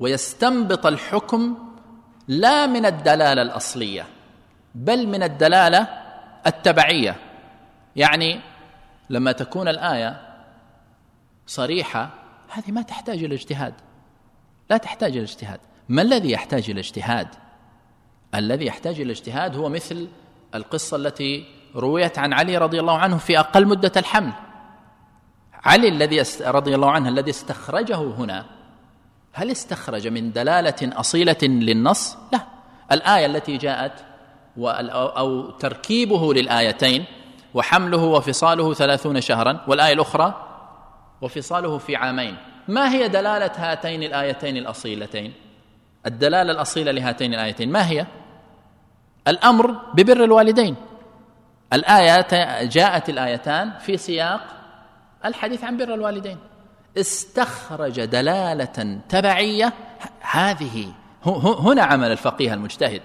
ويستنبط 0.01 0.87
الحكم 0.87 1.57
لا 2.29 2.67
من 2.67 2.87
الدلالة 2.87 3.43
الأصلية 3.43 4.07
بل 4.75 5.07
من 5.07 5.23
الدلالة 5.23 5.89
التبعية. 6.47 7.17
يعني 7.97 8.41
لما 9.11 9.33
تكون 9.33 9.69
الآية 9.69 10.21
صريحة 11.47 12.11
هذه 12.49 12.73
ما 12.73 12.83
تحتاج 12.83 13.25
إلى 13.25 13.35
اجتهاد. 13.35 13.75
لا 14.71 14.77
تحتاج 14.77 15.11
إلى 15.11 15.23
اجتهاد. 15.23 15.61
ما 15.89 16.03
الذي 16.03 16.31
يحتاج 16.31 16.71
إلى 16.71 16.81
اجتهاد؟ 16.81 17.29
الذي 18.35 18.67
يحتاج 18.67 19.01
إلى 19.01 19.13
اجتهاد 19.13 19.57
هو 19.57 19.69
مثل 19.69 20.09
القصة 20.55 20.97
التي 20.97 21.47
رويت 21.75 22.19
عن 22.19 22.33
علي 22.33 22.59
رضي 22.59 22.81
الله 22.81 22.99
عنه 22.99 23.19
في 23.19 23.39
أقل 23.39 23.67
مدة 23.67 23.93
الحمل. 23.97 24.33
علي 25.65 25.89
الذي 25.89 26.23
رضي 26.41 26.75
الله 26.75 26.91
عنه 26.91 27.09
الذي 27.09 27.31
استخرجه 27.31 27.97
هنا 27.97 28.54
هل 29.37 29.51
استخرج 29.51 30.09
من 30.09 30.33
دلالة 30.33 30.75
أصيلة 30.83 31.37
للنص؟ 31.43 32.17
لا. 32.33 32.41
الآية 32.93 33.27
التي 33.27 33.57
جاءت 33.57 33.93
أو 34.59 35.51
تركيبه 35.51 36.35
للآيتين 36.35 37.05
وحمله 37.55 38.05
وفصاله 38.05 38.75
ثلاثون 38.75 39.21
شهرا 39.21 39.61
والآية 39.69 39.93
الأخرى 39.93 40.35
وفصاله 41.21 41.79
في 41.79 41.97
عامين. 41.97 42.37
ما 42.69 42.93
هي 42.93 43.09
دلالة 43.09 43.51
هاتين 43.57 44.03
الآيتين 44.03 44.57
الأصيلتين؟ 44.57 45.33
الدلالة 46.07 46.53
الأصيلة 46.53 46.93
لهاتين 46.93 47.35
الآيتين 47.35 47.73
ما 47.73 47.89
هي؟ 47.89 48.07
الأمر 49.29 49.71
ببر 49.95 50.25
الوالدين. 50.25 50.77
الآية 51.73 52.27
جاءت 52.63 53.09
الآيتان 53.09 53.79
في 53.79 53.97
سياق 53.97 54.41
الحديث 55.25 55.65
عن 55.65 55.77
بر 55.77 55.95
الوالدين. 55.95 56.39
استخرج 56.99 58.05
دلالة 58.05 58.99
تبعية 59.09 59.73
هذه 60.21 60.93
هنا 61.61 61.83
عمل 61.83 62.13
الفقيه 62.13 62.55
المجتهد. 62.55 63.03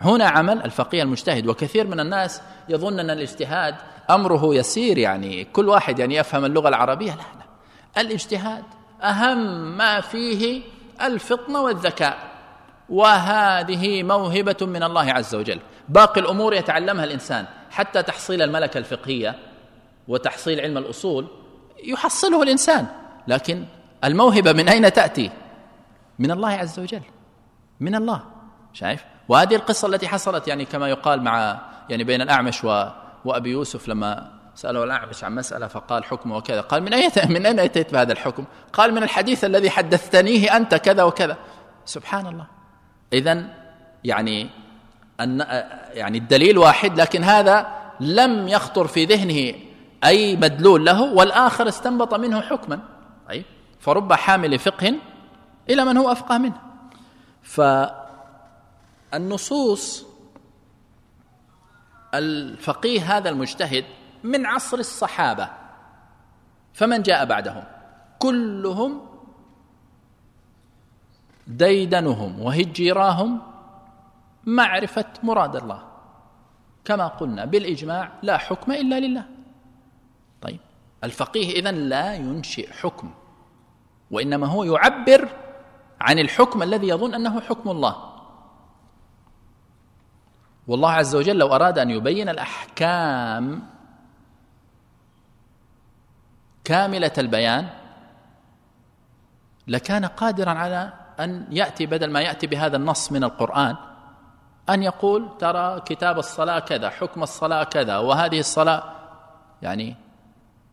هنا 0.00 0.28
عمل 0.28 0.64
الفقيه 0.64 1.02
المجتهد. 1.02 1.46
وكثير 1.46 1.86
من 1.86 2.00
الناس 2.00 2.42
يظن 2.68 2.98
أن 2.98 3.10
الاجتهاد 3.10 3.74
أمره 4.10 4.54
يسير 4.54 4.98
يعني 4.98 5.44
كل 5.44 5.68
واحد 5.68 5.98
يعني 5.98 6.16
يفهم 6.16 6.44
اللغة 6.44 6.68
العربية. 6.68 7.10
لا 7.10 7.16
لا. 7.16 8.00
الاجتهاد 8.00 8.64
أهم 9.02 9.76
ما 9.76 10.00
فيه 10.00 10.62
الفطنه 11.02 11.62
والذكاء. 11.62 12.18
وهذه 12.88 14.02
موهبة 14.02 14.56
من 14.60 14.82
الله 14.82 15.12
عز 15.12 15.34
وجل. 15.34 15.60
باقي 15.88 16.20
الأمور 16.20 16.54
يتعلمها 16.54 17.04
الإنسان. 17.04 17.46
حتى 17.70 18.02
تحصيل 18.02 18.42
الملكة 18.42 18.78
الفقهية 18.78 19.38
وتحصيل 20.08 20.60
علم 20.60 20.78
الأصول 20.78 21.26
يحصله 21.84 22.42
الإنسان. 22.42 22.86
لكن 23.28 23.64
الموهبة 24.04 24.52
من 24.52 24.68
أين 24.68 24.92
تأتي؟ 24.92 25.30
من 26.18 26.30
الله 26.30 26.48
عز 26.48 26.80
وجل. 26.80 27.02
من 27.80 27.94
الله. 27.94 28.22
شايف؟ 28.72 29.04
وهذه 29.28 29.54
القصة 29.54 29.88
التي 29.88 30.08
حصلت 30.08 30.48
يعني 30.48 30.64
كما 30.64 30.88
يقال 30.88 31.22
مع 31.22 31.60
يعني 31.88 32.04
بين 32.04 32.20
الأعمش 32.20 32.64
و 32.64 32.86
وأبي 33.24 33.50
يوسف 33.50 33.88
لما 33.88 34.30
سأله 34.54 34.84
الأعمش 34.84 35.24
عن 35.24 35.34
مسألة 35.34 35.66
فقال 35.66 36.04
حكمه 36.04 36.36
وكذا. 36.36 36.60
قال 36.60 36.82
من 36.82 36.94
اين 36.94 37.10
من 37.28 37.46
أين 37.46 37.60
أتيت 37.60 37.92
بهذا 37.92 38.12
الحكم؟ 38.12 38.44
قال 38.72 38.94
من 38.94 39.02
الحديث 39.02 39.44
الذي 39.44 39.70
حدثتنيه 39.70 40.56
أنت 40.56 40.74
كذا 40.74 41.02
وكذا. 41.02 41.36
سبحان 41.84 42.26
الله. 42.26 42.46
اذا 43.12 43.44
يعني 44.04 44.50
أن 45.20 45.40
يعني 45.92 46.18
الدليل 46.18 46.58
واحد 46.58 47.00
لكن 47.00 47.24
هذا 47.24 47.66
لم 48.00 48.48
يخطر 48.48 48.86
في 48.86 49.04
ذهنه 49.04 49.54
أي 50.04 50.36
مدلول 50.36 50.84
له 50.84 51.02
والآخر 51.02 51.68
استنبط 51.68 52.14
منه 52.14 52.40
حكما. 52.40 52.80
اي 53.30 53.44
فرب 53.80 54.12
حامل 54.12 54.58
فقه 54.58 54.94
إلى 55.70 55.84
من 55.84 55.96
هو 55.96 56.12
أفقه 56.12 56.38
منه. 56.38 56.60
فالنصوص 59.12 60.06
الفقيه 62.14 63.16
هذا 63.16 63.28
المجتهد 63.28 63.84
من 64.24 64.46
عصر 64.46 64.78
الصحابة. 64.78 65.48
فمن 66.72 67.02
جاء 67.02 67.24
بعدهم؟ 67.24 67.64
كلهم 68.18 69.00
ديدنهم 71.46 72.40
وهجيراهم 72.40 73.42
معرفة 74.44 75.04
مراد 75.22 75.56
الله. 75.56 75.88
كما 76.84 77.06
قلنا 77.06 77.44
بالإجماع 77.44 78.12
لا 78.22 78.36
حكم 78.38 78.72
إلا 78.72 79.00
لله. 79.00 79.24
طيب. 80.42 80.60
الفقيه 81.04 81.60
إذن 81.60 81.74
لا 81.74 82.14
ينشئ 82.14 82.72
حكم. 82.72 83.10
وإنما 84.10 84.46
هو 84.46 84.64
يعبر 84.64 85.28
عن 86.00 86.18
الحكم 86.18 86.62
الذي 86.62 86.88
يظن 86.88 87.14
أنه 87.14 87.40
حكم 87.40 87.70
الله. 87.70 87.96
والله 90.66 90.90
عز 90.90 91.14
وجل 91.14 91.36
لو 91.36 91.54
أراد 91.54 91.78
أن 91.78 91.90
يبين 91.90 92.28
الأحكام 92.28 93.62
كاملة 96.64 97.12
البيان 97.18 97.68
لكان 99.66 100.04
قادرا 100.04 100.50
على 100.50 100.92
أن 101.20 101.46
يأتي 101.50 101.86
بدل 101.86 102.10
ما 102.10 102.20
يأتي 102.20 102.46
بهذا 102.46 102.76
النص 102.76 103.12
من 103.12 103.24
القرآن 103.24 103.76
أن 104.68 104.82
يقول 104.82 105.28
ترى 105.38 105.80
كتاب 105.80 106.18
الصلاة 106.18 106.58
كذا 106.58 106.90
حكم 106.90 107.22
الصلاة 107.22 107.64
كذا 107.64 107.98
وهذه 107.98 108.38
الصلاة 108.40 108.82
يعني 109.62 109.96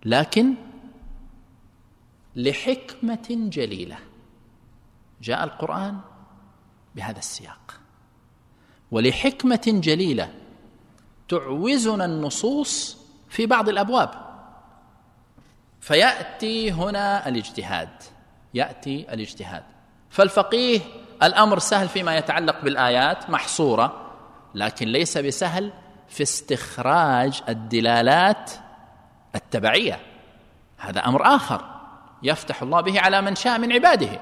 لكن 0.05 0.55
لحكمة 2.35 3.27
جليلة. 3.29 3.97
جاء 5.21 5.43
القرآن 5.43 5.99
بهذا 6.95 7.19
السياق. 7.19 7.79
ولحكمة 8.91 9.61
جليلة 9.65 10.33
تعوزنا 11.29 12.05
النصوص 12.05 12.97
في 13.29 13.45
بعض 13.45 13.69
الأبواب. 13.69 14.09
فيأتي 15.81 16.71
هنا 16.71 17.27
الاجتهاد. 17.27 17.89
يأتي 18.53 19.13
الاجتهاد. 19.13 19.63
فالفقيه 20.09 20.79
الأمر 21.23 21.59
سهل 21.59 21.89
فيما 21.89 22.17
يتعلق 22.17 22.61
بالآيات 22.61 23.29
محصورة 23.29 24.11
لكن 24.55 24.87
ليس 24.87 25.17
بسهل 25.17 25.73
في 26.07 26.23
استخراج 26.23 27.41
الدلالات 27.49 28.51
التبعية. 29.35 29.99
هذا 30.77 30.99
أمر 30.99 31.35
آخر. 31.35 31.74
يفتح 32.25 32.61
الله 32.61 32.81
به 32.81 32.99
على 32.99 33.21
من 33.21 33.35
شاء 33.35 33.59
من 33.59 33.73
عباده. 33.73 34.21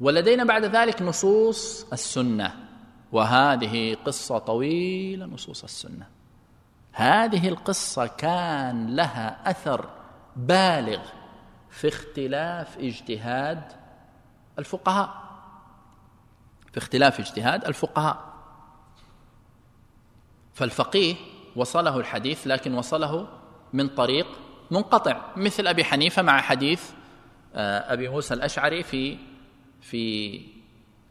ولدينا 0.00 0.44
بعد 0.44 0.64
ذلك 0.64 1.02
نصوص 1.02 1.86
السنة. 1.92 2.54
وهذه 3.12 3.94
قصة 3.94 4.38
طويلة 4.38 5.26
نصوص 5.26 5.64
السنة. 5.64 6.06
هذه 6.92 7.48
القصة 7.48 8.06
كان 8.06 8.96
لها 8.96 9.50
أثر 9.50 9.90
بالغ 10.36 11.00
في 11.70 11.88
اختلاف 11.88 12.78
اجتهاد 12.78 13.62
الفقهاء. 14.58 15.28
في 16.72 16.78
اختلاف 16.78 17.20
اجتهاد 17.20 17.64
الفقهاء. 17.64 18.28
فالفقيه 20.54 21.14
وصله 21.56 21.96
الحديث 21.96 22.46
لكن 22.46 22.74
وصله 22.74 23.28
من 23.72 23.88
طريق 23.88 24.26
منقطع 24.70 25.20
مثل 25.36 25.66
أبي 25.66 25.84
حنيفة 25.84 26.22
مع 26.22 26.40
حديث 26.40 26.90
آه، 27.54 27.92
أبي 27.92 28.08
موسى 28.08 28.34
الأشعري 28.34 28.82
في 28.82 29.18
في 29.80 30.42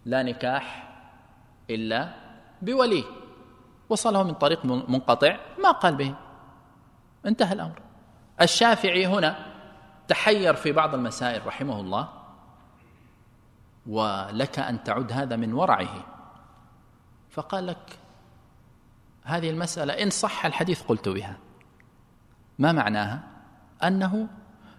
لا 0.06 0.24
نكاح 0.24 0.90
إلا 1.70 2.14
بولي. 2.62 3.04
وصله 3.90 4.24
من 4.24 4.34
طريق 4.34 4.66
منقطع 4.66 5.38
ما 5.64 5.72
قال 5.72 5.96
به. 5.96 6.16
انتهى 7.26 7.54
الأمر. 7.54 7.82
الشافعي 8.42 9.08
هنا 9.08 9.46
تحير 10.08 10.54
في 10.54 10.72
بعض 10.72 10.94
المسائل 10.94 11.48
رحمه 11.48 11.80
الله 11.80 12.10
ولك 13.88 14.60
أن 14.60 14.84
تعد 14.84 15.12
هذا 15.12 15.36
من 15.36 15.54
ورعه. 15.54 16.06
فقال 17.30 17.68
لك 17.68 18.00
هذه 19.24 19.50
المسألة 19.50 19.94
إن 19.94 20.10
صح 20.10 20.46
الحديث 20.46 20.82
قلت 20.84 21.10
بها. 21.10 21.38
ما 22.60 22.72
معناها؟ 22.72 23.37
أنه 23.84 24.28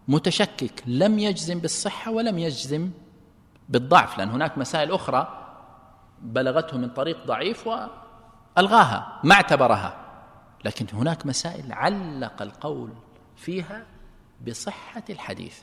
متشكك 0.09 0.83
لم 0.87 1.19
يجزم 1.19 1.59
بالصحة 1.59 2.11
ولم 2.11 2.39
يجزم 2.39 2.91
بالضعف 3.69 4.19
لأن 4.19 4.31
هناك 4.31 4.59
مسائل 4.59 4.93
أخرى 4.93 5.45
بلغته 6.23 6.79
من 6.79 6.89
طريق 6.89 7.27
ضعيف 7.27 7.67
وألغاها 7.67 9.21
ما 9.25 9.35
اعتبرها. 9.35 10.05
لكن 10.65 10.87
هناك 10.93 11.27
مسائل 11.27 11.73
علق 11.73 12.43
القول 12.43 12.91
فيها 13.37 13.87
بصحة 14.47 15.05
الحديث. 15.11 15.59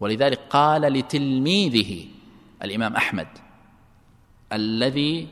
ولذلك 0.00 0.40
قال 0.50 0.82
لتلميذه 0.82 2.08
الإمام 2.62 2.96
أحمد 2.96 3.28
الذي 4.52 5.28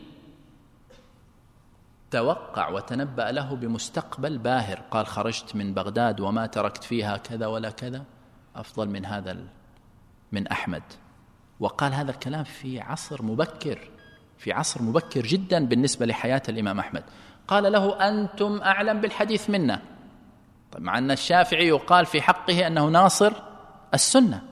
توقع 2.10 2.68
وتنبأ 2.68 3.32
له 3.32 3.54
بمستقبل 3.54 4.38
باهر. 4.38 4.80
قال 4.90 5.06
خرجت 5.06 5.56
من 5.56 5.74
بغداد 5.74 6.20
وما 6.20 6.46
تركت 6.46 6.84
فيها 6.84 7.16
كذا 7.16 7.46
ولا 7.46 7.70
كذا. 7.70 8.04
أفضل 8.56 8.88
من 8.88 9.06
هذا 9.06 9.36
من 10.32 10.46
أحمد. 10.46 10.82
وقال 11.60 11.94
هذا 11.94 12.10
الكلام 12.10 12.44
في 12.44 12.80
عصر 12.80 13.22
مبكر 13.22 13.90
في 14.38 14.52
عصر 14.52 14.82
مبكر 14.82 15.20
جدا 15.20 15.66
بالنسبة 15.66 16.06
لحياة 16.06 16.42
الإمام 16.48 16.78
أحمد. 16.78 17.04
قال 17.48 17.72
له 17.72 18.08
أنتم 18.08 18.60
أعلم 18.62 19.00
بالحديث 19.00 19.50
منا. 19.50 19.82
طيب 20.72 20.82
مع 20.82 20.98
أن 20.98 21.10
الشافعي 21.10 21.68
يقال 21.68 22.06
في 22.06 22.22
حقه 22.22 22.66
أنه 22.66 22.88
ناصر 22.88 23.32
السنة 23.94 24.42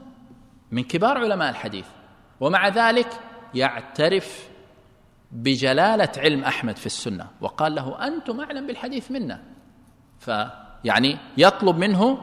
من 0.71 0.85
كبار 0.85 1.19
علماء 1.19 1.51
الحديث. 1.51 1.87
ومع 2.41 2.69
ذلك 2.69 3.21
يعترف 3.55 4.49
بجلالة 5.37 6.09
علم 6.16 6.45
أحمد 6.45 6.76
في 6.76 6.87
السنة 6.87 7.26
وقال 7.41 7.74
له 7.74 8.07
أنتم 8.07 8.41
أعلم 8.41 8.66
بالحديث 8.66 9.11
منا. 9.11 9.43
فيعني 10.18 11.18
يطلب 11.37 11.76
منه 11.76 12.18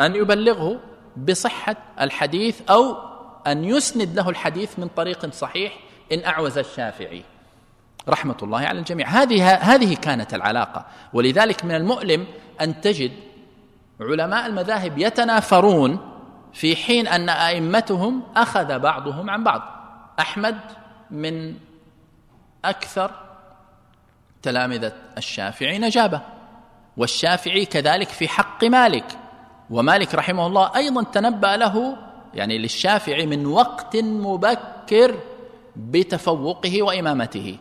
أن 0.00 0.14
يبلغه 0.14 0.80
بصحة 1.16 1.76
الحديث 2.00 2.70
أو 2.70 2.96
أن 3.46 3.64
يسند 3.64 4.16
له 4.16 4.28
الحديث 4.28 4.78
من 4.78 4.88
طريق 4.88 5.30
صحيح 5.30 5.78
إن 6.12 6.24
أعوز 6.24 6.58
الشافعي. 6.58 7.24
رحمة 8.08 8.36
الله 8.42 8.58
على 8.58 8.78
الجميع. 8.78 9.08
هذه 9.08 9.54
هذه 9.54 9.94
كانت 9.94 10.34
العلاقة. 10.34 10.86
ولذلك 11.12 11.64
من 11.64 11.74
المؤلم 11.74 12.26
أن 12.60 12.80
تجد 12.80 13.12
علماء 14.00 14.46
المذاهب 14.46 14.98
يتنافرون 14.98 15.98
في 16.52 16.76
حين 16.76 17.06
أن 17.06 17.28
أئمتهم 17.28 18.22
أخذ 18.36 18.78
بعضهم 18.78 19.30
عن 19.30 19.44
بعض. 19.44 19.62
أحمد 20.20 20.58
من 21.10 21.54
أكثر 22.70 23.10
تلامذة 24.42 24.92
الشافعي 25.18 25.78
نجابة 25.78 26.20
والشافعي 26.96 27.64
كذلك 27.64 28.08
في 28.08 28.28
حق 28.28 28.64
مالك 28.64 29.18
ومالك 29.70 30.14
رحمه 30.14 30.46
الله 30.46 30.76
أيضا 30.76 31.02
تنبأ 31.02 31.56
له 31.56 31.96
يعني 32.34 32.58
للشافعي 32.58 33.26
من 33.26 33.46
وقت 33.46 33.96
مبكر 33.96 35.14
بتفوقه 35.76 36.82
وإمامته. 36.82 37.58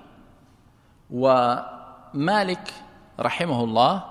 ومالك 1.11 2.73
رحمه 3.19 3.63
الله 3.63 4.03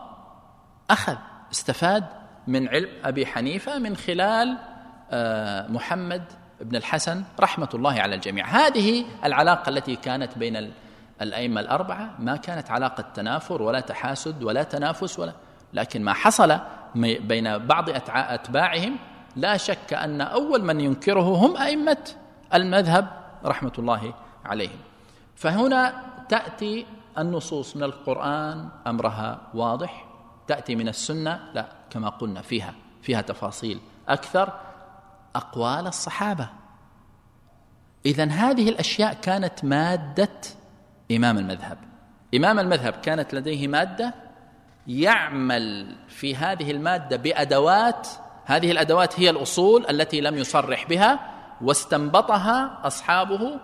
أخذ 0.90 1.16
استفاد 1.52 2.04
من 2.46 2.68
علم 2.68 2.88
أبي 3.04 3.26
حنيفة 3.26 3.78
من 3.78 3.96
خلال 3.96 4.58
آه، 5.10 5.66
محمد 5.68 6.24
بن 6.62 6.76
الحسن 6.76 7.24
رحمة 7.40 7.68
الله 7.74 8.00
على 8.00 8.14
الجميع. 8.14 8.46
هذه 8.46 9.04
العلاقة 9.24 9.68
التي 9.68 9.96
كانت 9.96 10.38
بين 10.38 10.72
الأئمة 11.22 11.60
الأربعة 11.60 12.14
ما 12.18 12.36
كانت 12.36 12.70
علاقة 12.70 13.04
تنافر 13.14 13.62
ولا 13.62 13.80
تحاسد 13.80 14.42
ولا 14.42 14.62
تنافس 14.62 15.18
ولا 15.18 15.32
لكن 15.72 16.04
ما 16.04 16.12
حصل 16.12 16.58
بين 16.94 17.58
بعض 17.58 17.88
أتباعهم 18.08 18.96
لا 19.36 19.56
شك 19.56 19.92
أن 19.92 20.20
أول 20.20 20.64
من 20.64 20.80
ينكره 20.80 21.36
هم 21.36 21.56
أئمة 21.56 22.04
المذهب 22.54 23.08
رحمة 23.44 23.72
الله 23.78 24.14
عليهم. 24.44 24.78
فهنا 25.36 25.94
تأتي 26.28 26.86
النصوص 27.18 27.76
من 27.76 27.82
القرآن 27.82 28.68
أمرها 28.86 29.40
واضح 29.54 30.04
تأتي 30.46 30.76
من 30.76 30.88
السنة 30.88 31.40
لا 31.54 31.66
كما 31.90 32.08
قلنا 32.08 32.42
فيها 32.42 32.74
فيها 33.02 33.20
تفاصيل 33.20 33.80
أكثر. 34.08 34.52
أقوال 35.36 35.86
الصحابة. 35.86 36.48
اذا 38.06 38.24
هذه 38.24 38.68
الأشياء 38.68 39.14
كانت 39.14 39.64
مادة 39.64 40.40
إمام 41.10 41.38
المذهب. 41.38 41.78
إمام 42.34 42.58
المذهب 42.58 42.92
كانت 42.92 43.34
لديه 43.34 43.68
مادة 43.68 44.14
يعمل 44.86 45.96
في 46.08 46.36
هذه 46.36 46.70
المادة 46.70 47.16
بأدوات. 47.16 48.08
هذه 48.44 48.70
الأدوات 48.70 49.20
هي 49.20 49.30
الأصول 49.30 49.86
التي 49.90 50.20
لم 50.20 50.36
يصرح 50.36 50.88
بها 50.88 51.20
واستنبطها 51.60 52.80
أصحابه 52.86 53.60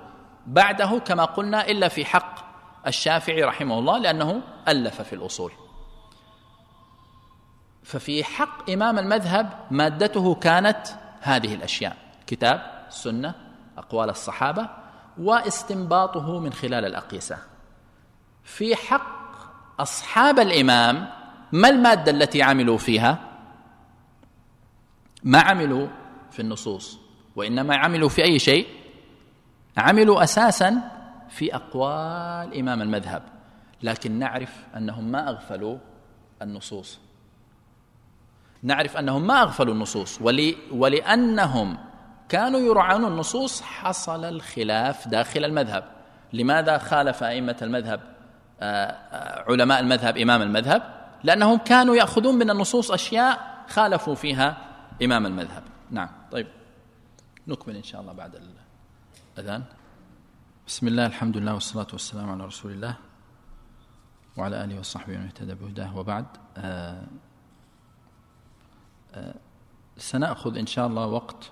بعده 0.46 0.98
كما 0.98 1.24
قلنا 1.24 1.68
إلا 1.68 1.88
في 1.88 2.04
حق 2.04 2.34
الشافعي 2.86 3.42
رحمه 3.42 3.78
الله 3.78 3.98
لأنه 3.98 4.42
ألف 4.68 5.02
في 5.02 5.12
الأصول. 5.12 5.52
ففي 7.82 8.24
حق 8.24 8.70
إمام 8.70 8.98
المذهب 8.98 9.50
مادته 9.70 10.34
كانت 10.34 10.86
هذه 11.36 11.54
الأشياء. 11.54 11.96
كتاب 12.26 12.86
سنة 12.90 13.34
أقوال 13.78 14.10
الصحابة 14.10 14.68
واستنباطه 15.18 16.38
من 16.38 16.52
خلال 16.52 16.84
الأقيسة. 16.84 17.38
في 18.44 18.76
حق 18.76 19.18
أصحاب 19.80 20.38
الإمام 20.38 21.08
ما 21.52 21.68
المادة 21.68 22.12
التي 22.12 22.42
عملوا 22.42 22.78
فيها؟ 22.78 23.18
ما 25.24 25.40
عملوا 25.40 25.88
في 26.30 26.42
النصوص 26.42 26.98
وإنما 27.36 27.76
عملوا 27.76 28.08
في 28.08 28.24
أي 28.24 28.38
شيء؟ 28.38 28.66
عملوا 29.76 30.22
أساسا 30.22 30.80
في 31.28 31.54
أقوال 31.54 32.58
إمام 32.58 32.82
المذهب. 32.82 33.22
لكن 33.82 34.12
نعرف 34.12 34.66
أنهم 34.76 35.04
ما 35.04 35.28
أغفلوا 35.28 35.78
النصوص. 36.42 36.98
نعرف 38.62 38.96
أنهم 38.96 39.26
ما 39.26 39.42
أغفلوا 39.42 39.74
النصوص 39.74 40.22
ولي 40.22 40.56
ولأنهم 40.72 41.78
كانوا 42.28 42.60
يراعون 42.60 43.04
النصوص 43.04 43.62
حصل 43.62 44.24
الخلاف 44.24 45.08
داخل 45.08 45.44
المذهب. 45.44 45.84
لماذا 46.32 46.78
خالف 46.78 47.22
أئمة 47.22 47.56
المذهب 47.62 48.00
آه، 48.60 49.44
علماء 49.48 49.80
المذهب 49.80 50.16
إمام 50.16 50.42
المذهب؟ 50.42 51.08
لأنهم 51.24 51.58
كانوا 51.58 51.96
يأخذون 51.96 52.34
من 52.34 52.50
النصوص 52.50 52.90
أشياء 52.90 53.64
خالفوا 53.68 54.14
فيها 54.14 54.56
إمام 55.02 55.26
المذهب. 55.26 55.62
نعم 55.90 56.08
طيب. 56.32 56.46
نكمل 57.48 57.76
إن 57.76 57.82
شاء 57.82 58.00
الله 58.00 58.12
بعد 58.12 58.40
الأذان. 59.36 59.62
بسم 60.66 60.88
الله 60.88 61.06
الحمد 61.06 61.36
لله 61.36 61.54
والصلاة 61.54 61.86
والسلام 61.92 62.30
على 62.30 62.44
رسول 62.44 62.72
الله 62.72 62.96
وعلى 64.36 64.64
آله 64.64 64.78
وصحبه 64.78 65.14
ومن 65.14 65.24
اهتدى 65.24 65.54
بهداه 65.54 65.96
وبعد. 65.96 66.26
آه 66.56 67.02
سنأخذ 69.96 70.58
إن 70.58 70.66
شاء 70.66 70.86
الله 70.86 71.06
وقت 71.06 71.50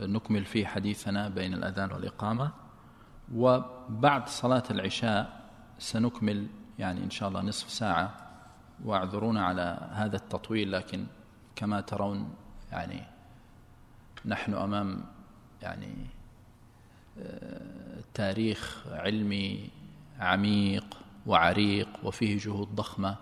نكمل 0.00 0.44
فيه 0.44 0.66
حديثنا 0.66 1.28
بين 1.28 1.54
الأذان 1.54 1.92
والإقامة 1.92 2.50
وبعد 3.34 4.28
صلاة 4.28 4.62
العشاء 4.70 5.50
سنكمل 5.78 6.46
يعني 6.78 7.04
إن 7.04 7.10
شاء 7.10 7.28
الله 7.28 7.42
نصف 7.42 7.70
ساعة 7.70 8.14
واعذرونا 8.84 9.44
على 9.44 9.90
هذا 9.92 10.16
التطويل 10.16 10.72
لكن 10.72 11.06
كما 11.56 11.80
ترون 11.80 12.34
يعني 12.72 13.02
نحن 14.24 14.54
أمام 14.54 15.04
يعني 15.62 15.94
آه، 17.18 18.00
تاريخ 18.14 18.84
علمي 18.90 19.70
عميق 20.20 20.96
وعريق 21.26 21.88
وفيه 22.02 22.38
جهود 22.38 22.74
ضخمة 22.74 23.16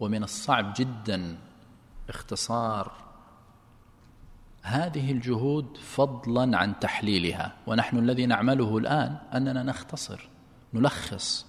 ومن 0.00 0.22
الصعب 0.22 0.74
جدا 0.76 1.36
اختصار 2.08 2.92
هذه 4.62 5.12
الجهود 5.12 5.76
فضلا 5.76 6.58
عن 6.58 6.78
تحليلها 6.80 7.52
ونحن 7.66 7.98
الذي 7.98 8.26
نعمله 8.26 8.78
الآن 8.78 9.16
أننا 9.34 9.62
نختصر 9.62 10.28
نلخص 10.74 11.46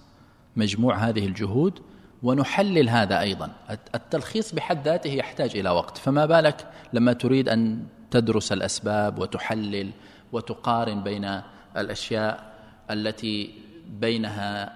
مجموع 0.56 0.96
هذه 0.96 1.26
الجهود 1.26 1.82
ونحلل 2.22 2.88
هذا 2.88 3.20
أيضا. 3.20 3.52
التلخيص 3.94 4.54
بحد 4.54 4.84
ذاته 4.84 5.10
يحتاج 5.10 5.56
إلى 5.56 5.70
وقت. 5.70 5.98
فما 5.98 6.26
بالك 6.26 6.70
لما 6.92 7.12
تريد 7.12 7.48
أن 7.48 7.86
تدرس 8.10 8.52
الأسباب 8.52 9.18
وتحلل 9.18 9.90
وتقارن 10.32 11.02
بين 11.02 11.40
الأشياء 11.76 12.52
التي 12.90 13.54
بينها 13.86 14.74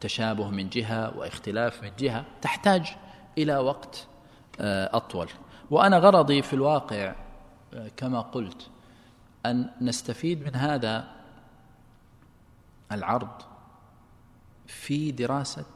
تشابه 0.00 0.50
من 0.50 0.68
جهة 0.68 1.18
واختلاف 1.18 1.82
من 1.82 1.90
جهة؟ 1.98 2.24
تحتاج 2.42 2.96
إلى 3.38 3.56
وقت 3.56 4.06
أطول. 4.60 5.28
وأنا 5.70 5.98
غرضي 5.98 6.42
في 6.42 6.52
الواقع 6.52 7.14
آه، 7.74 7.90
كما 7.96 8.20
قلت 8.20 8.70
أن 9.46 9.70
نستفيد 9.80 10.46
من 10.46 10.54
هذا 10.54 11.08
العرض 12.92 13.42
في 14.66 15.10
دراسة 15.10 15.66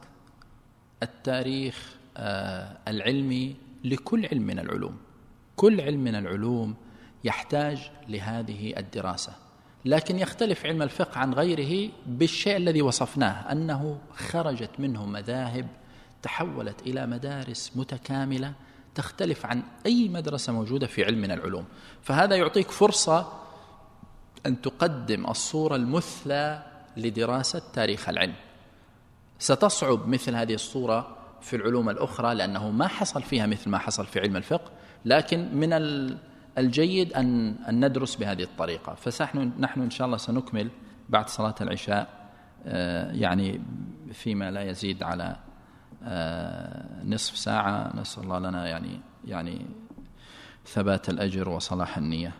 التاريخ 1.03 1.95
آه، 2.17 2.77
العلمي 2.87 3.55
لكل 3.83 4.25
علم 4.25 4.41
من 4.41 4.59
العلوم. 4.59 4.97
كل 5.55 5.81
علم 5.81 6.03
من 6.03 6.15
العلوم 6.15 6.75
يحتاج 7.23 7.91
لهذه 8.07 8.73
الدراسة. 8.77 9.33
لكن 9.85 10.19
يختلف 10.19 10.65
علم 10.65 10.81
الفقه 10.81 11.19
عن 11.19 11.33
غيره 11.33 11.91
بالشيء 12.05 12.57
الذي 12.57 12.81
وصفناه 12.81 13.51
أنه 13.51 13.99
خرجت 14.15 14.79
منه 14.79 15.05
مذاهب 15.05 15.67
تحولت 16.21 16.81
إلى 16.81 17.05
مدارس 17.05 17.71
متكاملة 17.75 18.53
تختلف 18.95 19.45
عن 19.45 19.63
أي 19.85 20.09
مدرسة 20.09 20.53
موجودة 20.53 20.87
في 20.87 21.05
علم 21.05 21.21
من 21.21 21.31
العلوم. 21.31 21.65
فهذا 22.01 22.35
يعطيك 22.35 22.71
فرصة 22.71 23.31
أن 24.45 24.61
تقدم 24.61 25.25
الصورة 25.29 25.75
المثلى 25.75 26.63
لدراسة 26.97 27.61
تاريخ 27.73 28.09
العلم. 28.09 28.35
ستصعب 29.39 30.07
مثل 30.07 30.35
هذه 30.35 30.53
الصورة 30.53 31.17
في 31.41 31.55
العلوم 31.55 31.89
الأخرى 31.89 32.35
لأنه 32.35 32.69
ما 32.69 32.87
حصل 32.87 33.23
فيها 33.23 33.45
مثل 33.45 33.69
ما 33.69 33.77
حصل 33.77 34.05
في 34.05 34.19
علم 34.19 34.37
الفقه 34.37 34.71
لكن 35.05 35.55
من 35.55 35.73
الجيد 36.57 37.13
أن, 37.13 37.55
أن 37.69 37.85
ندرس 37.85 38.15
بهذه 38.15 38.43
الطريقة. 38.43 38.93
فنحن 38.93 39.51
نحن 39.59 39.81
إن 39.81 39.89
شاء 39.89 40.05
الله 40.07 40.17
سنكمل 40.17 40.69
بعد 41.09 41.29
صلاة 41.29 41.55
العشاء 41.61 42.23
آه، 42.65 43.11
يعني 43.11 43.61
فيما 44.13 44.51
لا 44.51 44.61
يزيد 44.61 45.03
على 45.03 45.35
نصف 47.05 47.37
ساعة 47.37 47.95
نسأل 47.95 48.23
الله 48.23 48.39
لنا 48.39 48.67
يعني 48.67 49.01
يعني 49.25 49.65
ثبات 50.65 51.09
الأجر 51.09 51.49
وصلاح 51.49 51.97
النية. 51.97 52.33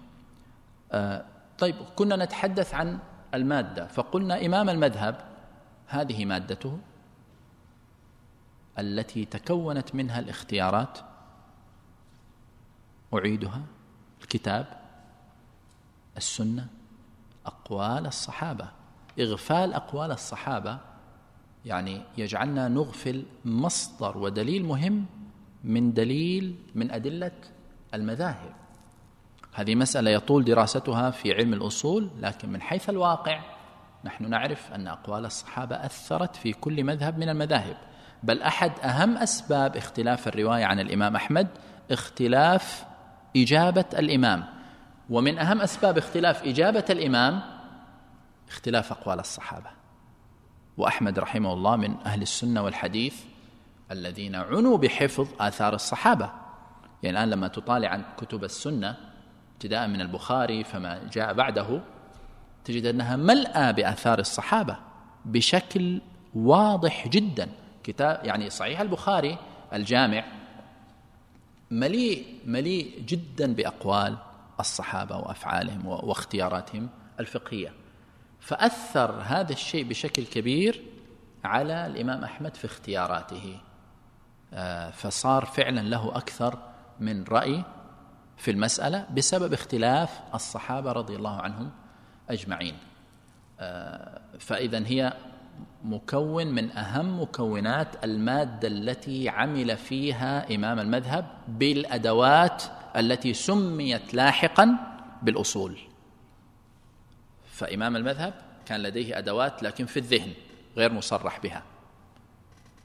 آه، 0.91 1.25
طيب 1.57 1.75
كنا 1.95 2.15
نتحدث 2.15 2.73
عن 2.73 2.99
المادة 3.33 3.87
فقلنا 3.87 4.45
إمام 4.45 4.69
المذهب 4.69 5.25
هذه 5.87 6.25
مادته 6.25 6.79
التي 8.79 9.25
تكونت 9.25 9.95
منها 9.95 10.19
الاختيارات. 10.19 10.97
أعيدها 13.13 13.61
الكتاب 14.21 14.65
السنة 16.17 16.67
أقوال 17.45 18.07
الصحابة 18.07 18.67
إغفال 19.19 19.73
أقوال 19.73 20.11
الصحابة 20.11 20.79
يعني 21.65 22.01
يجعلنا 22.17 22.67
نغفل 22.67 23.25
مصدر 23.45 24.17
ودليل 24.17 24.65
مهم 24.65 25.05
من 25.63 25.93
دليل 25.93 26.55
من 26.75 26.91
أدلة 26.91 27.31
المذاهب. 27.93 28.53
هذه 29.53 29.75
مسألة 29.75 30.11
يطول 30.11 30.43
دراستها 30.43 31.11
في 31.11 31.33
علم 31.33 31.53
الأصول 31.53 32.09
لكن 32.19 32.49
من 32.49 32.61
حيث 32.61 32.89
الواقع 32.89 33.41
نحن 34.05 34.29
نعرف 34.29 34.73
أن 34.73 34.87
أقوال 34.87 35.25
الصحابة 35.25 35.75
أثرت 35.85 36.35
في 36.35 36.53
كل 36.53 36.83
مذهب 36.83 37.17
من 37.17 37.29
المذاهب. 37.29 37.77
بل 38.23 38.41
أحد 38.41 38.71
أهم 38.83 39.17
أسباب 39.17 39.77
اختلاف 39.77 40.27
الرواية 40.27 40.65
عن 40.65 40.79
الإمام 40.79 41.15
أحمد 41.15 41.47
اختلاف 41.91 42.85
إجابة 43.37 43.85
الإمام. 43.93 44.43
ومن 45.09 45.39
أهم 45.39 45.61
أسباب 45.61 45.97
اختلاف 45.97 46.43
إجابة 46.43 46.85
الإمام 46.89 47.41
اختلاف 48.49 48.91
أقوال 48.91 49.19
الصحابة. 49.19 49.82
وأحمد 50.77 51.19
رحمه 51.19 51.53
الله 51.53 51.75
من 51.75 51.95
أهل 52.05 52.21
السنة 52.21 52.61
والحديث 52.63 53.23
الذين 53.91 54.35
عنوا 54.35 54.77
بحفظ 54.77 55.27
آثار 55.39 55.73
الصحابة. 55.73 56.29
يعني 57.03 57.17
الآن 57.17 57.29
لما 57.29 57.47
تطالع 57.47 57.89
عن 57.89 58.03
كتب 58.17 58.43
السنة 58.43 58.97
ابتداء 59.53 59.87
من 59.87 60.01
البخاري 60.01 60.63
فما 60.63 61.09
جاء 61.13 61.33
بعده 61.33 61.81
تجد 62.65 62.85
أنها 62.85 63.15
ملأى 63.15 63.73
بآثار 63.73 64.19
الصحابة 64.19 64.77
بشكل 65.25 66.01
واضح 66.35 67.07
جدا. 67.07 67.49
كتاب 67.83 68.25
يعني 68.25 68.49
صحيح 68.49 68.81
البخاري 68.81 69.37
الجامع 69.73 70.25
مليء 71.71 72.25
مليء 72.45 73.03
جدا 73.07 73.53
بأقوال 73.53 74.17
الصحابة 74.59 75.17
وأفعالهم 75.17 75.87
واختياراتهم 75.87 76.89
الفقهية. 77.19 77.82
فأثر 78.43 79.21
هذا 79.21 79.51
الشيء 79.51 79.83
بشكل 79.83 80.25
كبير 80.25 80.83
على 81.43 81.87
الإمام 81.87 82.23
أحمد 82.23 82.55
في 82.55 82.65
اختياراته. 82.65 83.59
آه، 84.53 84.91
فصار 84.91 85.45
فعلا 85.45 85.81
له 85.81 86.17
أكثر 86.17 86.59
من 86.99 87.23
رأي 87.23 87.63
في 88.37 88.51
المسألة 88.51 89.07
بسبب 89.15 89.53
اختلاف 89.53 90.19
الصحابة 90.33 90.91
رضي 90.91 91.15
الله 91.15 91.41
عنهم 91.41 91.71
أجمعين. 92.29 92.77
آه، 93.59 94.21
فاذا 94.39 94.87
هي 94.87 95.13
مكون 95.83 96.47
من 96.47 96.71
أهم 96.77 97.21
مكونات 97.21 98.03
المادة 98.03 98.67
التي 98.67 99.29
عمل 99.29 99.77
فيها 99.77 100.55
إمام 100.55 100.79
المذهب 100.79 101.25
بالأدوات 101.47 102.63
التي 102.95 103.33
سميت 103.33 104.13
لاحقا 104.13 104.77
بالأصول. 105.21 105.92
فإمام 107.53 107.95
المذهب 107.95 108.33
كان 108.65 108.83
لديه 108.83 109.17
أدوات 109.17 109.63
لكن 109.63 109.85
في 109.85 109.97
الذهن 109.97 110.33
غير 110.77 110.93
مصرح 110.93 111.39
بها 111.39 111.63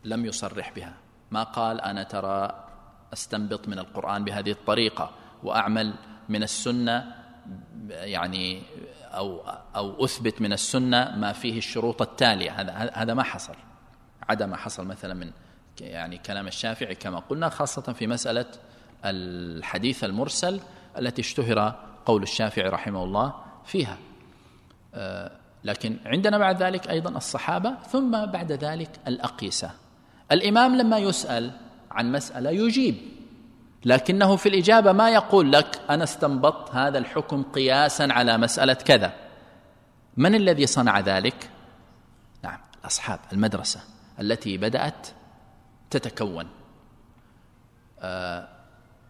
لم 0.05 0.27
يصرح 0.27 0.73
بها. 0.73 0.95
ما 1.31 1.43
قال 1.43 1.81
أنا 1.81 2.03
ترى 2.03 2.64
أستنبط 3.12 3.69
من 3.69 3.79
القرآن 3.79 4.25
بهذه 4.25 4.51
الطريقة 4.51 5.11
وأعمل 5.43 5.95
من 6.29 6.43
السنة 6.43 7.14
يعني 7.91 8.62
أو 9.03 9.41
أو 9.77 10.05
أثبت 10.05 10.41
من 10.41 10.53
السنة 10.53 11.16
ما 11.16 11.33
فيه 11.33 11.59
الشروط 11.59 12.03
التالية. 12.03 12.61
هذا 12.61 12.73
هذا 12.95 13.14
ما 13.14 13.23
حصل. 13.23 13.55
عدا 14.29 14.47
ما 14.47 14.57
حصل 14.57 14.87
مثلا 14.87 15.14
من 15.14 15.33
يعني 15.81 16.19
كلام 16.19 16.47
الشافعي 16.47 16.95
كما 16.95 17.19
قلنا 17.19 17.49
خاصة 17.49 17.93
في 17.93 18.07
مسألة 18.07 18.47
الحديث 19.05 20.05
المرسل 20.05 20.61
التي 20.99 21.23
اشتهر 21.23 21.85
قول 22.07 22.23
الشافعي 22.23 22.69
رحمه 22.69 23.05
الله 23.05 23.35
فيها. 23.64 23.99
لكن 25.65 25.97
عندنا 26.07 26.39
بعد 26.39 26.63
ذلك 26.63 26.91
أيضا 26.91 27.11
الصحابة 27.11 27.75
ثم 27.91 28.27
بعد 28.27 28.53
ذلك 28.53 28.91
الأقيسة. 29.09 29.71
الإمام 30.33 30.77
لما 30.77 30.99
يسأل 30.99 31.53
عن 31.91 32.13
مسألة 32.13 32.51
يجيب 32.51 32.97
لكنه 33.85 34.37
في 34.37 34.49
الإجابة 34.49 34.93
ما 34.93 35.11
يقول 35.11 35.53
لك 35.53 35.81
أنا 35.91 36.05
استنبطت 36.05 36.75
هذا 36.75 36.99
الحكم 36.99 37.43
قياسا 37.43 38.09
على 38.11 38.39
مسألة 38.39 38.75
كذا. 38.75 39.13
من 40.17 40.35
الذي 40.35 40.67
صنع 40.67 41.01
ذلك؟ 41.01 41.51
نعم 42.43 42.59
اصحاب 42.85 43.19
المدرسة 43.33 43.81
التي 44.21 44.59
بدأت 44.59 45.09
تتكون. 45.91 46.47
آه، 48.01 48.49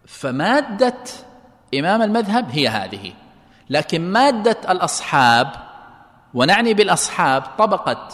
فمادة 0.07 1.03
إمام 1.73 2.01
المذهب 2.01 2.49
هي 2.51 2.67
هذه 2.67 3.13
لكن 3.69 4.01
مادة 4.11 4.71
الأصحاب 4.71 5.68
ونعني 6.33 6.73
بالأصحاب 6.73 7.43
طبقة 7.57 8.07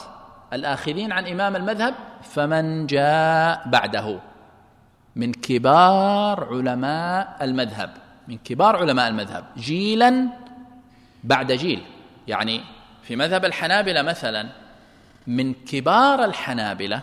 الاخذين 0.53 1.11
عن 1.11 1.28
إمام 1.28 1.55
المذهب 1.55 1.93
فمن 2.22 2.88
جاء 2.88 3.63
بعده. 3.70 4.20
من 5.16 5.32
كبار 5.32 6.47
علماء 6.51 7.38
المذهب. 7.41 7.93
من 8.28 8.38
كبار 8.38 8.76
علماء 8.76 9.07
المذهب. 9.07 9.45
جيلا 9.57 10.28
بعد 11.24 11.51
جيل. 11.51 11.84
يعني 12.28 12.61
في 13.03 13.16
مذهب 13.16 13.45
الحنابلة 13.45 14.01
مثلا 14.01 14.49
من 15.28 15.53
كبار 15.53 16.24
الحنابلة 16.26 17.01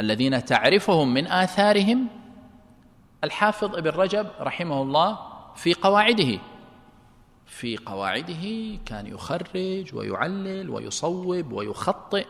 الذين 0.00 0.44
تعرفهم 0.44 1.14
من 1.14 1.26
آثارهم 1.26 2.08
الحافظ 3.24 3.76
ابن 3.76 3.90
رجب 3.90 4.26
رحمه 4.40 4.82
الله 4.82 5.18
في 5.56 5.74
قواعده. 5.74 6.38
في 7.52 7.76
قواعده 7.76 8.78
كان 8.86 9.06
يخرج 9.06 9.94
ويعلل 9.94 10.70
ويصوب 10.70 11.52
ويخطئ 11.52 12.26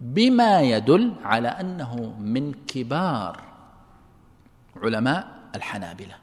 بما 0.00 0.60
يدل 0.60 1.12
على 1.24 1.48
أنه 1.48 2.16
من 2.20 2.52
كبار 2.52 3.42
علماء 4.76 5.28
الحنابلة 5.54 6.14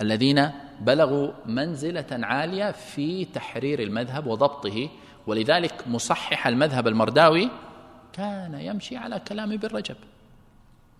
الذين 0.00 0.50
بلغوا 0.80 1.32
منزلة 1.46 2.06
عالية 2.10 2.70
في 2.70 3.24
تحرير 3.24 3.82
المذهب 3.82 4.26
وضبطه. 4.26 4.88
ولذلك 5.26 5.88
مصحح 5.88 6.46
المذهب 6.46 6.88
المرداوي 6.88 7.50
كان 8.12 8.54
يمشي 8.54 8.96
على 8.96 9.20
كلام 9.20 9.52
ابن 9.52 9.68
رجب 9.68 9.96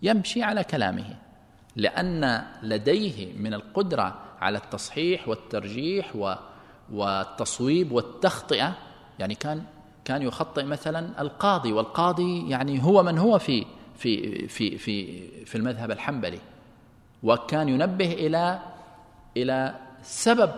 يمشي 0.01 0.43
على 0.43 0.63
كلامه 0.63 1.15
لأن 1.75 2.43
لديه 2.63 3.33
من 3.33 3.53
القدرة 3.53 4.22
على 4.43 4.57
التصحيح 4.57 5.27
والترجيح 5.27 6.35
والتصويب 6.91 7.91
والتخطئة. 7.91 8.73
يعني 9.19 9.35
كان 9.35 9.63
كان 10.05 10.21
يخطئ 10.21 10.63
مثلا 10.63 11.21
القاضي 11.21 11.73
والقاضي 11.73 12.49
يعني 12.49 12.83
هو 12.83 13.03
من 13.03 13.17
هو 13.17 13.39
في 13.39 13.65
في 13.97 14.47
في 14.47 14.77
في 14.77 15.27
في 15.45 15.55
المذهب 15.55 15.91
الحنبلي. 15.91 16.39
وكان 17.23 17.69
ينبه 17.69 18.13
إلى 18.13 18.59
إلى 19.37 19.75
سبب 20.03 20.51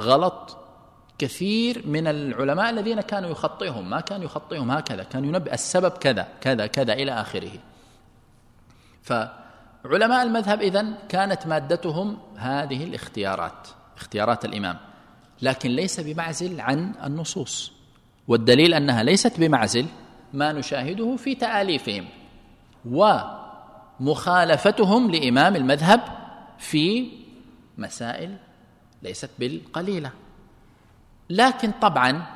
غلط 0.00 0.56
كثير 1.18 1.82
من 1.86 2.06
العلماء 2.06 2.70
الذين 2.70 3.00
كانوا 3.00 3.30
يخطئهم. 3.30 3.90
ما 3.90 4.00
كان 4.00 4.22
يخطئهم 4.22 4.70
هكذا 4.70 5.02
كان 5.02 5.24
ينبه 5.24 5.52
السبب 5.52 5.90
كذا 5.90 6.28
كذا 6.40 6.66
كذا 6.66 6.92
إلى 6.92 7.12
آخره. 7.12 7.58
فعلماء 9.84 10.22
المذهب 10.22 10.60
إذن 10.60 10.94
كانت 11.08 11.46
مادتهم 11.46 12.18
هذه 12.36 12.84
الاختيارات 12.84 13.68
اختيارات 13.96 14.44
الإمام. 14.44 14.78
لكن 15.42 15.70
ليس 15.70 16.00
بمعزل 16.00 16.60
عن 16.60 16.94
النصوص. 17.04 17.72
والدليل 18.28 18.74
أنها 18.74 19.02
ليست 19.02 19.40
بمعزل 19.40 19.86
ما 20.32 20.52
نشاهده 20.52 21.16
في 21.16 21.34
تآليفهم 21.34 22.08
ومخالفتهم 24.00 25.10
لإمام 25.10 25.56
المذهب 25.56 26.00
في 26.58 27.10
مسائل 27.78 28.36
ليست 29.02 29.30
بالقليلة. 29.38 30.10
لكن 31.30 31.70
طبعا 31.70 32.26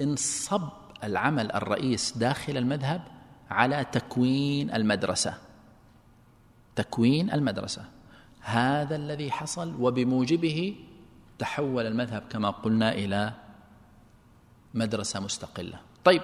انصب 0.00 0.68
العمل 1.04 1.52
الرئيس 1.52 2.18
داخل 2.18 2.56
المذهب 2.56 3.02
على 3.50 3.86
تكوين 3.92 4.74
المدرسة 4.74 5.45
تكوين 6.76 7.32
المدرسة. 7.32 7.84
هذا 8.40 8.96
الذي 8.96 9.30
حصل 9.30 9.74
وبموجبه 9.80 10.76
تحول 11.38 11.86
المذهب 11.86 12.22
كما 12.30 12.50
قلنا 12.50 12.92
إلى 12.92 13.32
مدرسة 14.74 15.20
مستقلة. 15.20 15.80
طيب 16.04 16.22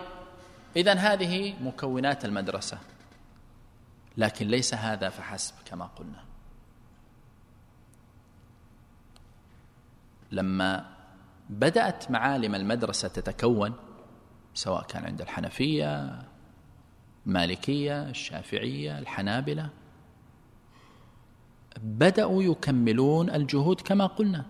اذا 0.76 0.94
هذه 0.94 1.54
مكونات 1.62 2.24
المدرسة 2.24 2.78
لكن 4.16 4.48
ليس 4.48 4.74
هذا 4.74 5.08
فحسب 5.08 5.54
كما 5.64 5.84
قلنا. 5.84 6.24
لما 10.32 10.92
بدأت 11.50 12.10
معالم 12.10 12.54
المدرسة 12.54 13.08
تتكون 13.08 13.74
سواء 14.54 14.82
كان 14.82 15.04
عند 15.04 15.20
الحنفية 15.20 16.22
المالكية 17.26 18.02
الشافعية 18.02 18.98
الحنابلة 18.98 19.70
بدأوا 21.80 22.42
يكملون 22.42 23.30
الجهود 23.30 23.80
كما 23.80 24.06
قلنا. 24.06 24.44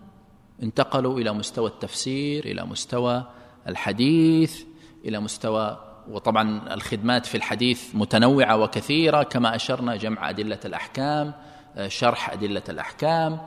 انتقلوا 0.63 1.19
إلى 1.19 1.33
مستوى 1.33 1.69
التفسير 1.69 2.45
إلى 2.45 2.65
مستوى 2.65 3.23
الحديث 3.67 4.63
إلى 5.05 5.19
مستوى 5.19 5.77
وطبعا 6.09 6.73
الخدمات 6.73 7.25
في 7.25 7.37
الحديث 7.37 7.95
متنوعة 7.95 8.57
وكثيرة 8.57 9.23
كما 9.23 9.55
أشرنا 9.55 9.95
جمع 9.95 10.29
أدلة 10.29 10.59
الأحكام 10.65 11.33
شرح 11.87 12.29
أدلة 12.29 12.63
الأحكام 12.69 13.39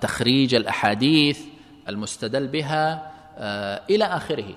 تخريج 0.00 0.54
الأحاديث 0.54 1.40
المستدل 1.88 2.48
بها 2.48 3.12
إلى 3.90 4.04
آخره. 4.04 4.54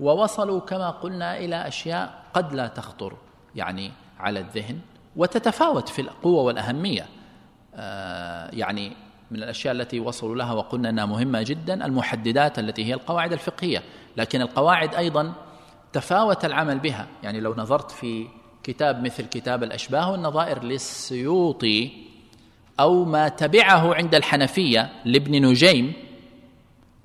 ووصلوا 0.00 0.60
كما 0.60 0.90
قلنا 0.90 1.38
إلى 1.38 1.68
أشياء 1.68 2.22
قد 2.34 2.54
لا 2.54 2.66
تخطر 2.66 3.16
يعني 3.54 3.92
على 4.18 4.40
الذهن 4.40 4.78
وتتفاوت 5.16 5.88
في 5.88 6.02
القوة 6.02 6.42
والأهمية. 6.42 7.06
يعني 8.52 8.92
من 9.30 9.42
الأشياء 9.42 9.74
التي 9.74 10.00
وصلوا 10.00 10.36
لها 10.36 10.52
وقلنا 10.52 10.90
إنها 10.90 11.06
مهمة 11.06 11.42
جدا 11.42 11.86
المحددات 11.86 12.58
التي 12.58 12.84
هي 12.84 12.94
القواعد 12.94 13.32
الفقهية. 13.32 13.82
لكن 14.16 14.40
القواعد 14.40 14.94
أيضا 14.94 15.32
تفاوت 15.92 16.44
العمل 16.44 16.78
بها. 16.78 17.06
يعني 17.22 17.40
لو 17.40 17.54
نظرت 17.54 17.90
في 17.90 18.26
كتاب 18.62 19.04
مثل 19.04 19.26
كتاب 19.26 19.62
الأشباه 19.62 20.12
والنظائر 20.12 20.64
للسيوطي 20.64 21.90
أو 22.80 23.04
ما 23.04 23.28
تبعه 23.28 23.94
عند 23.94 24.14
الحنفية 24.14 24.92
لابن 25.04 25.46
نجيم 25.46 25.92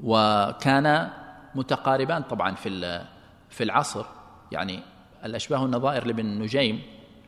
وكان 0.04 1.10
متقاربان 1.56 2.22
طبعا 2.22 2.56
في 2.56 3.02
في 3.50 3.64
العصر. 3.64 4.06
يعني 4.52 4.80
الأشباه 5.26 5.62
والنظائر 5.62 6.06
لابن 6.08 6.26
نجيم 6.26 6.82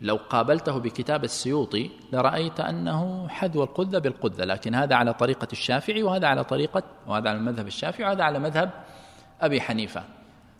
لو 0.05 0.19
قابلته 0.29 0.77
بكتاب 0.77 1.23
السيوطي 1.23 1.91
لرأيت 2.13 2.59
أنه 2.59 3.27
حذو 3.27 3.63
القذة 3.63 3.97
بالقذة 3.99 4.43
لكن 4.45 4.75
هذا 4.75 4.95
على 4.95 5.13
طريقة 5.13 5.47
الشافعي 5.51 6.03
وهذا 6.03 6.27
على 6.27 6.43
طريقة 6.43 6.83
وهذا 7.07 7.29
على 7.29 7.37
المذهب 7.37 7.67
الشافعي 7.67 8.07
وهذا 8.07 8.23
على 8.23 8.39
مذهب 8.39 8.71
أبي 9.41 9.61
حنيفة. 9.61 10.03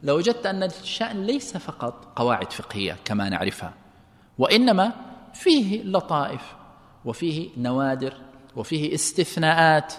لوجدت 0.04 0.46
أن 0.46 0.64
الشأن 0.64 1.24
ليس 1.24 1.58
فقط 1.58 2.06
قواعد 2.16 2.54
فقهية 2.54 2.98
كما 3.06 3.30
نعرفها 3.30 3.74
وإنما 4.38 4.92
فيه 5.34 5.84
لطائف 5.84 6.56
وفيه 7.06 7.50
نوادر 7.58 8.14
وفيه 8.56 8.94
استثناءات 8.94 9.94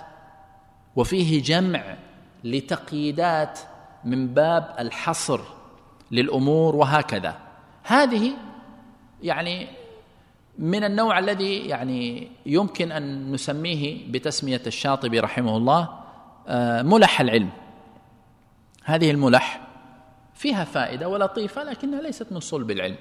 وفيه 0.97 1.43
جمع 1.43 1.97
لتقييدات 2.45 3.59
من 4.05 4.35
باب 4.35 4.77
الحصر 4.79 5.41
للأمور 6.11 6.77
وهكذا. 6.77 7.37
هذه 7.83 8.33
يعني 9.23 9.69
من 10.59 10.85
النوع 10.85 11.19
الذي 11.19 11.57
يعني 11.59 12.31
يمكن 12.47 12.93
أن 12.93 13.33
نسميه 13.33 14.13
بتسمية 14.13 14.63
الشاطبي 14.67 15.21
رحمه 15.21 15.57
الله 15.57 15.89
آه، 16.49 16.83
ملح 16.83 17.21
العلم. 17.21 17.51
هذه 18.85 19.11
الملح 19.11 19.67
فيها 20.35 20.65
فائدة 20.65 21.09
ولطيفة 21.09 21.65
لكنها 21.65 22.03
ليست 22.03 22.33
من 22.33 22.41
صلب 22.41 22.71
العلم. 22.71 22.97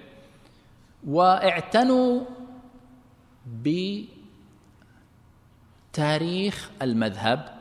واعتنوا 1.07 2.21
بتاريخ 5.91 6.69
المذهب 6.81 7.55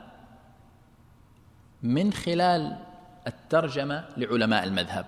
من 1.83 2.13
خلال 2.13 2.77
الترجمة 3.27 4.05
لعلماء 4.17 4.63
المذهب. 4.63 5.05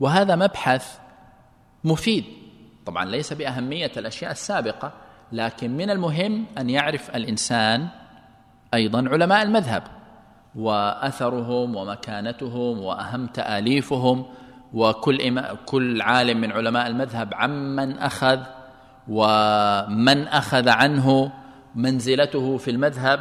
وهذا 0.00 0.36
مبحث 0.36 0.98
مفيد. 1.84 2.43
طبعا 2.86 3.04
ليس 3.04 3.32
بأهمية 3.32 3.92
الأشياء 3.96 4.30
السابقة 4.30 4.92
لكن 5.32 5.76
من 5.76 5.90
المهم 5.90 6.46
أن 6.58 6.70
يعرف 6.70 7.16
الإنسان 7.16 7.88
أيضا 8.74 9.08
علماء 9.08 9.42
المذهب 9.42 9.82
وأثرهم 10.54 11.76
ومكانتهم 11.76 12.80
واهم 12.80 13.26
تاليفهم 13.26 14.26
وكل 14.74 15.40
كل 15.66 16.02
عالم 16.02 16.40
من 16.40 16.52
علماء 16.52 16.86
المذهب 16.86 17.34
عمن 17.34 17.98
أخذ 17.98 18.40
ومن 19.08 20.28
أخذ 20.28 20.68
عنه 20.68 21.32
منزلته 21.74 22.56
في 22.56 22.70
المذهب 22.70 23.20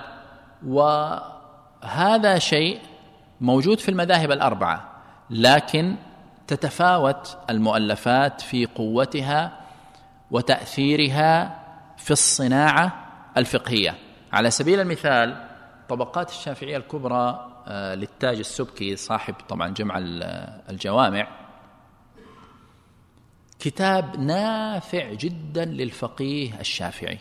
وهذا 0.68 2.40
شيء 2.40 2.80
موجود 3.42 3.80
في 3.80 3.90
المذاهب 3.90 4.32
الأربعة 4.32 4.90
لكن 5.30 5.96
تتفاوت 6.48 7.38
المؤلفات 7.50 8.42
في 8.42 8.66
قوتها 8.66 9.60
وتأثيرها 10.32 11.64
في 11.98 12.12
الصناعة 12.12 13.06
الفقهية. 13.38 13.96
على 14.34 14.52
سبيل 14.52 14.80
المثال 14.80 15.48
طبقات 15.90 16.30
الشافعية 16.30 16.78
الكبرى 16.78 17.50
آه، 17.68 17.96
للتاج 17.96 18.38
السبكي 18.38 18.96
صاحب 18.96 19.34
طبعا 19.50 19.70
جمع 19.70 19.96
الجوامع 20.70 21.28
كتاب 23.60 24.20
نافع 24.20 25.14
جدا 25.14 25.66
للفقيه 25.66 26.60
الشافعي. 26.60 27.20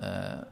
آه، 0.00 0.46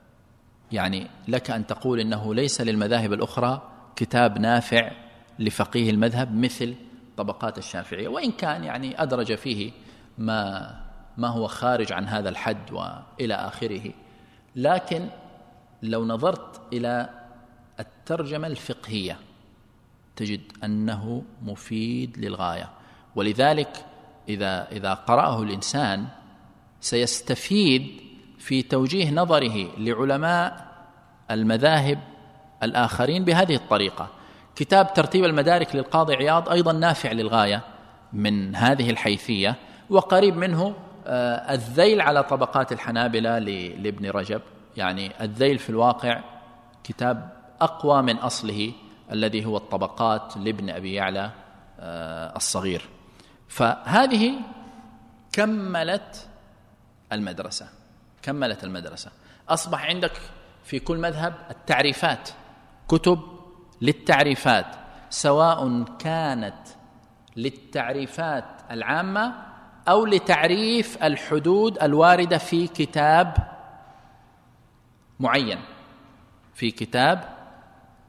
يعني 0.72 1.10
لك 1.28 1.50
أن 1.50 1.66
تقول 1.66 2.00
إنه 2.00 2.34
ليس 2.34 2.60
للمذاهب 2.60 3.12
الأخرى 3.12 3.62
كتاب 3.96 4.38
نافع 4.38 4.90
لفقيه 5.38 5.90
المذهب 5.90 6.34
مثل 6.34 6.74
طبقات 7.16 7.58
الشافعية 7.58 8.08
وإن 8.08 8.32
كان 8.32 8.64
يعني 8.64 9.02
أدرج 9.02 9.34
فيه 9.34 9.72
ما 10.18 10.70
ما 11.16 11.28
هو 11.28 11.46
خارج 11.46 11.92
عن 11.92 12.08
هذا 12.08 12.28
الحد 12.28 12.72
وإلى 12.72 13.34
آخره. 13.34 13.92
لكن 14.56 15.08
لو 15.82 16.04
نظرت 16.04 16.60
إلى 16.72 17.10
الترجمة 17.80 18.46
الفقهية 18.46 19.18
تجد 20.16 20.40
أنه 20.64 21.22
مفيد 21.42 22.18
للغاية. 22.18 22.70
ولذلك 23.16 23.86
إذا 24.28 24.68
إذا 24.72 24.94
قرأه 24.94 25.42
الإنسان 25.42 26.06
سيستفيد 26.80 28.00
في 28.38 28.62
توجيه 28.62 29.10
نظره 29.10 29.78
لعلماء 29.78 30.70
المذاهب 31.30 31.98
الآخرين 32.62 33.24
بهذه 33.24 33.54
الطريقة. 33.54 34.08
كتاب 34.56 34.94
ترتيب 34.94 35.24
المدارك 35.24 35.76
للقاضي 35.76 36.14
عياض 36.14 36.48
أيضا 36.48 36.72
نافع 36.72 37.12
للغاية 37.12 37.62
من 38.12 38.56
هذه 38.56 38.90
الحيثية 38.90 39.56
وقريب 39.90 40.36
منه 40.36 40.74
آه، 41.06 41.54
الذيل 41.54 42.00
على 42.00 42.22
طبقات 42.22 42.72
الحنابلة 42.72 43.38
لابن 43.38 44.10
رجب. 44.10 44.40
يعني 44.76 45.12
الذيل 45.20 45.58
في 45.58 45.70
الواقع 45.70 46.20
كتاب 46.84 47.32
أقوى 47.60 48.02
من 48.02 48.16
أصله 48.16 48.72
الذي 49.12 49.44
هو 49.44 49.56
الطبقات 49.56 50.36
لابن 50.36 50.70
أبي 50.70 50.94
يعلى 50.94 51.30
آه، 51.80 52.36
الصغير. 52.36 52.82
فهذه 53.48 54.32
كملت 55.32 56.28
المدرسة. 57.12 57.68
كملت 58.22 58.64
المدرسة. 58.64 59.10
أصبح 59.48 59.84
عندك 59.84 60.12
في 60.64 60.78
كل 60.78 60.98
مذهب 60.98 61.34
التعريفات 61.50 62.28
كتب 62.88 63.39
للتعريفات 63.80 64.66
سواء 65.10 65.84
كانت 65.98 66.56
للتعريفات 67.36 68.44
العامة 68.70 69.34
أو 69.88 70.06
لتعريف 70.06 71.04
الحدود 71.04 71.82
الواردة 71.82 72.38
في 72.38 72.66
كتاب 72.66 73.34
معين. 75.20 75.58
في 76.54 76.70
كتاب 76.70 77.24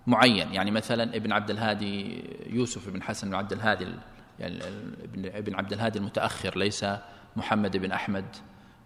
معين. 0.07 0.53
يعني 0.53 0.71
مثلا 0.71 1.15
ابن 1.15 1.31
عبد 1.31 1.49
الهادي 1.49 2.23
يوسف 2.49 2.89
بن 2.89 3.03
حسن 3.03 3.29
بن 3.29 3.35
عبد 3.35 3.51
الهادي 3.51 3.87
يعني 4.39 4.59
ابن 5.37 5.55
عبد 5.55 5.73
الهادي 5.73 5.99
المتأخر 5.99 6.57
ليس 6.57 6.85
محمد 7.35 7.77
بن 7.77 7.91
أحمد 7.91 8.25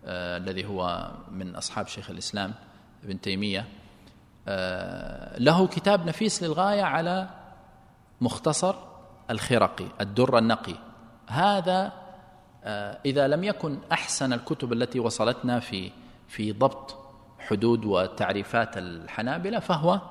آه 0.05 0.37
الذي 0.37 0.65
هو 0.65 1.11
من 1.31 1.55
أصحاب 1.55 1.87
شيخ 1.87 2.09
الإسلام 2.09 2.53
ابن 3.03 3.21
تيمية. 3.21 3.65
له 5.37 5.67
كتاب 5.67 6.05
نفيس 6.05 6.43
للغاية 6.43 6.83
على 6.83 7.29
مختصر 8.21 8.75
الخرقي 9.29 9.85
الدر 10.01 10.37
النقي. 10.37 10.75
هذا 11.27 11.91
آه 12.63 12.99
إذا 13.05 13.27
لم 13.27 13.43
يكن 13.43 13.79
أحسن 13.91 14.33
الكتب 14.33 14.73
التي 14.73 14.99
وصلتنا 14.99 15.59
في 15.59 15.91
في 16.27 16.51
ضبط 16.51 16.97
حدود 17.39 17.85
وتعريفات 17.85 18.77
الحنابلة 18.77 19.59
فهو 19.59 20.01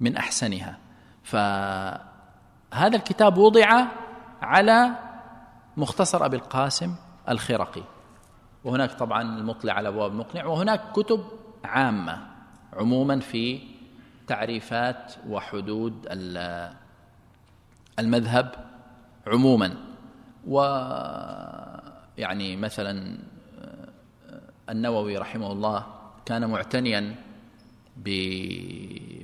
من 0.00 0.16
أحسنها. 0.16 0.78
فهذا 1.22 2.96
الكتاب 2.96 3.38
وضع 3.38 3.84
على 4.42 4.90
مختصر 5.76 6.24
أبي 6.24 6.36
القاسم 6.36 6.94
الخرقي. 7.28 7.82
وهناك 8.64 8.92
طبعا 8.92 9.22
المطلع 9.22 9.72
على 9.72 9.88
أبواب 9.88 10.10
المقنع 10.10 10.44
وهناك 10.44 10.92
كتب 10.92 11.24
عامة. 11.64 12.37
عموما 12.78 13.20
في 13.20 13.60
تعريفات 14.26 15.14
وحدود 15.28 16.06
المذهب 17.98 18.54
عموما. 19.26 19.76
و 20.46 20.60
يعني 22.18 22.56
مثلا 22.56 23.18
النووي 24.70 25.16
رحمه 25.16 25.52
الله 25.52 25.86
كان 26.26 26.50
معتنيا 26.50 27.14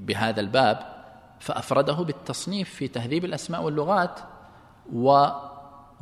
بهذا 0.01 0.41
الباب 0.41 0.95
فأفرده 1.41 1.93
بالتصنيف 1.93 2.75
في 2.75 2.89
تهذيب 2.89 3.25
الأسماء 3.25 3.63
واللغات 3.63 4.21
وضمنه 4.93 6.01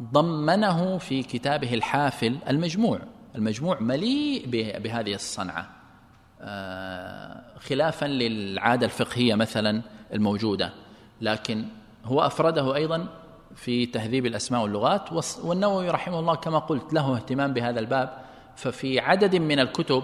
في 0.98 1.22
كتابه 1.22 1.74
الحافل 1.74 2.38
المجموع. 2.48 2.98
المجموع 3.34 3.80
مليء 3.80 4.46
بهذه 4.78 5.14
الصنعة. 5.14 5.60
آه، 5.60 5.81
خلافا 7.59 8.06
للعادة 8.06 8.86
الفقهية 8.86 9.35
مثلا 9.35 9.82
الموجودة. 10.12 10.73
لكن 11.20 11.64
هو 12.05 12.20
أفرده 12.20 12.74
أيضا 12.74 13.09
في 13.55 13.86
تهذيب 13.86 14.27
الأسماء 14.27 14.62
واللغات 14.62 15.12
والنووي 15.43 15.90
رحمه 15.90 16.19
الله 16.19 16.35
كما 16.35 16.59
قلت 16.59 16.93
له 16.93 17.14
اهتمام 17.14 17.52
بهذا 17.52 17.81
الباب. 17.81 18.19
ففي 18.56 19.01
عدد 19.01 19.36
من 19.36 19.60
الكتب 19.60 20.02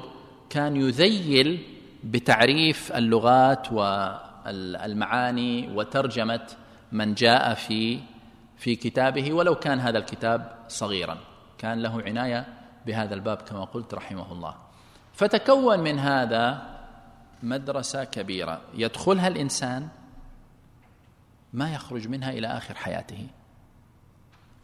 كان 0.51 0.77
يذيل 0.77 1.67
بتعريف 2.05 2.93
اللغات 2.93 3.73
والمعاني 3.73 5.69
وترجمة 5.75 6.47
من 6.93 7.15
جاء 7.15 7.55
في 7.55 8.01
في 8.57 8.77
كتابه 8.77 9.33
ولو 9.33 9.55
كان 9.55 9.81
هذا 9.81 9.99
الكتاب 9.99 10.53
صغيرا. 10.69 11.19
كان 11.59 11.83
له 11.83 12.03
عناية 12.03 12.47
بهذا 12.87 13.15
الباب 13.15 13.37
كما 13.37 13.65
قلت 13.65 13.95
رحمه 13.95 14.33
الله. 14.33 14.68
فتكون 15.19 15.81
من 15.81 15.99
هذا 15.99 16.79
مدرسة 17.43 18.05
كبيرة. 18.05 18.61
يدخلها 18.75 19.29
الإنسان 19.29 19.89
ما 21.53 21.75
يخرج 21.75 22.09
منها 22.09 22.31
إلى 22.31 22.47
آخر 22.47 22.75
حياته. 22.75 23.27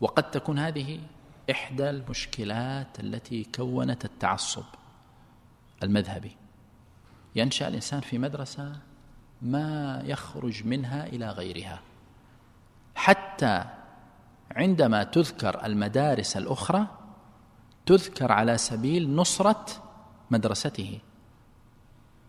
وقد 0.01 0.31
تكون 0.31 0.59
هذه 0.59 1.01
إحدى 1.51 1.91
المشكلات 1.91 3.01
التي 3.01 3.47
كونت 3.55 4.05
التعصب 4.05 4.65
المذهبي. 5.83 6.37
ينشأ 7.37 7.69
الإنسان 7.69 8.01
في 8.01 8.19
مدرسة 8.19 8.73
ما 9.43 10.03
يخرج 10.05 10.67
منها 10.67 11.07
إلى 11.07 11.31
غيرها. 11.31 11.81
حتى 12.95 13.65
عندما 14.51 15.05
تذكر 15.05 15.67
المدارس 15.67 16.37
الأخرى 16.37 16.87
تذكر 17.87 18.33
على 18.33 18.59
سبيل 18.59 19.15
نصرة 19.15 19.67
مدرسته. 20.31 20.99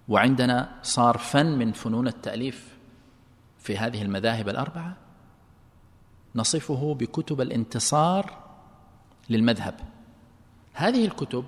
وعندنا 0.08 0.80
صار 0.84 1.18
فن 1.18 1.46
من 1.46 1.72
فنون 1.72 2.08
التأليف 2.08 2.78
في 3.60 3.78
هذه 3.78 4.02
المذاهب 4.02 4.50
الأربعة 4.50 4.98
نصفه 6.36 6.94
بكتب 6.94 7.42
الانتصار 7.42 8.44
للمذهب. 9.30 9.80
هذه 10.74 11.06
الكتب 11.06 11.46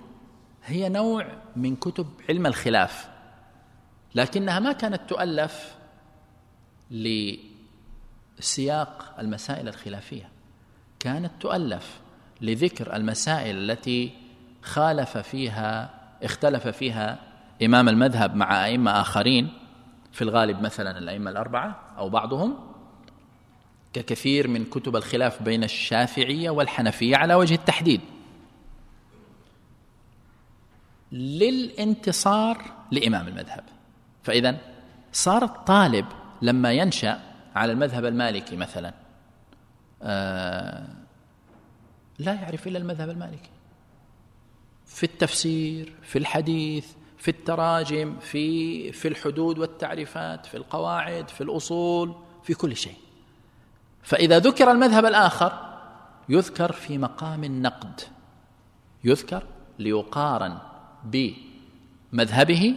هي 0.66 0.90
نوع 0.90 1.28
من 1.56 1.76
كتب 1.76 2.08
علم 2.30 2.46
الخلاف 2.46 3.10
لكنها 4.16 4.60
ما 4.60 4.72
كانت 4.72 5.02
تؤلف 5.10 5.76
لسياق 8.40 9.16
المسائل 9.20 9.68
الخلافية 9.68 10.30
كانت 11.00 11.32
تؤلف 11.40 12.00
لذكر 12.42 12.96
المسائل 12.96 13.72
التي 13.72 14.12
خالف 14.62 15.18
فيها 15.18 15.97
اختلف 16.24 16.68
فيها 16.68 17.20
إمام 17.64 17.90
المذهب 17.90 18.36
مع 18.36 18.66
أئمة 18.66 19.02
آخرين 19.02 19.54
في 20.12 20.22
الغالب 20.22 20.62
مثلا 20.62 20.98
الأئمة 20.98 21.32
الأربعة 21.32 21.80
أو 21.98 22.10
بعضهم 22.10 22.56
ككثير 23.94 24.48
من 24.48 24.66
كتب 24.66 24.96
الخلاف 24.96 25.44
بين 25.44 25.64
الشافعية 25.64 26.50
والحنفية 26.50 27.18
على 27.18 27.36
وجه 27.36 27.54
التحديد. 27.54 28.02
للانتصار 31.12 32.62
لإمام 32.92 33.28
المذهب. 33.28 33.64
فاذا 34.24 34.58
صار 35.12 35.44
الطالب 35.44 36.06
لما 36.42 36.72
ينشأ 36.72 37.20
على 37.56 37.72
المذهب 37.72 38.06
المالكي 38.06 38.56
مثلا 38.56 38.94
آه 40.04 40.88
لا 42.20 42.34
يعرف 42.34 42.68
إلا 42.68 42.80
المذهب 42.80 43.10
المالكي. 43.10 43.50
في 44.88 45.04
التفسير 45.04 45.94
في 46.02 46.20
الحديث 46.20 46.86
في 47.18 47.32
التراجم 47.32 48.20
في 48.20 48.92
في 48.92 49.08
الحدود 49.08 49.60
والتعريفات 49.60 50.46
في 50.46 50.58
القواعد 50.58 51.30
في 51.30 51.42
الأصول 51.42 52.16
في 52.44 52.54
كل 52.54 52.76
شيء. 52.76 52.98
فإذا 54.04 54.40
ذكر 54.40 54.72
المذهب 54.72 55.06
الآخر 55.06 55.80
يذكر 56.30 56.72
في 56.72 56.98
مقام 56.98 57.44
النقد. 57.44 58.02
يذكر 59.04 59.44
ليقارن 59.80 60.58
بمذهبه 61.04 62.76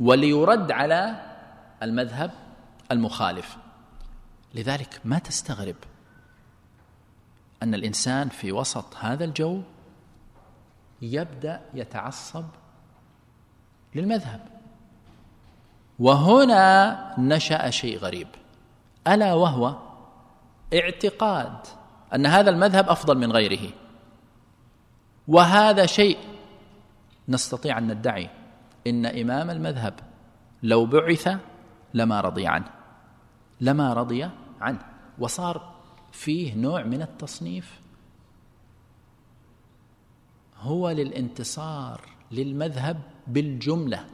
وليرد 0.00 0.70
على 0.70 1.22
المذهب 1.82 2.30
المخالف. 2.92 3.56
لذلك 4.54 5.00
ما 5.04 5.18
تستغرب 5.18 5.76
أن 7.62 7.74
الإنسان 7.74 8.28
في 8.28 8.52
وسط 8.52 8.96
هذا 8.96 9.24
الجو 9.24 9.62
يبدأ 11.02 11.60
يتعصب 11.74 12.44
للمذهب. 13.94 14.40
وهنا 15.98 17.14
نشأ 17.18 17.70
شيء 17.70 17.98
غريب. 17.98 18.28
ألا 19.08 19.34
وهو 19.34 19.76
اعتقاد 20.74 21.58
أن 22.14 22.26
هذا 22.26 22.50
المذهب 22.50 22.88
أفضل 22.88 23.18
من 23.18 23.32
غيره. 23.32 23.72
وهذا 25.28 25.86
شيء 25.86 26.18
نستطيع 27.28 27.78
أن 27.78 27.92
ندعي 27.92 28.30
إن 28.86 29.06
إمام 29.06 29.50
المذهب 29.50 29.94
لو 30.62 30.86
بعث 30.86 31.28
لما 31.94 32.20
رضي 32.20 32.46
عنه 32.46 32.70
لما 33.60 33.92
رضي 33.92 34.30
عنه. 34.60 34.78
وصار 35.18 35.74
فيه 36.12 36.54
نوع 36.54 36.82
من 36.82 37.02
التصنيف 37.02 37.80
هو 40.60 40.90
للانتصار 40.90 42.00
للمذهب 42.32 43.00
بالجملة. 43.26 44.04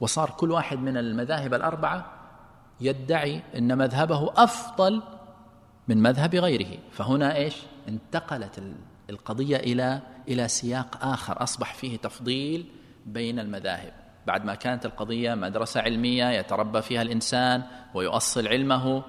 وصار 0.00 0.30
كل 0.30 0.50
واحد 0.50 0.78
من 0.78 0.96
المذاهب 0.96 1.54
الأربعة 1.54 2.12
يدعي 2.80 3.42
إن 3.56 3.78
مذهبه 3.78 4.32
أفضل 4.36 5.02
من 5.88 6.02
مذهب 6.02 6.34
غيره. 6.34 6.78
فهنا 6.90 7.36
إيش؟ 7.36 7.56
انتقلت 7.88 8.62
القضية 9.10 9.56
إلى 9.56 10.00
إلى 10.28 10.48
سياق 10.48 11.04
آخر. 11.04 11.42
أصبح 11.42 11.74
فيه 11.74 11.96
تفضيل 11.96 12.66
بين 13.06 13.38
المذاهب. 13.38 13.92
بعد 14.26 14.44
ما 14.44 14.54
كانت 14.54 14.86
القضية 14.86 15.34
مدرسة 15.34 15.80
علمية 15.80 16.30
يتربى 16.30 16.82
فيها 16.82 17.02
الإنسان 17.02 17.62
ويؤصل 17.94 18.48
علمه 18.48 19.02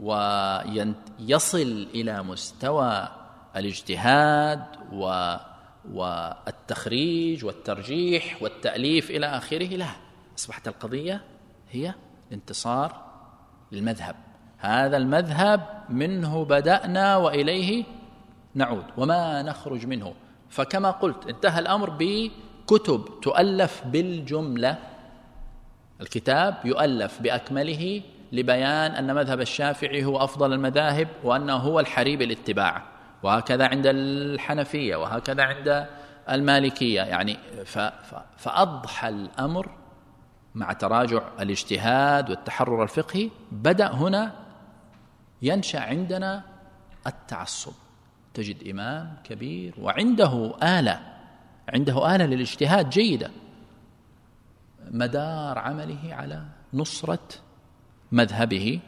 ويصل 0.00 1.88
إلى 1.94 2.22
مستوى 2.22 3.08
الاجتهاد 3.56 4.64
و 4.92 5.34
والتخريج 5.92 7.44
والترجيح 7.44 8.42
والتأليف 8.42 9.10
إلى 9.10 9.26
آخره 9.26 9.66
لا. 9.66 9.88
أصبحت 10.38 10.68
القضية 10.68 11.24
هي 11.70 11.94
انتصار 12.32 13.04
للمذهب. 13.72 14.16
هذا 14.58 14.96
المذهب 14.96 15.84
منه 15.88 16.44
بدأنا 16.44 17.16
وإليه 17.16 17.84
نعود 18.54 18.84
وما 18.96 19.42
نخرج 19.42 19.86
منه. 19.86 20.14
فكما 20.48 20.90
قلت 20.90 21.26
انتهى 21.26 21.58
الأمر 21.58 21.90
بكتب 21.90 23.04
تؤلف 23.22 23.82
بالجملة. 23.86 24.78
الكتاب 26.00 26.54
يؤلف 26.64 27.22
بأكمله 27.22 28.02
لبيان 28.32 28.90
أن 28.90 29.14
مذهب 29.14 29.40
الشافعي 29.40 30.04
هو 30.04 30.24
أفضل 30.24 30.52
المذاهب 30.52 31.08
وأنه 31.24 31.56
هو 31.56 31.80
الحري 31.80 32.16
بالاتباع 32.16 32.93
وهكذا 33.24 33.66
عند 33.66 33.86
الحنفية 33.86 34.96
وهكذا 34.96 35.42
عند 35.42 35.86
المالكية. 36.30 37.02
يعني 37.02 37.36
فأضحى 38.36 39.08
الأمر 39.08 39.70
مع 40.54 40.72
تراجع 40.72 41.22
الاجتهاد 41.40 42.30
والتحرر 42.30 42.82
الفقهي. 42.82 43.30
بدأ 43.52 43.92
هنا 43.92 44.32
ينشأ 45.42 45.80
عندنا 45.80 46.42
التعصب. 47.06 47.72
تجد 48.34 48.68
إمام 48.68 49.16
كبير 49.24 49.74
وعنده 49.78 50.54
آلة 50.62 51.00
عنده 51.68 52.16
آلة 52.16 52.26
للاجتهاد 52.26 52.90
جيدة. 52.90 53.30
مدار 54.90 55.58
عمله 55.58 56.14
على 56.14 56.42
نصرة 56.74 57.28
مذهبه 58.12 58.80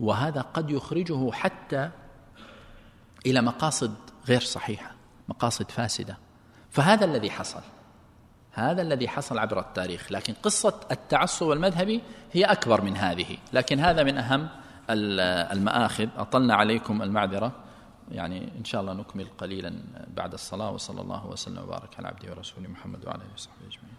وهذا 0.00 0.40
قد 0.40 0.70
يخرجه 0.70 1.30
حتى 1.32 1.90
إلى 3.26 3.40
مقاصد 3.40 3.94
غير 4.28 4.40
صحيحة 4.40 4.94
مقاصد 5.28 5.70
فاسدة. 5.70 6.18
فهذا 6.70 7.04
الذي 7.04 7.30
حصل 7.30 7.60
هذا 8.52 8.82
الذي 8.82 9.08
حصل 9.08 9.38
عبر 9.38 9.60
التاريخ. 9.60 10.12
لكن 10.12 10.34
قصة 10.42 10.80
التعصب 10.90 11.50
المذهبي 11.50 12.02
هي 12.32 12.44
أكبر 12.44 12.80
من 12.80 12.96
هذه. 12.96 13.36
لكن 13.52 13.80
هذا 13.80 14.02
من 14.02 14.18
أهم 14.18 14.48
المآخذ. 14.90 16.08
أطلنا 16.16 16.54
عليكم 16.54 17.02
المعذرة. 17.02 17.52
يعني 18.12 18.52
إن 18.58 18.64
شاء 18.64 18.80
الله 18.80 18.92
نكمل 18.92 19.26
قليلا 19.38 19.74
بعد 20.16 20.32
الصلاة 20.32 20.70
وصلى 20.70 21.00
الله 21.00 21.26
وسلم 21.26 21.58
وبارك 21.58 21.98
على 21.98 22.08
عبده 22.08 22.30
ورسوله 22.30 22.68
محمد 22.68 23.06
وعلى 23.06 23.22
آله 23.22 23.32
وصحبه 23.34 23.66
أجمعين. 23.66 23.93